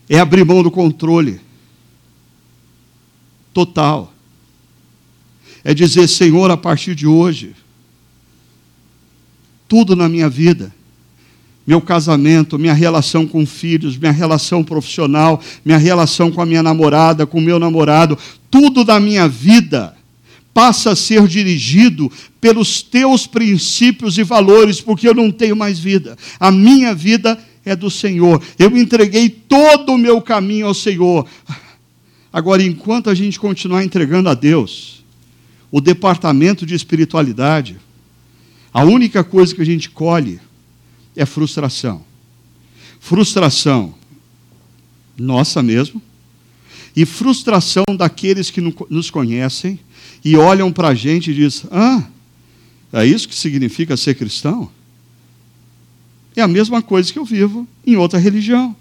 É 0.09 0.19
abrir 0.19 0.45
mão 0.45 0.61
do 0.61 0.69
controle 0.69 1.39
total. 3.53 4.13
É 5.63 5.73
dizer, 5.73 6.07
Senhor, 6.07 6.51
a 6.51 6.57
partir 6.57 6.95
de 6.95 7.07
hoje, 7.07 7.55
tudo 9.67 9.95
na 9.95 10.07
minha 10.07 10.29
vida 10.29 10.76
meu 11.67 11.81
casamento, 11.81 12.57
minha 12.57 12.73
relação 12.73 13.27
com 13.27 13.45
filhos, 13.45 13.97
minha 13.97 14.13
relação 14.13 14.63
profissional, 14.63 15.41
minha 15.65 15.77
relação 15.77 16.31
com 16.31 16.41
a 16.41 16.45
minha 16.45 16.63
namorada, 16.63 17.25
com 17.25 17.39
o 17.39 17.41
meu 17.41 17.59
namorado, 17.59 18.17
tudo 18.49 18.85
da 18.85 19.01
minha 19.01 19.27
vida 19.27 19.93
passa 20.53 20.91
a 20.91 20.95
ser 20.95 21.27
dirigido 21.27 22.09
pelos 22.39 22.81
teus 22.81 23.27
princípios 23.27 24.17
e 24.17 24.23
valores, 24.23 24.79
porque 24.79 25.07
eu 25.07 25.13
não 25.13 25.29
tenho 25.29 25.57
mais 25.57 25.77
vida. 25.77 26.17
A 26.39 26.49
minha 26.49 26.95
vida 26.95 27.37
é 27.65 27.75
do 27.75 27.91
Senhor. 27.91 28.41
Eu 28.57 28.75
entreguei 28.77 29.29
todo 29.29 29.91
o 29.91 29.97
meu 29.97 30.21
caminho 30.21 30.67
ao 30.67 30.73
Senhor. 30.73 31.27
Agora, 32.31 32.63
enquanto 32.63 33.09
a 33.09 33.13
gente 33.13 33.39
continuar 33.39 33.83
entregando 33.83 34.29
a 34.29 34.33
Deus 34.33 35.03
o 35.69 35.81
departamento 35.81 36.65
de 36.65 36.73
espiritualidade, 36.73 37.77
a 38.73 38.83
única 38.83 39.23
coisa 39.23 39.53
que 39.53 39.61
a 39.61 39.65
gente 39.65 39.89
colhe 39.89 40.39
é 41.17 41.25
frustração. 41.25 42.05
Frustração 42.99 43.93
nossa 45.17 45.63
mesmo, 45.63 46.01
e 46.95 47.05
frustração 47.05 47.83
daqueles 47.97 48.49
que 48.49 48.61
nos 48.61 49.09
conhecem 49.09 49.79
e 50.23 50.35
olham 50.35 50.71
para 50.71 50.89
a 50.89 50.93
gente 50.93 51.31
e 51.31 51.33
dizem: 51.33 51.69
Ah, 51.71 52.03
é 52.93 53.05
isso 53.05 53.27
que 53.27 53.35
significa 53.35 53.97
ser 53.97 54.15
cristão? 54.15 54.69
É 56.35 56.41
a 56.41 56.47
mesma 56.47 56.81
coisa 56.81 57.11
que 57.11 57.17
eu 57.17 57.25
vivo 57.25 57.67
em 57.85 57.95
outra 57.95 58.19
religião. 58.19 58.75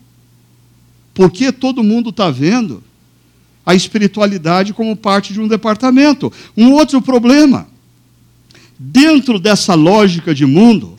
Porque 1.14 1.51
todo 1.51 1.82
mundo 1.82 2.11
está 2.11 2.30
vendo 2.30 2.84
a 3.64 3.74
espiritualidade 3.74 4.74
como 4.74 4.95
parte 4.95 5.32
de 5.32 5.41
um 5.41 5.49
departamento. 5.49 6.30
Um 6.57 6.72
outro 6.72 7.01
problema. 7.01 7.66
Dentro 8.78 9.39
dessa 9.39 9.74
lógica 9.74 10.34
de 10.34 10.45
mundo, 10.45 10.95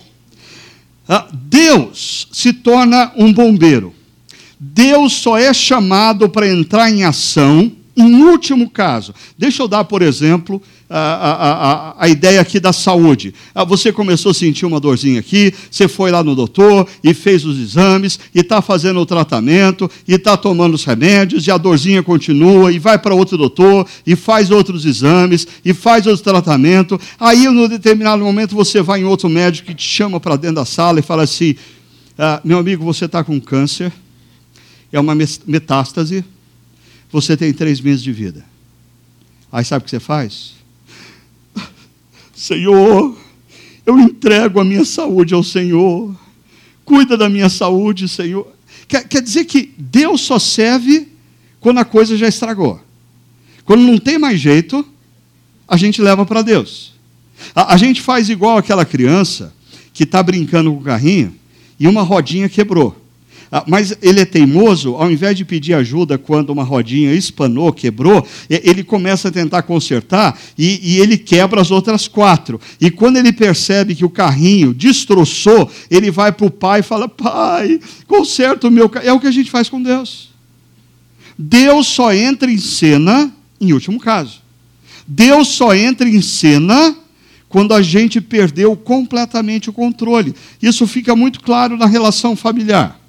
Deus 1.32 2.28
se 2.32 2.52
torna 2.54 3.12
um 3.16 3.32
bombeiro. 3.32 3.94
Deus 4.60 5.14
só 5.14 5.38
é 5.38 5.54
chamado 5.54 6.30
para 6.30 6.48
entrar 6.48 6.90
em 6.90 7.04
ação 7.04 7.72
em 7.98 8.24
último 8.24 8.70
caso. 8.70 9.14
Deixa 9.38 9.64
eu 9.64 9.68
dar, 9.68 9.84
por 9.84 10.04
exemplo, 10.04 10.62
a, 10.88 11.00
a, 11.00 11.32
a, 11.32 12.06
a, 12.06 12.08
ideia 12.08 12.40
aqui 12.40 12.60
da 12.60 12.72
saúde. 12.72 13.34
Ah, 13.54 13.64
você 13.64 13.92
começou 13.92 14.30
a 14.30 14.34
sentir 14.34 14.66
uma 14.66 14.80
dorzinha 14.80 15.20
aqui, 15.20 15.54
você 15.70 15.88
foi 15.88 16.12
lá 16.12 16.24
no 16.24 16.36
doutor 16.36 16.88
e 17.04 17.14
fez 17.14 17.44
os 17.44 17.58
exames, 17.58 18.20
e 18.34 18.40
está 18.40 18.62
fazendo 18.62 19.00
o 19.00 19.06
tratamento, 19.06 19.90
e 20.08 20.14
está 20.14 20.38
tomando 20.38 20.76
os 20.76 20.86
remédios, 20.86 21.48
e 21.48 21.52
a 21.52 21.58
dorzinha 21.58 22.04
continua, 22.04 22.72
e 22.72 22.78
vai 22.78 23.00
para 23.00 23.16
outro 23.16 23.36
doutor, 23.36 23.88
e 24.06 24.16
faz 24.16 24.52
outros 24.52 24.86
exames, 24.86 25.48
e 25.66 25.74
faz 25.74 26.06
outro 26.06 26.24
tratamento. 26.24 27.00
Aí, 27.20 27.46
em 27.46 27.68
determinado 27.68 28.24
momento, 28.24 28.56
você 28.56 28.82
vai 28.82 29.02
em 29.02 29.06
outro 29.06 29.28
médico 29.28 29.68
que 29.68 29.76
te 29.76 29.84
chama 29.84 30.20
para 30.20 30.36
dentro 30.36 30.58
da 30.58 30.66
sala 30.66 31.00
e 31.00 31.04
fala 31.04 31.24
assim: 31.24 31.56
ah, 32.18 32.40
meu 32.44 32.60
amigo, 32.60 32.86
você 32.86 33.06
está 33.06 33.24
com 33.24 33.42
câncer, 33.42 33.92
é 34.92 35.00
uma 35.00 35.16
metástase, 35.46 36.24
você 37.12 37.38
tem 37.38 37.54
três 37.54 37.80
meses 37.80 38.04
de 38.04 38.12
vida. 38.12 38.46
Aí 39.52 39.64
sabe 39.64 39.84
o 39.84 39.86
que 39.86 39.92
você 39.92 40.00
faz? 40.00 40.54
Senhor, 42.36 43.18
eu 43.86 44.00
entrego 44.00 44.60
a 44.60 44.66
minha 44.66 44.84
saúde 44.84 45.34
ao 45.34 45.44
Senhor. 45.44 46.16
Cuida 46.84 47.18
da 47.18 47.30
minha 47.30 47.50
saúde, 47.50 48.08
Senhor. 48.08 48.48
Quer, 48.88 49.08
quer 49.08 49.22
dizer 49.22 49.46
que 49.46 49.74
Deus 49.78 50.22
só 50.22 50.40
serve 50.40 51.08
quando 51.60 51.80
a 51.80 51.86
coisa 51.86 52.18
já 52.18 52.28
estragou. 52.28 52.82
Quando 53.66 53.82
não 53.82 53.98
tem 53.98 54.18
mais 54.18 54.40
jeito, 54.40 54.86
a 55.68 55.76
gente 55.76 56.02
leva 56.02 56.26
para 56.26 56.42
Deus. 56.42 56.94
A, 57.54 57.74
a, 57.74 57.78
gente 57.78 58.02
faz 58.02 58.30
igual 58.30 58.58
aquela 58.58 58.86
criança 58.86 59.54
que 59.94 60.04
está 60.04 60.24
brincando 60.24 60.72
com 60.72 60.80
o 60.80 60.84
carrinho 60.84 61.36
e 61.80 61.88
uma 61.88 62.02
rodinha 62.02 62.48
quebrou. 62.48 62.96
Ah, 63.52 63.64
mas 63.66 63.98
ele 64.02 64.20
é 64.20 64.26
teimoso, 64.26 64.96
ao 64.96 65.10
invés 65.10 65.38
de 65.38 65.46
pedir 65.46 65.74
ajuda 65.74 66.18
quando 66.18 66.50
uma 66.50 66.64
rodinha 66.64 67.14
espanou, 67.14 67.72
quebrou, 67.72 68.26
ele 68.50 68.84
começa 68.84 69.30
a 69.30 69.32
tentar 69.32 69.62
consertar 69.62 70.38
e, 70.58 70.80
e, 70.84 71.00
ele 71.00 71.18
quebra 71.18 71.62
as 71.62 71.72
outras 71.72 72.08
quatro. 72.08 72.60
E 72.80 72.92
quando 72.92 73.18
ele 73.18 73.32
percebe 73.32 73.96
que 73.96 74.04
o 74.04 74.10
carrinho 74.10 74.74
destroçou, 74.74 75.70
ele 75.90 76.12
vai 76.12 76.32
para 76.32 76.46
o 76.46 76.52
pai 76.52 76.82
e 76.82 76.84
fala: 76.84 77.08
Pai, 77.08 77.80
conserta 78.06 78.68
o 78.68 78.72
meu 78.72 78.90
carro. 78.90 79.08
É 79.08 79.14
o 79.14 79.20
que 79.20 79.28
a 79.28 79.32
gente 79.32 79.50
faz 79.50 79.70
com 79.70 79.82
Deus. 79.82 80.30
Deus 81.38 81.88
só 81.88 82.14
entra 82.14 82.52
em 82.52 82.58
cena, 82.58 83.32
em 83.62 83.72
último 83.72 84.00
caso. 84.00 84.42
Deus 85.08 85.50
só 85.50 85.74
entra 85.74 86.10
em 86.10 86.22
cena 86.22 86.96
quando 87.48 87.74
a 87.74 87.82
gente 87.82 88.20
perdeu 88.20 88.76
completamente 88.76 89.70
o 89.70 89.74
controle. 89.74 90.36
Isso 90.62 90.86
fica 90.86 91.16
muito 91.16 91.40
claro 91.40 91.78
na 91.78 91.86
relação 91.86 92.36
familiar. 92.36 93.00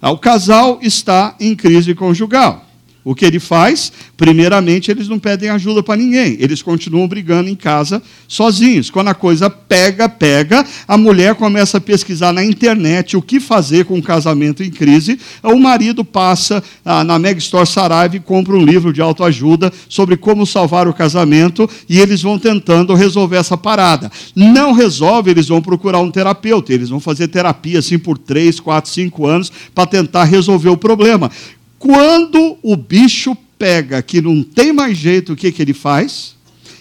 O 0.00 0.16
casal 0.16 0.78
está 0.80 1.34
em 1.40 1.56
crise 1.56 1.94
conjugal. 1.94 2.67
O 3.04 3.14
que 3.14 3.24
ele 3.24 3.38
faz? 3.38 3.92
Primeiramente, 4.16 4.90
eles 4.90 5.08
não 5.08 5.18
pedem 5.18 5.48
ajuda 5.48 5.82
para 5.82 5.96
ninguém, 5.96 6.36
eles 6.40 6.60
continuam 6.60 7.08
brigando 7.08 7.48
em 7.48 7.54
casa 7.54 8.02
sozinhos. 8.26 8.90
Quando 8.90 9.08
a 9.08 9.14
coisa 9.14 9.48
pega, 9.48 10.08
pega, 10.08 10.66
a 10.86 10.96
mulher 10.98 11.34
começa 11.36 11.78
a 11.78 11.80
pesquisar 11.80 12.32
na 12.32 12.44
internet 12.44 13.16
o 13.16 13.22
que 13.22 13.40
fazer 13.40 13.84
com 13.84 13.94
um 13.94 14.02
casamento 14.02 14.62
em 14.62 14.70
crise. 14.70 15.18
O 15.42 15.58
marido 15.58 16.04
passa 16.04 16.62
ah, 16.84 17.04
na 17.04 17.18
Meg 17.18 17.38
Store 17.38 17.66
Saraiva 17.66 18.16
e 18.16 18.20
compra 18.20 18.54
um 18.54 18.64
livro 18.64 18.92
de 18.92 19.00
autoajuda 19.00 19.72
sobre 19.88 20.16
como 20.16 20.44
salvar 20.44 20.88
o 20.88 20.92
casamento 20.92 21.70
e 21.88 22.00
eles 22.00 22.20
vão 22.20 22.38
tentando 22.38 22.94
resolver 22.94 23.36
essa 23.36 23.56
parada. 23.56 24.10
Não 24.34 24.72
resolve, 24.72 25.30
eles 25.30 25.48
vão 25.48 25.62
procurar 25.62 26.00
um 26.00 26.10
terapeuta, 26.10 26.72
eles 26.72 26.88
vão 26.88 27.00
fazer 27.00 27.28
terapia 27.28 27.78
assim 27.78 27.98
por 27.98 28.18
três, 28.18 28.60
quatro, 28.60 28.90
cinco 28.90 29.26
anos 29.26 29.52
para 29.74 29.86
tentar 29.86 30.24
resolver 30.24 30.68
o 30.68 30.76
problema. 30.76 31.30
Quando 31.78 32.58
o 32.62 32.76
bicho 32.76 33.36
pega 33.58 34.02
que 34.02 34.20
não 34.20 34.42
tem 34.42 34.72
mais 34.72 34.96
jeito, 34.96 35.32
o 35.32 35.36
que, 35.36 35.52
que 35.52 35.62
ele 35.62 35.74
faz? 35.74 36.36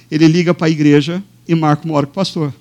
Ele 0.10 0.28
liga 0.28 0.54
para 0.54 0.68
a 0.68 0.70
igreja 0.70 1.24
e 1.48 1.54
marca 1.54 1.86
uma 1.86 1.96
hora 1.96 2.06
com 2.06 2.12
o 2.12 2.16
pastor. 2.16 2.54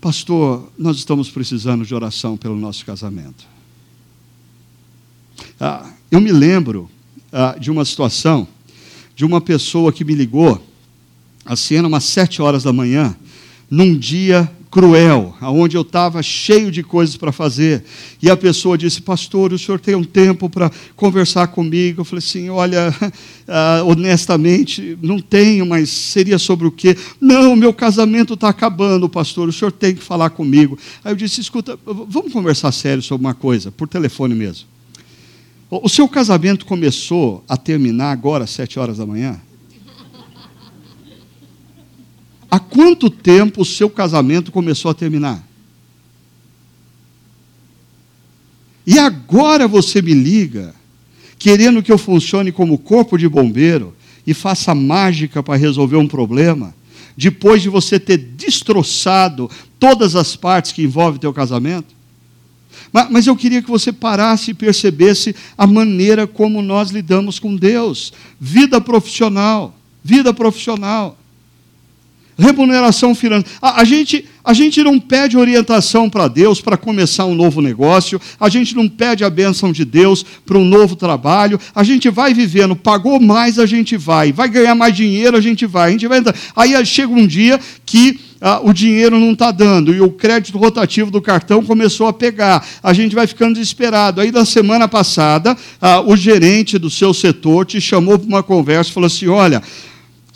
Pastor, 0.00 0.70
nós 0.78 0.96
estamos 0.96 1.30
precisando 1.30 1.84
de 1.84 1.94
oração 1.94 2.36
pelo 2.36 2.56
nosso 2.56 2.84
casamento. 2.84 3.46
Ah, 5.60 5.90
eu 6.10 6.20
me 6.20 6.32
lembro 6.32 6.90
ah, 7.32 7.56
de 7.58 7.70
uma 7.70 7.84
situação 7.84 8.46
de 9.18 9.24
uma 9.24 9.40
pessoa 9.40 9.92
que 9.92 10.04
me 10.04 10.14
ligou, 10.14 10.64
assim, 11.44 11.74
era 11.74 11.88
umas 11.88 12.04
sete 12.04 12.40
horas 12.40 12.62
da 12.62 12.72
manhã, 12.72 13.16
num 13.68 13.98
dia 13.98 14.48
cruel, 14.70 15.34
aonde 15.40 15.76
eu 15.76 15.82
estava 15.82 16.22
cheio 16.22 16.70
de 16.70 16.82
coisas 16.82 17.16
para 17.16 17.32
fazer. 17.32 17.84
E 18.22 18.30
a 18.30 18.36
pessoa 18.36 18.76
disse: 18.76 19.00
Pastor, 19.00 19.52
o 19.52 19.58
senhor 19.58 19.80
tem 19.80 19.94
um 19.94 20.04
tempo 20.04 20.48
para 20.48 20.70
conversar 20.94 21.48
comigo? 21.48 22.00
Eu 22.00 22.04
falei 22.04 22.18
assim: 22.18 22.48
Olha, 22.50 22.94
uh, 23.00 23.86
honestamente, 23.88 24.98
não 25.02 25.20
tenho, 25.20 25.64
mas 25.66 25.88
seria 25.88 26.38
sobre 26.38 26.66
o 26.66 26.70
quê? 26.70 26.96
Não, 27.20 27.56
meu 27.56 27.72
casamento 27.72 28.34
está 28.34 28.48
acabando, 28.48 29.08
pastor, 29.08 29.48
o 29.48 29.52
senhor 29.52 29.72
tem 29.72 29.94
que 29.94 30.02
falar 30.02 30.30
comigo. 30.30 30.78
Aí 31.04 31.12
eu 31.12 31.16
disse: 31.16 31.40
Escuta, 31.40 31.78
vamos 31.84 32.32
conversar 32.32 32.72
sério 32.72 33.02
sobre 33.02 33.26
uma 33.26 33.34
coisa, 33.34 33.72
por 33.72 33.88
telefone 33.88 34.34
mesmo. 34.34 34.66
O 35.70 35.88
seu 35.88 36.08
casamento 36.08 36.64
começou 36.64 37.44
a 37.46 37.54
terminar 37.56 38.10
agora 38.10 38.44
às 38.44 38.50
sete 38.50 38.78
horas 38.78 38.96
da 38.96 39.04
manhã? 39.04 39.38
Há 42.50 42.58
quanto 42.58 43.10
tempo 43.10 43.62
o 43.62 43.64
seu 43.64 43.90
casamento 43.90 44.50
começou 44.50 44.90
a 44.90 44.94
terminar? 44.94 45.46
E 48.86 48.98
agora 48.98 49.68
você 49.68 50.00
me 50.00 50.14
liga, 50.14 50.74
querendo 51.38 51.82
que 51.82 51.92
eu 51.92 51.98
funcione 51.98 52.50
como 52.50 52.78
corpo 52.78 53.18
de 53.18 53.28
bombeiro 53.28 53.94
e 54.26 54.32
faça 54.32 54.74
mágica 54.74 55.42
para 55.42 55.58
resolver 55.58 55.98
um 55.98 56.08
problema, 56.08 56.74
depois 57.14 57.60
de 57.60 57.68
você 57.68 58.00
ter 58.00 58.16
destroçado 58.16 59.50
todas 59.78 60.16
as 60.16 60.34
partes 60.34 60.72
que 60.72 60.82
envolvem 60.82 61.16
o 61.16 61.20
teu 61.20 61.34
casamento? 61.34 61.98
Mas 63.10 63.26
eu 63.26 63.36
queria 63.36 63.60
que 63.60 63.68
você 63.68 63.92
parasse 63.92 64.52
e 64.52 64.54
percebesse 64.54 65.36
a 65.58 65.66
maneira 65.66 66.26
como 66.26 66.62
nós 66.62 66.90
lidamos 66.90 67.38
com 67.38 67.54
Deus. 67.54 68.14
Vida 68.40 68.80
profissional, 68.80 69.76
vida 70.02 70.32
profissional 70.32 71.17
remuneração 72.38 73.14
financeira. 73.14 73.58
A, 73.60 73.82
gente, 73.84 74.24
a 74.44 74.52
gente 74.54 74.82
não 74.82 74.98
pede 75.00 75.36
orientação 75.36 76.08
para 76.08 76.28
Deus 76.28 76.60
para 76.60 76.76
começar 76.76 77.26
um 77.26 77.34
novo 77.34 77.60
negócio, 77.60 78.20
a 78.38 78.48
gente 78.48 78.76
não 78.76 78.88
pede 78.88 79.24
a 79.24 79.30
bênção 79.30 79.72
de 79.72 79.84
Deus 79.84 80.24
para 80.46 80.56
um 80.56 80.64
novo 80.64 80.94
trabalho, 80.94 81.58
a 81.74 81.82
gente 81.82 82.08
vai 82.08 82.32
vivendo, 82.32 82.76
pagou 82.76 83.20
mais, 83.20 83.58
a 83.58 83.66
gente 83.66 83.96
vai, 83.96 84.32
vai 84.32 84.48
ganhar 84.48 84.74
mais 84.74 84.94
dinheiro, 84.94 85.36
a 85.36 85.40
gente 85.40 85.66
vai, 85.66 85.88
a 85.88 85.92
gente 85.92 86.06
vai 86.06 86.18
entrar. 86.18 86.34
Aí 86.54 86.86
chega 86.86 87.12
um 87.12 87.26
dia 87.26 87.58
que 87.84 88.20
ah, 88.40 88.60
o 88.62 88.72
dinheiro 88.72 89.18
não 89.18 89.32
está 89.32 89.50
dando 89.50 89.92
e 89.92 90.00
o 90.00 90.10
crédito 90.10 90.58
rotativo 90.58 91.10
do 91.10 91.20
cartão 91.20 91.62
começou 91.62 92.06
a 92.06 92.12
pegar. 92.12 92.64
A 92.82 92.92
gente 92.92 93.14
vai 93.14 93.26
ficando 93.26 93.54
desesperado. 93.54 94.20
Aí, 94.20 94.30
na 94.30 94.44
semana 94.44 94.86
passada, 94.86 95.56
ah, 95.80 96.00
o 96.00 96.16
gerente 96.16 96.78
do 96.78 96.88
seu 96.88 97.12
setor 97.12 97.66
te 97.66 97.80
chamou 97.80 98.16
para 98.18 98.28
uma 98.28 98.42
conversa 98.42 98.90
e 98.90 98.94
falou 98.94 99.08
assim: 99.08 99.26
Olha, 99.26 99.60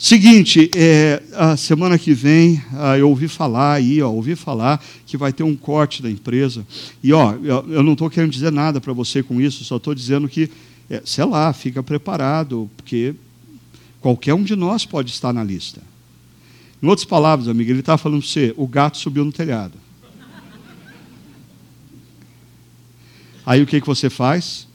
Seguinte, 0.03 0.69
é, 0.75 1.23
a 1.33 1.55
semana 1.55 1.97
que 1.97 2.13
vem 2.13 2.61
ah, 2.73 2.97
eu 2.97 3.07
ouvi 3.07 3.29
falar 3.29 3.75
aí, 3.75 4.01
ó, 4.01 4.11
ouvi 4.11 4.35
falar 4.35 4.83
que 5.05 5.15
vai 5.15 5.31
ter 5.31 5.43
um 5.43 5.55
corte 5.55 6.03
da 6.03 6.11
empresa. 6.11 6.67
E 7.01 7.13
ó, 7.13 7.35
eu, 7.35 7.65
eu 7.69 7.81
não 7.81 7.93
estou 7.93 8.09
querendo 8.09 8.29
dizer 8.29 8.51
nada 8.51 8.81
para 8.81 8.91
você 8.91 9.23
com 9.23 9.39
isso, 9.39 9.63
só 9.63 9.77
estou 9.77 9.95
dizendo 9.95 10.27
que, 10.27 10.51
é, 10.89 11.01
sei 11.05 11.23
lá, 11.23 11.53
fica 11.53 11.81
preparado, 11.81 12.69
porque 12.75 13.15
qualquer 14.01 14.33
um 14.33 14.43
de 14.43 14.57
nós 14.57 14.85
pode 14.85 15.09
estar 15.09 15.31
na 15.31 15.41
lista. 15.41 15.81
Em 16.81 16.87
outras 16.87 17.05
palavras, 17.05 17.47
amigo, 17.47 17.71
ele 17.71 17.79
está 17.79 17.97
falando 17.97 18.19
para 18.19 18.29
você: 18.29 18.53
o 18.57 18.67
gato 18.67 18.97
subiu 18.97 19.23
no 19.23 19.31
telhado. 19.31 19.77
Aí 23.45 23.61
o 23.61 23.65
que, 23.65 23.79
que 23.79 23.87
você 23.87 24.09
faz? 24.09 24.67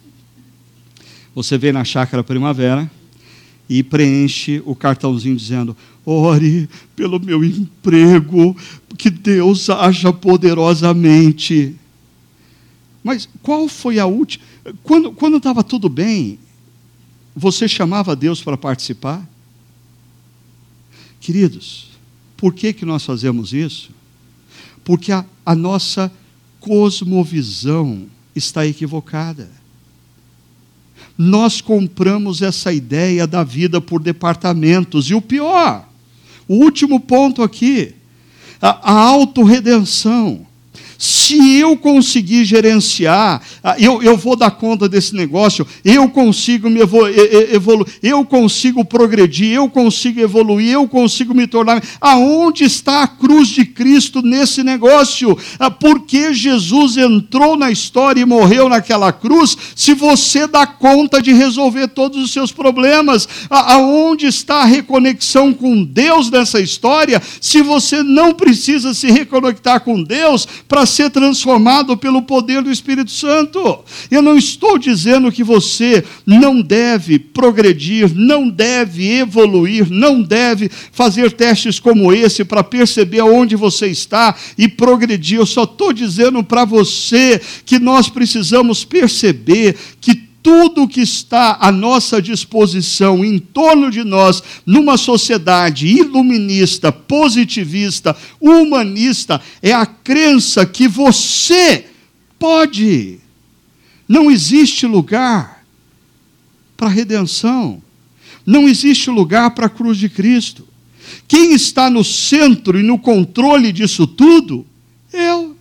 Você 1.34 1.58
vem 1.58 1.70
na 1.72 1.84
chácara 1.84 2.24
primavera 2.24 2.90
e 3.68 3.82
preenche 3.82 4.62
o 4.64 4.74
cartãozinho 4.74 5.36
dizendo: 5.36 5.76
Ore 6.04 6.68
pelo 6.96 7.20
meu 7.20 7.44
emprego, 7.44 8.56
que 8.96 9.10
Deus 9.10 9.68
haja 9.68 10.12
poderosamente. 10.12 11.76
Mas 13.04 13.28
qual 13.42 13.68
foi 13.68 13.98
a 13.98 14.06
última. 14.06 14.44
Quando 14.82 15.36
estava 15.36 15.62
tudo 15.62 15.88
bem, 15.88 16.38
você 17.34 17.68
chamava 17.68 18.16
Deus 18.16 18.42
para 18.42 18.56
participar? 18.56 19.28
Queridos, 21.20 21.90
por 22.36 22.54
que, 22.54 22.72
que 22.72 22.84
nós 22.84 23.04
fazemos 23.04 23.52
isso? 23.52 23.90
Porque 24.84 25.12
a, 25.12 25.24
a 25.44 25.54
nossa 25.54 26.10
cosmovisão 26.60 28.06
está 28.34 28.66
equivocada. 28.66 29.50
Nós 31.18 31.60
compramos 31.60 32.40
essa 32.40 32.72
ideia 32.72 33.26
da 33.26 33.42
vida 33.42 33.80
por 33.80 34.00
departamentos. 34.00 35.10
E 35.10 35.14
o 35.14 35.20
pior, 35.20 35.84
o 36.46 36.54
último 36.54 37.00
ponto 37.00 37.42
aqui, 37.42 37.92
a, 38.62 38.92
a 38.92 39.00
autorredenção. 39.00 40.46
Se 41.00 41.60
eu 41.60 41.76
conseguir 41.76 42.44
gerenciar, 42.44 43.40
ah, 43.62 43.76
eu, 43.78 44.02
eu 44.02 44.16
vou 44.16 44.34
dar 44.34 44.50
conta 44.50 44.88
desse 44.88 45.14
negócio, 45.14 45.64
eu 45.84 46.08
consigo 46.08 46.68
me 46.68 46.80
evoluir, 46.80 47.94
eu 48.02 48.24
consigo 48.24 48.84
progredir, 48.84 49.52
eu 49.52 49.70
consigo 49.70 50.18
evoluir, 50.18 50.72
eu 50.72 50.88
consigo 50.88 51.32
me 51.32 51.46
tornar. 51.46 51.80
Aonde 52.00 52.64
está 52.64 53.04
a 53.04 53.06
cruz 53.06 53.46
de 53.46 53.64
Cristo 53.64 54.22
nesse 54.22 54.64
negócio? 54.64 55.38
Ah, 55.60 55.70
por 55.70 56.00
que 56.00 56.34
Jesus 56.34 56.96
entrou 56.96 57.56
na 57.56 57.70
história 57.70 58.20
e 58.20 58.26
morreu 58.26 58.68
naquela 58.68 59.12
cruz, 59.12 59.56
se 59.76 59.94
você 59.94 60.48
dá 60.48 60.66
conta 60.66 61.22
de 61.22 61.32
resolver 61.32 61.86
todos 61.86 62.20
os 62.20 62.32
seus 62.32 62.50
problemas? 62.50 63.28
Aonde 63.48 64.26
está 64.26 64.62
a 64.62 64.64
reconexão 64.64 65.54
com 65.54 65.84
Deus 65.84 66.28
nessa 66.28 66.58
história, 66.60 67.22
se 67.40 67.62
você 67.62 68.02
não 68.02 68.34
precisa 68.34 68.92
se 68.92 69.12
reconectar 69.12 69.82
com 69.82 70.02
Deus 70.02 70.48
para 70.66 70.87
ser 70.88 71.10
transformado 71.10 71.96
pelo 71.96 72.22
poder 72.22 72.62
do 72.62 72.70
Espírito 72.70 73.10
Santo. 73.10 73.84
Eu 74.10 74.20
não 74.22 74.36
estou 74.36 74.78
dizendo 74.78 75.30
que 75.30 75.44
você 75.44 76.04
não 76.26 76.60
deve 76.60 77.18
progredir, 77.18 78.12
não 78.14 78.48
deve 78.48 79.18
evoluir, 79.18 79.88
não 79.90 80.22
deve 80.22 80.70
fazer 80.90 81.32
testes 81.32 81.78
como 81.78 82.12
esse 82.12 82.44
para 82.44 82.64
perceber 82.64 83.20
aonde 83.20 83.54
você 83.54 83.86
está 83.86 84.34
e 84.56 84.66
progredir. 84.66 85.38
Eu 85.38 85.46
só 85.46 85.64
estou 85.64 85.92
dizendo 85.92 86.42
para 86.42 86.64
você 86.64 87.40
que 87.64 87.78
nós 87.78 88.08
precisamos 88.08 88.84
perceber 88.84 89.76
que 90.00 90.27
tudo 90.42 90.88
que 90.88 91.00
está 91.00 91.58
à 91.60 91.70
nossa 91.70 92.22
disposição 92.22 93.24
em 93.24 93.38
torno 93.38 93.90
de 93.90 94.04
nós, 94.04 94.42
numa 94.64 94.96
sociedade 94.96 95.86
iluminista, 95.86 96.90
positivista, 96.92 98.16
humanista, 98.40 99.40
é 99.60 99.72
a 99.72 99.84
crença 99.84 100.64
que 100.64 100.88
você 100.88 101.86
pode. 102.38 103.18
Não 104.08 104.30
existe 104.30 104.86
lugar 104.86 105.64
para 106.76 106.88
redenção. 106.88 107.82
Não 108.46 108.66
existe 108.66 109.10
lugar 109.10 109.50
para 109.50 109.66
a 109.66 109.70
cruz 109.70 109.98
de 109.98 110.08
Cristo. 110.08 110.66
Quem 111.26 111.52
está 111.52 111.90
no 111.90 112.02
centro 112.02 112.78
e 112.78 112.82
no 112.82 112.98
controle 112.98 113.72
disso 113.72 114.06
tudo? 114.06 114.64
Eu. 115.12 115.57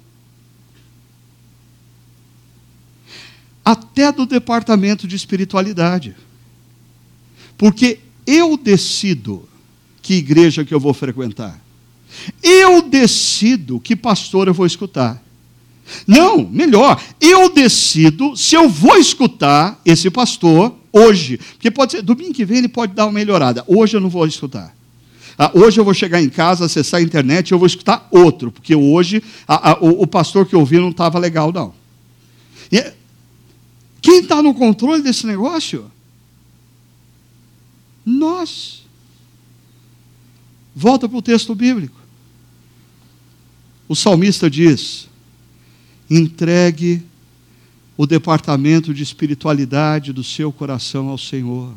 Até 3.67 4.13
do 4.13 4.25
departamento 4.25 5.05
de 5.05 5.17
espiritualidade. 5.17 6.15
Porque 7.57 7.99
eu 8.25 8.55
decido 8.55 9.43
que 10.01 10.13
igreja 10.13 10.63
que 10.63 10.73
eu 10.73 10.79
vou 10.79 10.93
frequentar. 10.93 11.59
Eu 12.41 12.81
decido 12.81 13.77
que 13.81 13.93
pastor 13.93 14.47
eu 14.47 14.53
vou 14.53 14.65
escutar. 14.65 15.21
Não, 16.07 16.47
melhor, 16.47 17.01
eu 17.19 17.49
decido 17.53 18.37
se 18.37 18.55
eu 18.55 18.69
vou 18.69 18.95
escutar 18.95 19.81
esse 19.83 20.09
pastor 20.09 20.73
hoje. 20.89 21.37
Porque 21.37 21.69
pode 21.69 21.91
ser, 21.91 22.01
domingo 22.01 22.33
que 22.33 22.45
vem 22.45 22.59
ele 22.59 22.69
pode 22.69 22.93
dar 22.93 23.05
uma 23.05 23.11
melhorada. 23.11 23.65
Hoje 23.67 23.97
eu 23.97 24.01
não 24.01 24.09
vou 24.09 24.25
escutar. 24.25 24.73
Ah, 25.37 25.51
hoje 25.53 25.77
eu 25.77 25.83
vou 25.83 25.93
chegar 25.93 26.21
em 26.21 26.29
casa, 26.29 26.63
acessar 26.63 27.01
a 27.01 27.03
internet 27.03 27.51
eu 27.51 27.59
vou 27.59 27.67
escutar 27.67 28.07
outro, 28.11 28.49
porque 28.49 28.73
hoje 28.73 29.21
a, 29.45 29.71
a, 29.71 29.79
o, 29.81 30.03
o, 30.03 30.07
pastor 30.07 30.45
que 30.45 30.55
eu 30.55 30.61
ouvi 30.61 30.79
não 30.79 30.89
estava 30.89 31.19
legal, 31.19 31.51
não. 31.51 31.73
E, 32.71 32.96
quem 34.01 34.19
está 34.19 34.41
no 34.41 34.53
controle 34.53 35.01
desse 35.01 35.25
negócio? 35.25 35.91
Nós. 38.05 38.83
Volta 40.75 41.09
para 41.09 41.17
o 41.17 41.21
texto 41.21 41.53
bíblico. 41.55 41.99
O 43.87 43.95
salmista 43.95 44.49
diz: 44.49 45.09
entregue 46.09 47.03
o 47.97 48.05
departamento 48.05 48.93
de 48.93 49.01
espiritualidade 49.01 50.13
do 50.13 50.23
seu 50.23 50.51
coração 50.51 51.09
ao 51.09 51.17
Senhor. 51.17 51.73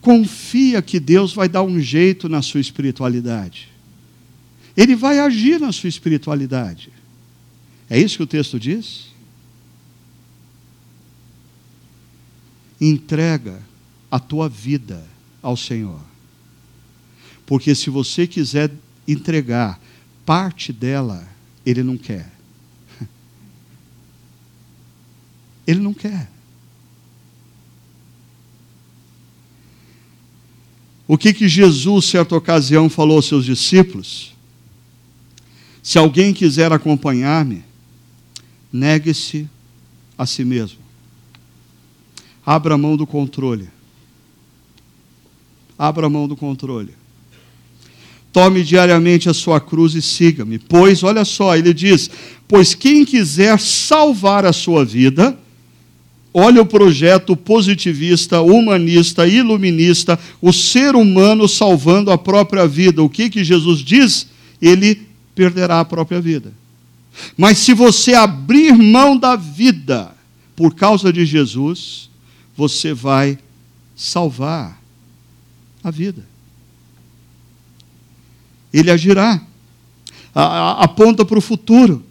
Confia 0.00 0.82
que 0.82 0.98
Deus 0.98 1.32
vai 1.32 1.48
dar 1.48 1.62
um 1.62 1.78
jeito 1.78 2.28
na 2.28 2.42
sua 2.42 2.60
espiritualidade. 2.60 3.68
Ele 4.76 4.96
vai 4.96 5.20
agir 5.20 5.60
na 5.60 5.70
sua 5.70 5.88
espiritualidade. 5.88 6.90
É 7.88 8.00
isso 8.00 8.16
que 8.16 8.22
o 8.24 8.26
texto 8.26 8.58
diz? 8.58 9.11
Entrega 12.82 13.62
a 14.10 14.18
tua 14.18 14.48
vida 14.48 15.06
ao 15.40 15.56
Senhor. 15.56 16.00
Porque 17.46 17.74
se 17.74 17.88
você 17.88 18.26
quiser 18.26 18.72
entregar 19.06 19.80
parte 20.26 20.72
dela, 20.72 21.28
Ele 21.64 21.84
não 21.84 21.96
quer. 21.96 22.32
Ele 25.64 25.80
não 25.80 25.94
quer. 25.94 26.28
O 31.06 31.16
que 31.16 31.32
que 31.32 31.48
Jesus, 31.48 32.06
certa 32.06 32.34
ocasião, 32.34 32.88
falou 32.88 33.16
aos 33.16 33.26
seus 33.26 33.44
discípulos? 33.44 34.34
Se 35.82 35.98
alguém 35.98 36.32
quiser 36.32 36.72
acompanhar-me, 36.72 37.64
negue-se 38.72 39.48
a 40.16 40.24
si 40.24 40.44
mesmo. 40.44 40.81
Abra 42.44 42.76
mão 42.76 42.96
do 42.96 43.06
controle. 43.06 43.68
Abra 45.78 46.08
mão 46.08 46.26
do 46.26 46.36
controle. 46.36 46.94
Tome 48.32 48.62
diariamente 48.64 49.28
a 49.28 49.34
sua 49.34 49.60
cruz 49.60 49.94
e 49.94 50.00
siga-me. 50.00 50.58
Pois, 50.58 51.02
olha 51.02 51.24
só, 51.24 51.56
ele 51.56 51.74
diz: 51.74 52.10
Pois 52.48 52.74
quem 52.74 53.04
quiser 53.04 53.60
salvar 53.60 54.46
a 54.46 54.52
sua 54.52 54.84
vida, 54.84 55.38
olha 56.32 56.62
o 56.62 56.66
projeto 56.66 57.36
positivista, 57.36 58.40
humanista, 58.40 59.26
iluminista, 59.26 60.18
o 60.40 60.52
ser 60.52 60.96
humano 60.96 61.46
salvando 61.46 62.10
a 62.10 62.16
própria 62.16 62.66
vida. 62.66 63.02
O 63.02 63.08
que, 63.08 63.28
que 63.28 63.44
Jesus 63.44 63.80
diz? 63.80 64.26
Ele 64.60 65.02
perderá 65.34 65.80
a 65.80 65.84
própria 65.84 66.20
vida. 66.20 66.52
Mas 67.36 67.58
se 67.58 67.74
você 67.74 68.14
abrir 68.14 68.72
mão 68.72 69.16
da 69.16 69.36
vida 69.36 70.14
por 70.56 70.74
causa 70.74 71.12
de 71.12 71.26
Jesus, 71.26 72.08
você 72.56 72.92
vai 72.92 73.38
salvar 73.96 74.80
a 75.82 75.90
vida. 75.90 76.26
Ele 78.72 78.90
agirá, 78.90 79.40
aponta 80.34 81.24
para 81.24 81.38
o 81.38 81.42
futuro. 81.42 82.04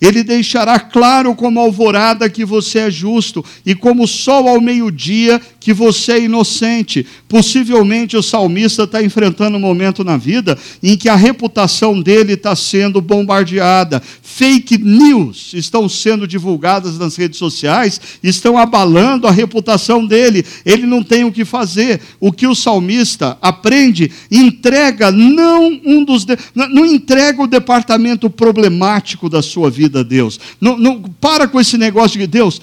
Ele 0.00 0.22
deixará 0.22 0.78
claro 0.78 1.34
como 1.34 1.58
alvorada 1.58 2.30
que 2.30 2.44
você 2.44 2.80
é 2.80 2.90
justo 2.90 3.44
e 3.66 3.74
como 3.74 4.06
sol 4.06 4.48
ao 4.48 4.60
meio-dia 4.60 5.40
que 5.68 5.74
você 5.74 6.12
é 6.12 6.20
inocente. 6.22 7.04
Possivelmente 7.28 8.16
o 8.16 8.22
salmista 8.22 8.84
está 8.84 9.02
enfrentando 9.02 9.58
um 9.58 9.60
momento 9.60 10.02
na 10.02 10.16
vida 10.16 10.56
em 10.82 10.96
que 10.96 11.10
a 11.10 11.14
reputação 11.14 12.00
dele 12.00 12.32
está 12.32 12.56
sendo 12.56 13.02
bombardeada. 13.02 14.02
Fake 14.22 14.78
news 14.78 15.52
estão 15.52 15.86
sendo 15.86 16.26
divulgadas 16.26 16.98
nas 16.98 17.16
redes 17.16 17.38
sociais, 17.38 18.00
estão 18.22 18.56
abalando 18.56 19.26
a 19.26 19.30
reputação 19.30 20.06
dele. 20.06 20.42
Ele 20.64 20.86
não 20.86 21.02
tem 21.02 21.24
o 21.24 21.32
que 21.32 21.44
fazer. 21.44 22.00
O 22.18 22.32
que 22.32 22.46
o 22.46 22.54
salmista 22.54 23.36
aprende, 23.42 24.10
entrega 24.30 25.10
não 25.10 25.66
um 25.84 26.02
dos 26.02 26.24
de... 26.24 26.38
não 26.54 26.86
entrega 26.86 27.42
o 27.42 27.46
departamento 27.46 28.30
problemático 28.30 29.28
da 29.28 29.42
sua 29.42 29.68
vida 29.68 29.88
vida, 29.88 30.02
Deus. 30.02 30.40
Não, 30.60 30.76
não 30.78 31.02
para 31.02 31.46
com 31.46 31.60
esse 31.60 31.76
negócio 31.76 32.18
de 32.18 32.26
Deus. 32.26 32.60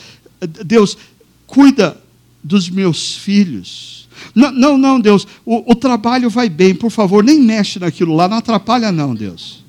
Deus, 0.66 0.98
cuida 1.48 1.98
dos 2.46 2.70
meus 2.70 3.16
filhos. 3.16 4.08
Não, 4.34 4.52
não, 4.52 4.78
não 4.78 5.00
Deus. 5.00 5.28
O, 5.46 5.72
o 5.72 5.76
trabalho 5.76 6.30
vai 6.30 6.50
bem, 6.50 6.76
por 6.76 6.92
favor, 6.92 7.24
nem 7.24 7.42
mexe 7.42 7.80
naquilo 7.80 8.16
lá, 8.16 8.28
não 8.28 8.38
atrapalha, 8.38 8.92
não, 8.92 9.16
Deus. 9.16 9.64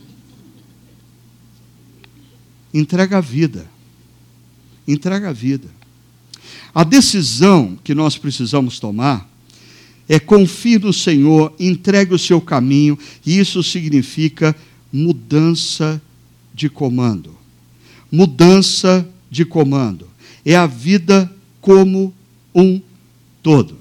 Entrega 2.72 3.18
a 3.18 3.20
vida. 3.20 3.66
Entrega 4.86 5.30
a 5.30 5.32
vida. 5.32 5.68
A 6.74 6.84
decisão 6.84 7.78
que 7.82 7.94
nós 7.94 8.18
precisamos 8.18 8.78
tomar 8.78 9.28
é 10.08 10.20
confie 10.20 10.78
no 10.78 10.92
Senhor, 10.92 11.52
entregue 11.58 12.14
o 12.14 12.18
seu 12.18 12.40
caminho, 12.40 12.98
e 13.24 13.38
isso 13.38 13.62
significa 13.62 14.54
mudança 14.92 16.00
de 16.54 16.68
comando 16.68 17.36
mudança 18.10 19.06
de 19.30 19.44
comando. 19.44 20.08
é 20.44 20.54
a 20.54 20.66
vida 20.66 21.30
como 21.60 22.14
um 22.56 22.80
todo. 23.42 23.76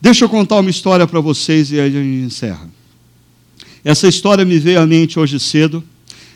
Deixa 0.00 0.24
eu 0.24 0.28
contar 0.28 0.56
uma 0.56 0.70
história 0.70 1.06
para 1.06 1.20
vocês 1.20 1.70
e 1.70 1.78
aí 1.78 1.88
a 1.88 2.02
gente 2.02 2.24
encerra. 2.24 2.70
Essa 3.84 4.08
história 4.08 4.44
me 4.44 4.58
veio 4.58 4.80
à 4.80 4.86
mente 4.86 5.18
hoje 5.18 5.38
cedo, 5.38 5.84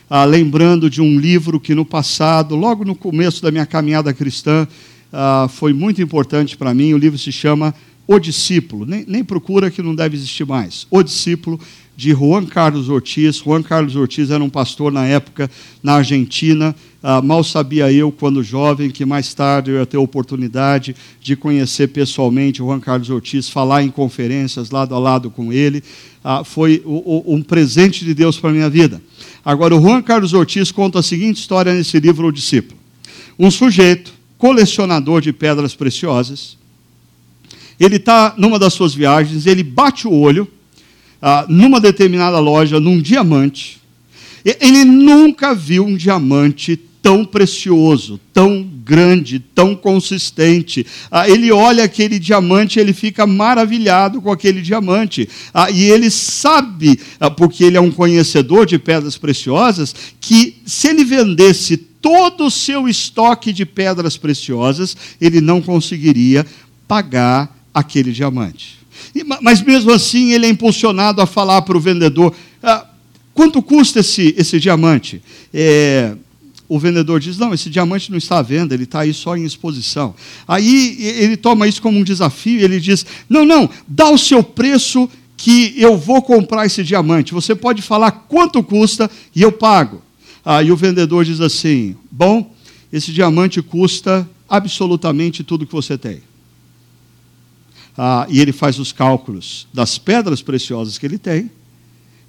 ah, 0.08 0.24
lembrando 0.24 0.90
de 0.90 1.00
um 1.00 1.18
livro 1.18 1.58
que 1.58 1.74
no 1.74 1.86
passado, 1.86 2.54
logo 2.54 2.84
no 2.84 2.94
começo 2.94 3.42
da 3.42 3.50
minha 3.50 3.64
caminhada 3.64 4.12
cristã, 4.12 4.68
ah, 5.10 5.48
foi 5.48 5.72
muito 5.72 6.02
importante 6.02 6.56
para 6.56 6.74
mim. 6.74 6.92
O 6.92 6.98
livro 6.98 7.18
se 7.18 7.32
chama 7.32 7.74
O 8.06 8.18
Discípulo, 8.18 8.84
nem, 8.84 9.04
nem 9.08 9.24
procura 9.24 9.70
que 9.70 9.82
não 9.82 9.94
deve 9.94 10.16
existir 10.16 10.44
mais. 10.44 10.86
O 10.90 11.02
Discípulo, 11.02 11.58
de 12.00 12.12
Juan 12.12 12.46
Carlos 12.46 12.88
Ortiz. 12.88 13.42
Juan 13.44 13.62
Carlos 13.62 13.94
Ortiz 13.94 14.30
era 14.30 14.42
um 14.42 14.48
pastor 14.48 14.90
na 14.90 15.04
época 15.04 15.50
na 15.82 15.96
Argentina. 15.96 16.74
Ah, 17.02 17.20
mal 17.20 17.44
sabia 17.44 17.92
eu, 17.92 18.10
quando 18.10 18.42
jovem, 18.42 18.88
que 18.88 19.04
mais 19.04 19.34
tarde 19.34 19.70
eu 19.70 19.76
ia 19.76 19.84
ter 19.84 19.98
a 19.98 20.00
oportunidade 20.00 20.96
de 21.20 21.36
conhecer 21.36 21.88
pessoalmente 21.88 22.60
Juan 22.60 22.80
Carlos 22.80 23.10
Ortiz, 23.10 23.50
falar 23.50 23.82
em 23.82 23.90
conferências 23.90 24.70
lado 24.70 24.94
a 24.94 24.98
lado 24.98 25.28
com 25.30 25.52
ele. 25.52 25.84
Ah, 26.24 26.42
foi 26.42 26.80
o, 26.86 27.26
o, 27.26 27.34
um 27.34 27.42
presente 27.42 28.02
de 28.02 28.14
Deus 28.14 28.38
para 28.38 28.48
a 28.48 28.54
minha 28.54 28.70
vida. 28.70 29.02
Agora, 29.44 29.76
o 29.76 29.82
Juan 29.82 30.00
Carlos 30.00 30.32
Ortiz 30.32 30.72
conta 30.72 31.00
a 31.00 31.02
seguinte 31.02 31.36
história 31.36 31.74
nesse 31.74 32.00
livro, 32.00 32.28
O 32.28 32.32
Discípulo. 32.32 32.80
Um 33.38 33.50
sujeito, 33.50 34.10
colecionador 34.38 35.20
de 35.20 35.34
pedras 35.34 35.74
preciosas, 35.74 36.56
ele 37.78 37.96
está 37.96 38.32
numa 38.38 38.58
das 38.58 38.72
suas 38.72 38.94
viagens, 38.94 39.44
ele 39.44 39.62
bate 39.62 40.08
o 40.08 40.12
olho 40.12 40.48
ah, 41.20 41.46
numa 41.48 41.80
determinada 41.80 42.38
loja, 42.38 42.80
num 42.80 43.00
diamante. 43.00 43.80
Ele 44.44 44.84
nunca 44.84 45.54
viu 45.54 45.84
um 45.84 45.96
diamante 45.96 46.78
tão 47.02 47.24
precioso, 47.24 48.20
tão 48.32 48.62
grande, 48.84 49.38
tão 49.38 49.74
consistente. 49.74 50.86
Ah, 51.10 51.28
ele 51.28 51.50
olha 51.50 51.84
aquele 51.84 52.18
diamante, 52.18 52.78
ele 52.78 52.92
fica 52.92 53.26
maravilhado 53.26 54.20
com 54.20 54.30
aquele 54.30 54.60
diamante. 54.60 55.28
Ah, 55.52 55.70
e 55.70 55.84
ele 55.84 56.10
sabe, 56.10 56.98
ah, 57.18 57.30
porque 57.30 57.64
ele 57.64 57.76
é 57.76 57.80
um 57.80 57.90
conhecedor 57.90 58.66
de 58.66 58.78
pedras 58.78 59.16
preciosas, 59.16 59.94
que 60.20 60.56
se 60.66 60.88
ele 60.88 61.04
vendesse 61.04 61.76
todo 61.76 62.46
o 62.46 62.50
seu 62.50 62.88
estoque 62.88 63.52
de 63.52 63.66
pedras 63.66 64.16
preciosas, 64.16 64.96
ele 65.20 65.40
não 65.40 65.60
conseguiria 65.60 66.46
pagar 66.88 67.56
aquele 67.72 68.10
diamante. 68.12 68.79
Mas 69.40 69.62
mesmo 69.62 69.92
assim, 69.92 70.32
ele 70.32 70.46
é 70.46 70.48
impulsionado 70.48 71.20
a 71.20 71.26
falar 71.26 71.62
para 71.62 71.76
o 71.76 71.80
vendedor: 71.80 72.34
ah, 72.62 72.86
quanto 73.34 73.62
custa 73.62 74.00
esse, 74.00 74.34
esse 74.36 74.58
diamante? 74.58 75.22
É, 75.52 76.14
o 76.68 76.78
vendedor 76.78 77.18
diz: 77.18 77.36
não, 77.36 77.52
esse 77.52 77.68
diamante 77.68 78.10
não 78.10 78.18
está 78.18 78.38
à 78.38 78.42
venda, 78.42 78.74
ele 78.74 78.84
está 78.84 79.00
aí 79.00 79.12
só 79.12 79.36
em 79.36 79.44
exposição. 79.44 80.14
Aí 80.46 80.96
ele 81.00 81.36
toma 81.36 81.66
isso 81.66 81.82
como 81.82 81.98
um 81.98 82.04
desafio, 82.04 82.60
ele 82.60 82.78
diz: 82.78 83.04
não, 83.28 83.44
não, 83.44 83.68
dá 83.88 84.08
o 84.08 84.16
seu 84.16 84.42
preço 84.42 85.08
que 85.36 85.74
eu 85.76 85.96
vou 85.96 86.22
comprar 86.22 86.66
esse 86.66 86.84
diamante. 86.84 87.34
Você 87.34 87.54
pode 87.54 87.82
falar 87.82 88.12
quanto 88.12 88.62
custa 88.62 89.10
e 89.34 89.42
eu 89.42 89.50
pago. 89.50 90.02
Aí 90.44 90.70
o 90.70 90.76
vendedor 90.76 91.24
diz 91.24 91.40
assim: 91.40 91.96
bom, 92.10 92.54
esse 92.92 93.12
diamante 93.12 93.60
custa 93.60 94.28
absolutamente 94.48 95.42
tudo 95.42 95.66
que 95.66 95.72
você 95.72 95.98
tem 95.98 96.29
ah, 97.96 98.26
e 98.28 98.40
ele 98.40 98.52
faz 98.52 98.78
os 98.78 98.92
cálculos 98.92 99.66
das 99.72 99.98
pedras 99.98 100.42
preciosas 100.42 100.98
que 100.98 101.06
ele 101.06 101.18
tem, 101.18 101.50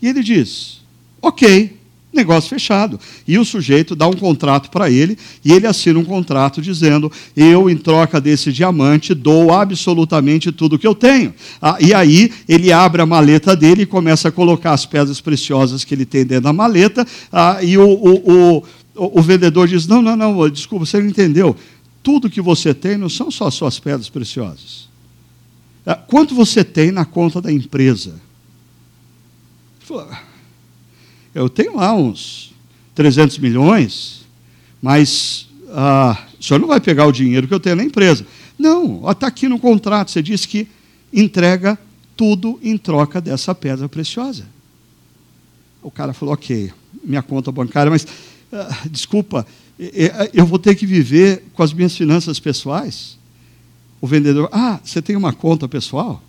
e 0.02 0.08
ele 0.08 0.24
diz: 0.24 0.82
ok, 1.22 1.82
negócio 2.14 2.50
fechado. 2.50 3.00
E 3.28 3.38
o 3.38 3.46
sujeito 3.46 3.96
dá 3.96 4.08
um 4.08 4.14
contrato 4.14 4.70
para 4.70 4.90
ele, 4.90 5.18
e 5.44 5.52
ele 5.52 5.66
assina 5.66 6.00
um 6.00 6.04
contrato 6.04 6.62
dizendo: 6.62 7.12
eu, 7.36 7.70
em 7.70 7.78
troca 7.78 8.20
desse 8.20 8.52
diamante, 8.52 9.14
dou 9.14 9.52
absolutamente 9.54 10.52
tudo 10.52 10.78
que 10.78 10.88
eu 10.88 10.96
tenho. 10.96 11.34
Ah, 11.62 11.78
e 11.80 11.94
aí 11.94 12.32
ele 12.48 12.72
abre 12.72 13.02
a 13.02 13.06
maleta 13.06 13.56
dele 13.56 13.84
e 13.84 13.86
começa 13.86 14.28
a 14.28 14.32
colocar 14.32 14.74
as 14.74 14.86
pedras 14.86 15.22
preciosas 15.22 15.84
que 15.84 15.94
ele 15.94 16.06
tem 16.06 16.26
dentro 16.26 16.44
da 16.44 16.54
maleta, 16.54 17.06
ah, 17.32 17.60
e 17.64 17.78
o, 17.78 17.90
o, 17.90 18.58
o, 18.96 19.20
o 19.20 19.22
vendedor 19.22 19.68
diz: 19.68 19.88
não, 19.88 20.02
não, 20.02 20.16
não, 20.16 20.50
desculpa, 20.50 20.86
você 20.86 21.00
não 21.00 21.08
entendeu. 21.08 21.56
Tudo 22.04 22.30
que 22.30 22.42
você 22.42 22.74
tem 22.74 22.98
não 22.98 23.10
são 23.10 23.30
só 23.30 23.50
suas 23.52 23.80
pedras 23.80 24.10
preciosas. 24.10 24.91
Ah, 25.86 25.96
quanto 25.96 26.36
você 26.36 26.64
tem 26.64 26.92
na 26.92 27.06
conta 27.06 27.42
da 27.42 27.52
empresa? 27.52 28.20
Eu 31.34 31.50
tenho 31.50 31.76
lá 31.76 31.94
uns 31.94 32.54
300 32.96 33.38
milhões, 33.40 34.26
mas 34.82 35.48
ah, 35.70 36.26
o 36.40 36.44
senhor 36.44 36.60
não 36.60 36.68
vai 36.68 36.80
pegar 36.80 37.06
o 37.06 37.12
dinheiro 37.12 37.48
que 37.48 37.54
eu 37.54 37.60
tenho 37.60 37.76
na 37.76 37.84
empresa. 37.84 38.26
Não, 38.58 39.10
está 39.10 39.28
aqui 39.28 39.48
no 39.48 39.60
contrato, 39.60 40.12
você 40.12 40.22
diz 40.22 40.46
que 40.46 40.68
entrega 41.12 41.78
tudo 42.16 42.60
em 42.62 42.78
troca 42.78 43.20
dessa 43.20 43.56
pedra 43.56 43.90
preciosa. 43.90 44.46
O 45.82 45.90
cara 45.90 46.14
falou, 46.14 46.34
ok, 46.34 46.72
minha 47.04 47.24
conta 47.24 47.52
bancária, 47.52 47.90
mas 47.90 48.06
ah, 48.54 48.78
desculpa, 48.90 49.48
eu 50.34 50.46
vou 50.46 50.60
ter 50.60 50.76
que 50.76 50.86
viver 50.86 51.46
com 51.54 51.64
as 51.64 51.74
minhas 51.74 51.96
finanças 51.96 52.40
pessoais. 52.40 53.18
O 54.02 54.08
vendedor, 54.08 54.50
ah, 54.52 54.80
você 54.84 55.02
tem 55.02 55.16
uma 55.16 55.32
conta 55.32 55.70
pessoal? 55.70 56.22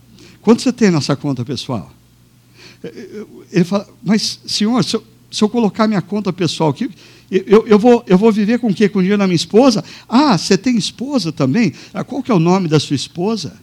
Quanto 0.42 0.60
você 0.60 0.72
tem 0.72 0.90
nessa 0.90 1.16
conta 1.16 1.42
pessoal? 1.44 1.90
Ele 3.50 3.64
fala, 3.64 3.88
mas 4.02 4.40
senhor, 4.46 4.84
se 4.84 4.96
eu, 4.96 5.04
se 5.30 5.42
eu 5.42 5.48
colocar 5.48 5.88
minha 5.88 6.02
conta 6.02 6.32
pessoal 6.32 6.70
aqui, 6.70 6.90
eu, 7.30 7.66
eu, 7.66 7.78
vou, 7.78 8.04
eu 8.06 8.18
vou 8.18 8.30
viver 8.30 8.58
com 8.58 8.68
o 8.68 8.74
quê? 8.74 8.90
Com 8.90 8.98
o 8.98 9.02
dinheiro 9.02 9.18
da 9.18 9.26
minha 9.26 9.36
esposa? 9.36 9.82
Ah, 10.06 10.36
você 10.36 10.58
tem 10.58 10.76
esposa 10.76 11.32
também? 11.32 11.72
Ah, 11.94 12.04
qual 12.04 12.22
que 12.22 12.30
é 12.30 12.34
o 12.34 12.38
nome 12.38 12.68
da 12.68 12.78
sua 12.78 12.94
esposa? 12.94 13.56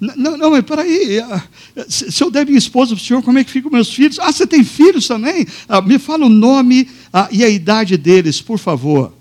Não, 0.00 0.36
não, 0.36 0.50
mas 0.50 0.64
peraí, 0.64 1.20
ah, 1.20 1.44
se 1.88 2.24
eu 2.24 2.30
der 2.30 2.46
minha 2.46 2.58
esposa 2.58 2.94
para 2.94 3.02
o 3.02 3.04
senhor, 3.04 3.22
como 3.22 3.38
é 3.38 3.44
que 3.44 3.50
ficam 3.50 3.70
meus 3.70 3.92
filhos? 3.92 4.18
Ah, 4.18 4.32
você 4.32 4.46
tem 4.46 4.64
filhos 4.64 5.06
também? 5.06 5.46
Ah, 5.68 5.82
me 5.82 5.98
fala 5.98 6.26
o 6.26 6.30
nome 6.30 6.88
ah, 7.12 7.28
e 7.30 7.44
a 7.44 7.48
idade 7.48 7.96
deles, 7.96 8.40
por 8.40 8.58
favor. 8.58 9.12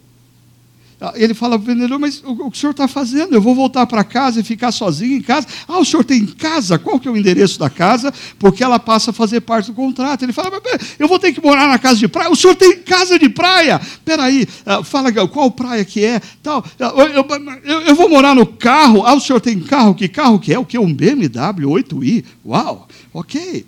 Ele 1.16 1.34
fala 1.34 1.58
para 1.58 1.72
o 1.72 1.74
vendedor, 1.74 1.98
mas 1.98 2.22
o, 2.24 2.32
o 2.32 2.52
que 2.52 2.58
o 2.58 2.60
senhor 2.60 2.72
está 2.72 2.88
fazendo? 2.88 3.34
Eu 3.34 3.42
vou 3.42 3.56
voltar 3.56 3.88
para 3.88 4.04
casa 4.04 4.40
e 4.40 4.44
ficar 4.44 4.72
sozinho 4.72 5.18
em 5.18 5.22
casa. 5.22 5.48
Ah, 5.68 5.80
o 5.80 5.86
senhor 5.86 6.04
tem 6.04 6.26
casa? 6.28 6.78
Qual 6.78 7.00
que 7.00 7.08
é 7.08 7.12
o 7.12 7.18
endereço 7.18 7.58
da 7.58 7.72
casa? 7.72 8.14
Porque 8.38 8.64
ela 8.64 8.78
passa 8.78 9.10
a 9.10 9.14
fazer 9.14 9.42
parte 9.42 9.68
do 9.68 9.74
contrato. 9.74 10.22
Ele 10.24 10.32
fala, 10.32 10.52
mas 10.52 10.96
eu 11.00 11.08
vou 11.08 11.18
ter 11.18 11.34
que 11.34 11.42
morar 11.42 11.68
na 11.68 11.80
casa 11.80 11.98
de 11.98 12.08
praia. 12.08 12.30
O 12.30 12.36
senhor 12.36 12.56
tem 12.56 12.78
casa 12.78 13.18
de 13.18 13.28
praia? 13.30 13.82
Espera 13.84 14.24
aí, 14.24 14.48
ah, 14.64 14.84
fala 14.84 15.12
qual 15.28 15.50
praia 15.50 15.84
que 15.84 16.06
é? 16.06 16.22
Tal. 16.44 16.64
Ah, 16.80 16.94
eu, 16.96 17.26
eu, 17.64 17.82
eu, 17.82 17.96
vou 17.96 18.08
morar 18.08 18.36
no 18.36 18.46
carro. 18.46 19.04
Ah, 19.04 19.16
o 19.16 19.20
senhor 19.20 19.40
tem 19.42 19.60
carro? 19.60 19.96
Que 19.96 20.08
carro 20.08 20.40
que 20.40 20.54
é? 20.54 20.60
O 20.60 20.66
que? 20.66 20.78
Um 20.78 20.94
BMW 20.94 21.68
8i? 21.68 22.24
Uau, 22.46 22.88
ok. 23.12 23.66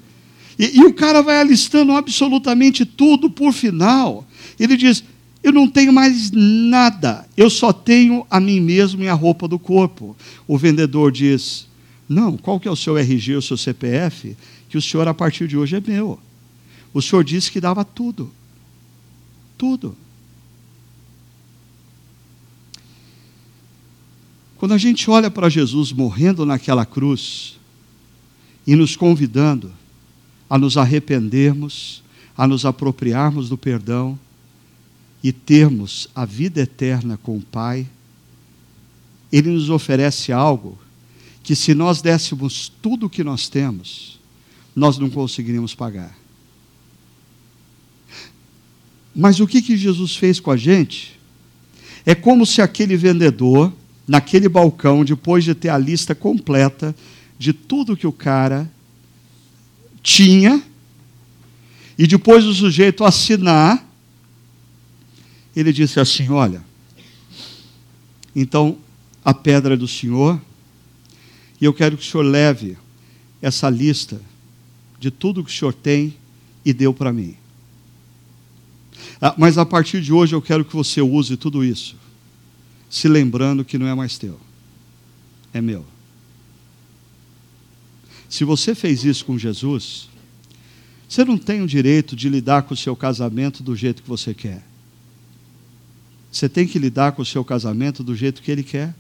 E, 0.60 0.80
e 0.80 0.86
o 0.86 0.94
cara 0.94 1.24
vai 1.24 1.40
alistando 1.40 1.94
absolutamente 1.94 2.86
tudo 2.86 3.30
por 3.30 3.52
final. 3.54 4.24
Ele 4.60 4.78
diz, 4.78 5.04
eu 5.44 5.52
não 5.52 5.70
tenho 5.70 5.92
mais 5.92 6.32
nada, 6.32 7.28
eu 7.36 7.50
só 7.50 7.74
tenho 7.74 8.26
a 8.32 8.40
mim 8.40 8.62
mesmo 8.62 9.04
e 9.04 9.10
a 9.10 9.14
roupa 9.14 9.46
do 9.46 9.60
corpo. 9.60 10.16
O 10.48 10.58
vendedor 10.58 11.12
diz: 11.12 11.68
Não, 12.08 12.38
qual 12.38 12.60
que 12.60 12.68
é 12.68 12.72
o 12.72 12.76
seu 12.78 12.98
RG, 12.98 13.36
o 13.36 13.42
seu 13.42 13.58
CPF? 13.58 14.38
Que 14.70 14.78
o 14.78 14.82
senhor, 14.82 15.06
a 15.06 15.14
partir 15.14 15.48
de 15.48 15.58
hoje, 15.58 15.76
é 15.76 15.82
meu. 15.82 16.18
O 16.94 17.02
senhor 17.02 17.24
disse 17.26 17.52
que 17.52 17.60
dava 17.60 17.84
tudo. 17.84 18.32
Tudo. 19.58 19.98
Quando 24.56 24.72
a 24.72 24.78
gente 24.78 25.10
olha 25.12 25.30
para 25.30 25.50
Jesus 25.50 25.92
morrendo 25.92 26.46
naquela 26.46 26.86
cruz 26.86 27.60
e 28.66 28.78
nos 28.78 28.96
convidando 28.96 29.74
a 30.50 30.58
nos 30.58 30.78
arrependermos, 30.78 32.02
a 32.38 32.48
nos 32.48 32.66
apropriarmos 32.66 33.50
do 33.50 33.58
perdão, 33.58 34.18
e 35.24 35.32
termos 35.32 36.10
a 36.14 36.26
vida 36.26 36.60
eterna 36.60 37.18
com 37.18 37.38
o 37.38 37.42
Pai, 37.42 37.88
Ele 39.32 39.50
nos 39.50 39.70
oferece 39.70 40.34
algo 40.34 40.78
que, 41.42 41.56
se 41.56 41.74
nós 41.74 42.02
dessemos 42.02 42.72
tudo 42.82 43.06
o 43.06 43.10
que 43.10 43.24
nós 43.24 43.48
temos, 43.48 44.20
nós 44.76 44.98
não 44.98 45.10
conseguiríamos 45.10 45.74
pagar. 45.74 46.14
Mas 49.16 49.40
o 49.40 49.48
que, 49.48 49.62
que 49.62 49.78
Jesus 49.78 50.16
fez 50.16 50.40
com 50.40 50.52
a 50.52 50.58
gente? 50.58 51.18
É 52.06 52.14
como 52.14 52.46
se 52.46 52.62
aquele 52.62 52.98
vendedor, 52.98 53.72
naquele 54.06 54.50
balcão, 54.50 55.06
depois 55.06 55.46
de 55.46 55.56
ter 55.56 55.70
a 55.70 55.78
lista 55.78 56.14
completa 56.14 56.94
de 57.40 57.54
tudo 57.54 57.96
que 57.96 58.08
o 58.08 58.12
cara 58.12 58.70
tinha, 60.02 60.62
e 61.98 62.08
depois 62.08 62.44
o 62.44 62.54
sujeito 62.54 63.06
assinar 63.06 63.93
ele 65.56 65.74
disse 65.74 66.00
assim: 66.00 66.30
Olha, 66.30 66.64
então 68.36 68.78
a 69.24 69.34
pedra 69.34 69.76
é 69.76 69.78
do 69.78 69.88
Senhor, 69.88 70.40
e 71.60 71.66
eu 71.66 71.74
quero 71.74 71.98
que 71.98 72.04
o 72.04 72.06
Senhor 72.06 72.24
leve 72.24 72.78
essa 73.42 73.70
lista 73.70 74.22
de 75.00 75.12
tudo 75.12 75.44
que 75.44 75.52
o 75.52 75.54
Senhor 75.54 75.74
tem 75.74 76.16
e 76.64 76.74
deu 76.74 76.94
para 76.94 77.12
mim. 77.12 77.36
Ah, 79.22 79.36
mas 79.38 79.58
a 79.58 79.66
partir 79.66 80.02
de 80.02 80.12
hoje 80.12 80.36
eu 80.36 80.42
quero 80.42 80.66
que 80.66 80.76
você 80.76 81.02
use 81.02 81.38
tudo 81.38 81.64
isso. 81.64 81.96
se 82.90 83.08
lembrando 83.08 83.66
que 83.66 83.78
não 83.78 83.88
é 83.88 83.96
mais 83.96 84.20
teu, 84.20 84.40
é 85.52 85.60
meu. 85.60 85.84
Se 88.30 88.44
você 88.44 88.76
fez 88.76 89.04
isso 89.04 89.26
com 89.26 89.38
Jesus, 89.38 90.10
você 91.10 91.26
não 91.26 91.38
tem 91.38 91.62
o 91.62 91.68
direito 91.68 92.16
de 92.16 92.30
lidar 92.30 92.64
com 92.64 92.74
o 92.74 92.78
seu 92.78 92.96
casamento 92.96 93.64
do 93.64 93.76
jeito 93.76 94.04
que 94.04 94.10
você 94.10 94.34
quer. 94.34 94.64
Você 96.34 96.50
tem 96.50 96.66
que 96.66 96.80
lidar 96.80 97.12
com 97.12 97.22
o 97.22 97.26
seu 97.26 97.46
casamento 97.46 98.04
do 98.04 98.16
jeito 98.16 98.42
que 98.42 98.52
ele 98.52 98.64
quer. 98.64 98.96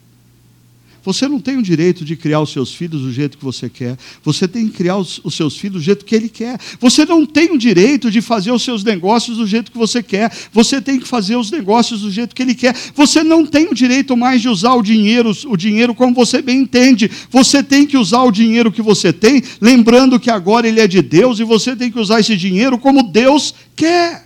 Você 1.03 1.27
não 1.27 1.39
tem 1.39 1.57
o 1.57 1.63
direito 1.63 2.05
de 2.05 2.15
criar 2.15 2.39
os 2.39 2.51
seus 2.51 2.73
filhos 2.73 3.01
do 3.01 3.11
jeito 3.11 3.37
que 3.37 3.43
você 3.43 3.67
quer. 3.67 3.97
Você 4.23 4.47
tem 4.47 4.67
que 4.67 4.77
criar 4.77 4.97
os, 4.97 5.19
seus 5.31 5.57
filhos 5.57 5.81
do 5.81 5.83
jeito 5.83 6.05
que 6.05 6.15
ele 6.15 6.29
quer. 6.29 6.57
Você 6.79 7.05
não 7.05 7.25
tem 7.25 7.51
o 7.51 7.57
direito 7.57 8.09
de 8.09 8.21
fazer 8.21 8.51
os 8.51 8.61
seus 8.61 8.83
negócios 8.83 9.37
do 9.37 9.47
jeito 9.47 9.71
que 9.71 9.77
você 9.77 10.01
quer. 10.01 10.31
Você 10.53 10.79
tem 10.79 10.99
que 10.99 11.07
fazer 11.07 11.35
os 11.35 11.51
negócios 11.51 12.01
do 12.01 12.11
jeito 12.11 12.35
que 12.35 12.41
ele 12.41 12.53
quer. 12.53 12.73
Você 12.95 13.23
não 13.23 13.45
tem 13.45 13.67
o 13.67 13.73
direito 13.73 14.15
mais 14.15 14.39
de 14.41 14.47
usar 14.47 14.75
o 14.75 14.83
dinheiro, 14.83 15.31
o 15.47 15.57
dinheiro 15.57 15.95
como 15.95 16.13
você 16.13 16.39
bem 16.39 16.61
entende. 16.61 17.09
Você 17.31 17.63
tem 17.63 17.85
que 17.85 17.97
usar 17.97 18.21
o 18.23 18.31
dinheiro 18.31 18.71
que 18.71 18.81
você 18.81 19.11
tem, 19.11 19.43
lembrando 19.59 20.19
que 20.19 20.29
agora 20.29 20.67
ele 20.67 20.79
é 20.79 20.87
de 20.87 21.01
Deus 21.01 21.39
e 21.39 21.43
você 21.43 21.75
tem 21.75 21.91
que 21.91 21.99
usar 21.99 22.19
esse 22.19 22.37
dinheiro 22.37 22.77
como 22.77 23.03
Deus 23.03 23.55
quer. 23.75 24.22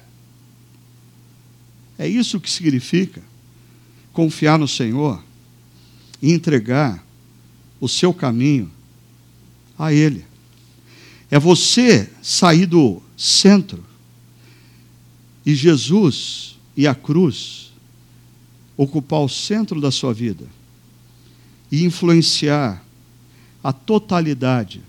É 1.98 2.08
isso 2.08 2.40
que 2.40 2.50
significa 2.50 3.22
confiar 4.14 4.58
no 4.58 4.68
Senhor 4.68 5.24
e 6.22 6.32
entregar 6.32 7.04
o 7.80 7.88
seu 7.88 8.14
caminho 8.14 8.72
a 9.78 9.94
Ele. 9.94 10.26
É 11.30 11.40
você 11.40 12.10
sair 12.22 12.66
do 12.66 13.02
centro 13.16 13.84
e 15.46 15.56
Jesus 15.56 16.58
e 16.76 16.88
a 16.88 16.94
cruz 16.94 17.72
ocupar 18.76 19.22
o 19.22 19.30
centro 19.30 19.82
da 19.82 19.92
sua 19.92 20.14
vida 20.14 20.46
e 21.72 21.84
influenciar 21.84 22.84
a 23.64 23.74
totalidade 23.74 24.82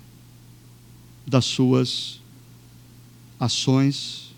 das 1.26 1.44
suas 1.44 2.20
ações 3.40 4.32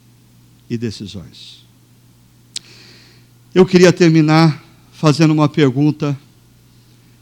e 0.68 0.78
decisões. 0.78 1.59
Eu 3.52 3.66
queria 3.66 3.92
terminar 3.92 4.62
fazendo 4.92 5.32
uma 5.32 5.48
pergunta 5.48 6.16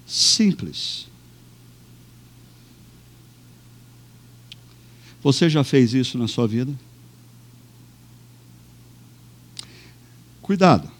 simples. 0.07 1.07
Você 5.22 5.49
já 5.49 5.64
fez 5.64 5.95
isso 5.95 6.18
na 6.18 6.29
sua 6.29 6.47
vida? 6.47 6.72
Cuidado. 10.43 10.91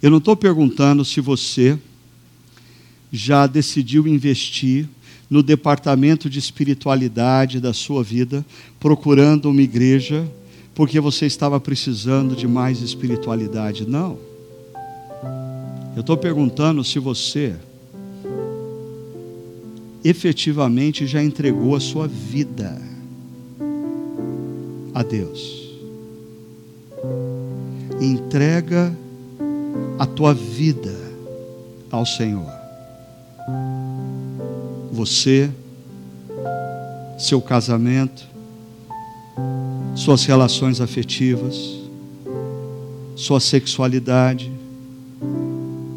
Eu 0.00 0.10
não 0.10 0.18
estou 0.18 0.36
perguntando 0.36 1.04
se 1.04 1.20
você 1.20 1.78
já 3.12 3.46
decidiu 3.46 4.06
investir 4.08 4.88
no 5.28 5.42
departamento 5.42 6.30
de 6.30 6.38
espiritualidade 6.38 7.60
da 7.60 7.74
sua 7.74 8.02
vida, 8.02 8.44
procurando 8.80 9.50
uma 9.50 9.60
igreja, 9.60 10.26
porque 10.78 11.00
você 11.00 11.26
estava 11.26 11.58
precisando 11.58 12.36
de 12.36 12.46
mais 12.46 12.80
espiritualidade. 12.82 13.84
Não. 13.84 14.16
Eu 15.96 16.02
estou 16.02 16.16
perguntando 16.16 16.84
se 16.84 17.00
você 17.00 17.56
efetivamente 20.04 21.04
já 21.04 21.20
entregou 21.20 21.74
a 21.74 21.80
sua 21.80 22.06
vida 22.06 22.80
a 24.94 25.02
Deus. 25.02 25.68
Entrega 28.00 28.96
a 29.98 30.06
tua 30.06 30.32
vida 30.32 30.96
ao 31.90 32.06
Senhor. 32.06 32.52
Você, 34.92 35.50
seu 37.18 37.42
casamento, 37.42 38.28
suas 39.98 40.24
relações 40.24 40.80
afetivas, 40.80 41.78
sua 43.16 43.40
sexualidade, 43.40 44.50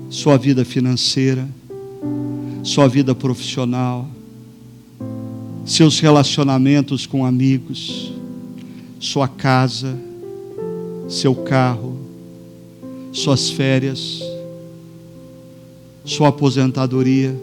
sua 0.09 0.37
vida 0.37 0.65
financeira 0.65 1.47
sua 2.63 2.87
vida 2.87 3.15
profissional, 3.15 4.07
seus 5.65 5.99
relacionamentos 5.99 7.05
com 7.05 7.25
amigos, 7.25 8.13
sua 8.99 9.27
casa, 9.27 9.97
seu 11.09 11.33
carro, 11.35 11.99
suas 13.11 13.49
férias, 13.49 14.21
sua 16.05 16.29
aposentadoria. 16.29 17.35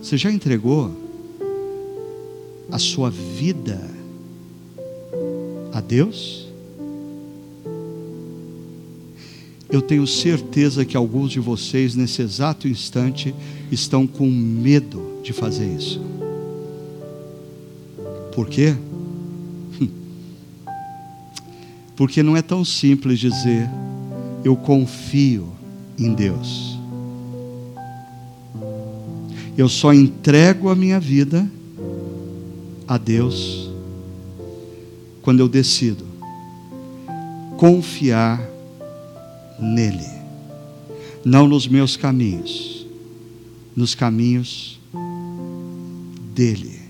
Você 0.00 0.16
já 0.16 0.30
entregou 0.30 0.94
a 2.70 2.78
sua 2.78 3.10
vida 3.10 3.99
a 5.72 5.80
Deus? 5.80 6.50
eu 9.70 9.80
tenho 9.80 10.06
certeza 10.06 10.84
que 10.84 10.96
alguns 10.96 11.30
de 11.30 11.38
vocês, 11.38 11.94
nesse 11.94 12.20
exato 12.20 12.66
instante, 12.66 13.34
estão 13.70 14.06
com 14.06 14.28
medo 14.28 15.20
de 15.22 15.32
fazer 15.32 15.66
isso. 15.76 16.00
Por 18.34 18.48
quê? 18.48 18.74
Porque 21.94 22.22
não 22.22 22.36
é 22.36 22.42
tão 22.42 22.64
simples 22.64 23.20
dizer, 23.20 23.70
eu 24.44 24.56
confio 24.56 25.48
em 25.96 26.12
Deus. 26.12 26.78
Eu 29.56 29.68
só 29.68 29.92
entrego 29.92 30.68
a 30.68 30.74
minha 30.74 30.98
vida 30.98 31.48
a 32.88 32.98
Deus 32.98 33.69
quando 35.30 35.38
eu 35.38 35.48
decido 35.48 36.04
confiar 37.56 38.44
nele, 39.60 40.08
não 41.24 41.46
nos 41.46 41.68
meus 41.68 41.96
caminhos, 41.96 42.84
nos 43.76 43.94
caminhos 43.94 44.80
dele. 46.34 46.80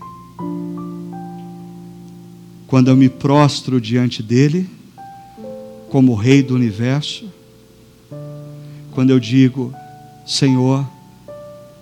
Quando 2.65 2.87
eu 2.87 2.95
me 2.95 3.09
prostro 3.09 3.79
diante 3.79 4.23
dele, 4.23 4.67
como 5.91 6.15
Rei 6.15 6.41
do 6.41 6.55
universo, 6.55 7.31
quando 8.89 9.11
eu 9.11 9.19
digo, 9.19 9.71
Senhor, 10.25 10.83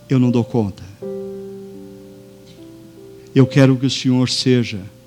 eu 0.10 0.20
não 0.20 0.30
dou 0.30 0.44
conta. 0.44 0.84
Eu 3.34 3.48
quero 3.48 3.78
que 3.78 3.86
o 3.86 3.90
Senhor 3.90 4.28
seja 4.28 4.99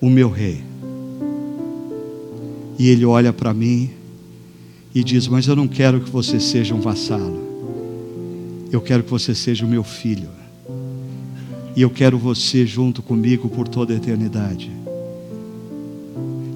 o 0.00 0.08
meu 0.08 0.30
Rei. 0.30 0.62
E 2.78 2.88
Ele 2.88 3.04
olha 3.04 3.32
para 3.32 3.52
mim 3.52 3.90
e 4.94 5.02
diz: 5.02 5.26
Mas 5.26 5.46
eu 5.46 5.56
não 5.56 5.66
quero 5.66 6.00
que 6.00 6.10
você 6.10 6.38
seja 6.38 6.74
um 6.74 6.80
vassalo. 6.80 7.46
Eu 8.70 8.80
quero 8.80 9.02
que 9.02 9.10
você 9.10 9.34
seja 9.34 9.64
o 9.64 9.68
meu 9.68 9.82
filho. 9.82 10.28
E 11.74 11.82
eu 11.82 11.90
quero 11.90 12.18
você 12.18 12.66
junto 12.66 13.02
comigo 13.02 13.48
por 13.48 13.68
toda 13.68 13.92
a 13.92 13.96
eternidade. 13.96 14.70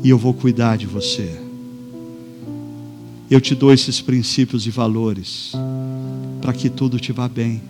E 0.02 0.10
eu 0.10 0.18
vou 0.18 0.34
cuidar 0.34 0.76
de 0.76 0.86
você. 0.86 1.40
Eu 3.30 3.40
te 3.40 3.54
dou 3.54 3.72
esses 3.72 4.00
princípios 4.00 4.66
e 4.66 4.70
valores 4.70 5.52
para 6.40 6.52
que 6.52 6.68
tudo 6.68 6.98
te 6.98 7.12
vá 7.12 7.28
bem. 7.28 7.62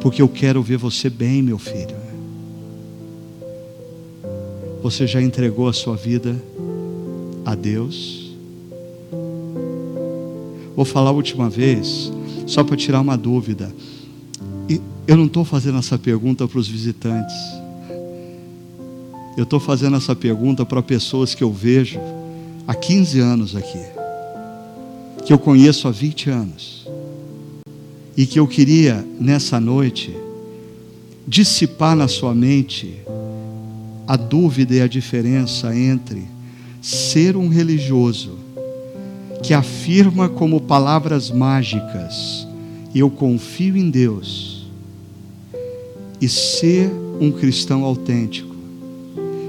Porque 0.00 0.20
eu 0.20 0.28
quero 0.28 0.62
ver 0.62 0.78
você 0.78 1.08
bem, 1.08 1.42
meu 1.42 1.58
filho. 1.58 2.01
Você 4.82 5.06
já 5.06 5.22
entregou 5.22 5.68
a 5.68 5.72
sua 5.72 5.94
vida 5.94 6.36
a 7.44 7.54
Deus? 7.54 8.32
Vou 10.74 10.84
falar 10.84 11.10
a 11.10 11.12
última 11.12 11.48
vez, 11.48 12.10
só 12.48 12.64
para 12.64 12.76
tirar 12.76 13.00
uma 13.00 13.16
dúvida. 13.16 13.72
E 14.68 14.80
eu 15.06 15.16
não 15.16 15.26
estou 15.26 15.44
fazendo 15.44 15.78
essa 15.78 15.96
pergunta 15.96 16.48
para 16.48 16.58
os 16.58 16.66
visitantes. 16.66 17.36
Eu 19.36 19.44
estou 19.44 19.60
fazendo 19.60 19.96
essa 19.96 20.16
pergunta 20.16 20.66
para 20.66 20.82
pessoas 20.82 21.32
que 21.32 21.44
eu 21.44 21.52
vejo 21.52 22.00
há 22.66 22.74
15 22.74 23.20
anos 23.20 23.54
aqui, 23.54 23.80
que 25.24 25.32
eu 25.32 25.38
conheço 25.38 25.86
há 25.86 25.92
20 25.92 26.28
anos, 26.28 26.88
e 28.16 28.26
que 28.26 28.40
eu 28.40 28.48
queria, 28.48 29.06
nessa 29.20 29.60
noite, 29.60 30.12
dissipar 31.26 31.94
na 31.94 32.08
sua 32.08 32.34
mente 32.34 33.01
a 34.06 34.16
dúvida 34.16 34.74
e 34.74 34.80
a 34.80 34.86
diferença 34.86 35.74
entre 35.76 36.26
ser 36.80 37.36
um 37.36 37.48
religioso 37.48 38.38
que 39.42 39.54
afirma 39.54 40.28
como 40.28 40.60
palavras 40.60 41.30
mágicas: 41.30 42.46
Eu 42.94 43.08
confio 43.08 43.76
em 43.76 43.90
Deus, 43.90 44.66
e 46.20 46.28
ser 46.28 46.90
um 47.20 47.30
cristão 47.30 47.84
autêntico, 47.84 48.54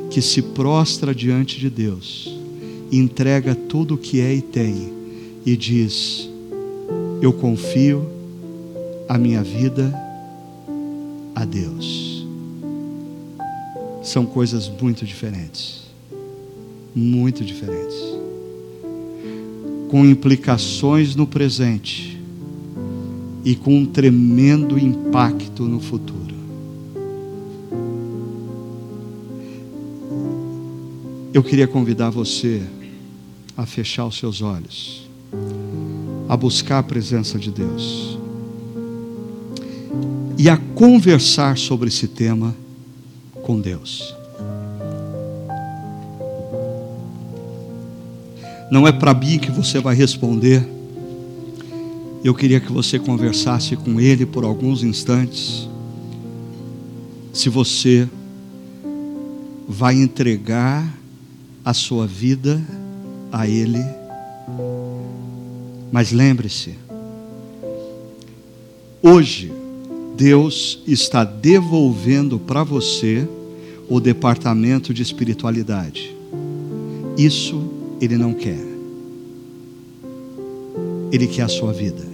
que 0.09 0.21
se 0.21 0.41
prostra 0.41 1.13
diante 1.13 1.59
de 1.59 1.69
Deus, 1.69 2.35
entrega 2.91 3.55
tudo 3.55 3.95
o 3.95 3.97
que 3.97 4.19
é 4.21 4.33
e 4.33 4.41
tem, 4.41 4.91
e 5.45 5.55
diz: 5.55 6.29
Eu 7.21 7.33
confio 7.33 8.07
a 9.07 9.17
minha 9.17 9.43
vida 9.43 9.93
a 11.35 11.45
Deus. 11.45 12.12
São 14.03 14.25
coisas 14.25 14.69
muito 14.69 15.05
diferentes. 15.05 15.83
Muito 16.93 17.43
diferentes. 17.43 17.95
Com 19.89 20.05
implicações 20.05 21.15
no 21.15 21.25
presente 21.25 22.21
e 23.45 23.55
com 23.55 23.77
um 23.77 23.85
tremendo 23.85 24.77
impacto 24.77 25.63
no 25.63 25.79
futuro. 25.79 26.33
Eu 31.33 31.41
queria 31.41 31.67
convidar 31.67 32.09
você 32.09 32.61
a 33.57 33.65
fechar 33.65 34.05
os 34.05 34.17
seus 34.17 34.41
olhos, 34.41 35.09
a 36.27 36.37
buscar 36.37 36.79
a 36.79 36.83
presença 36.83 37.39
de 37.39 37.49
Deus 37.49 38.17
e 40.37 40.49
a 40.49 40.57
conversar 40.57 41.57
sobre 41.57 41.87
esse 41.87 42.07
tema 42.07 42.55
com 43.43 43.59
Deus. 43.59 44.15
Não 48.71 48.87
é 48.87 48.91
para 48.91 49.13
mim 49.13 49.37
que 49.37 49.51
você 49.51 49.79
vai 49.79 49.93
responder. 49.93 50.67
Eu 52.23 52.33
queria 52.33 52.59
que 52.59 52.71
você 52.71 52.97
conversasse 52.97 53.75
com 53.75 53.99
Ele 53.99 54.25
por 54.25 54.43
alguns 54.43 54.81
instantes. 54.81 55.69
Se 57.31 57.49
você 57.49 58.09
vai 59.67 59.95
entregar 59.95 60.91
a 61.63 61.73
sua 61.73 62.07
vida 62.07 62.61
a 63.31 63.47
Ele. 63.47 63.83
Mas 65.91 66.11
lembre-se, 66.11 66.75
hoje 69.01 69.51
Deus 70.15 70.79
está 70.87 71.23
devolvendo 71.23 72.39
para 72.39 72.63
você 72.63 73.27
o 73.89 73.99
departamento 73.99 74.93
de 74.93 75.01
espiritualidade. 75.01 76.15
Isso 77.17 77.69
Ele 77.99 78.17
não 78.17 78.33
quer. 78.33 78.59
Ele 81.11 81.27
quer 81.27 81.43
a 81.43 81.47
sua 81.47 81.73
vida. 81.73 82.12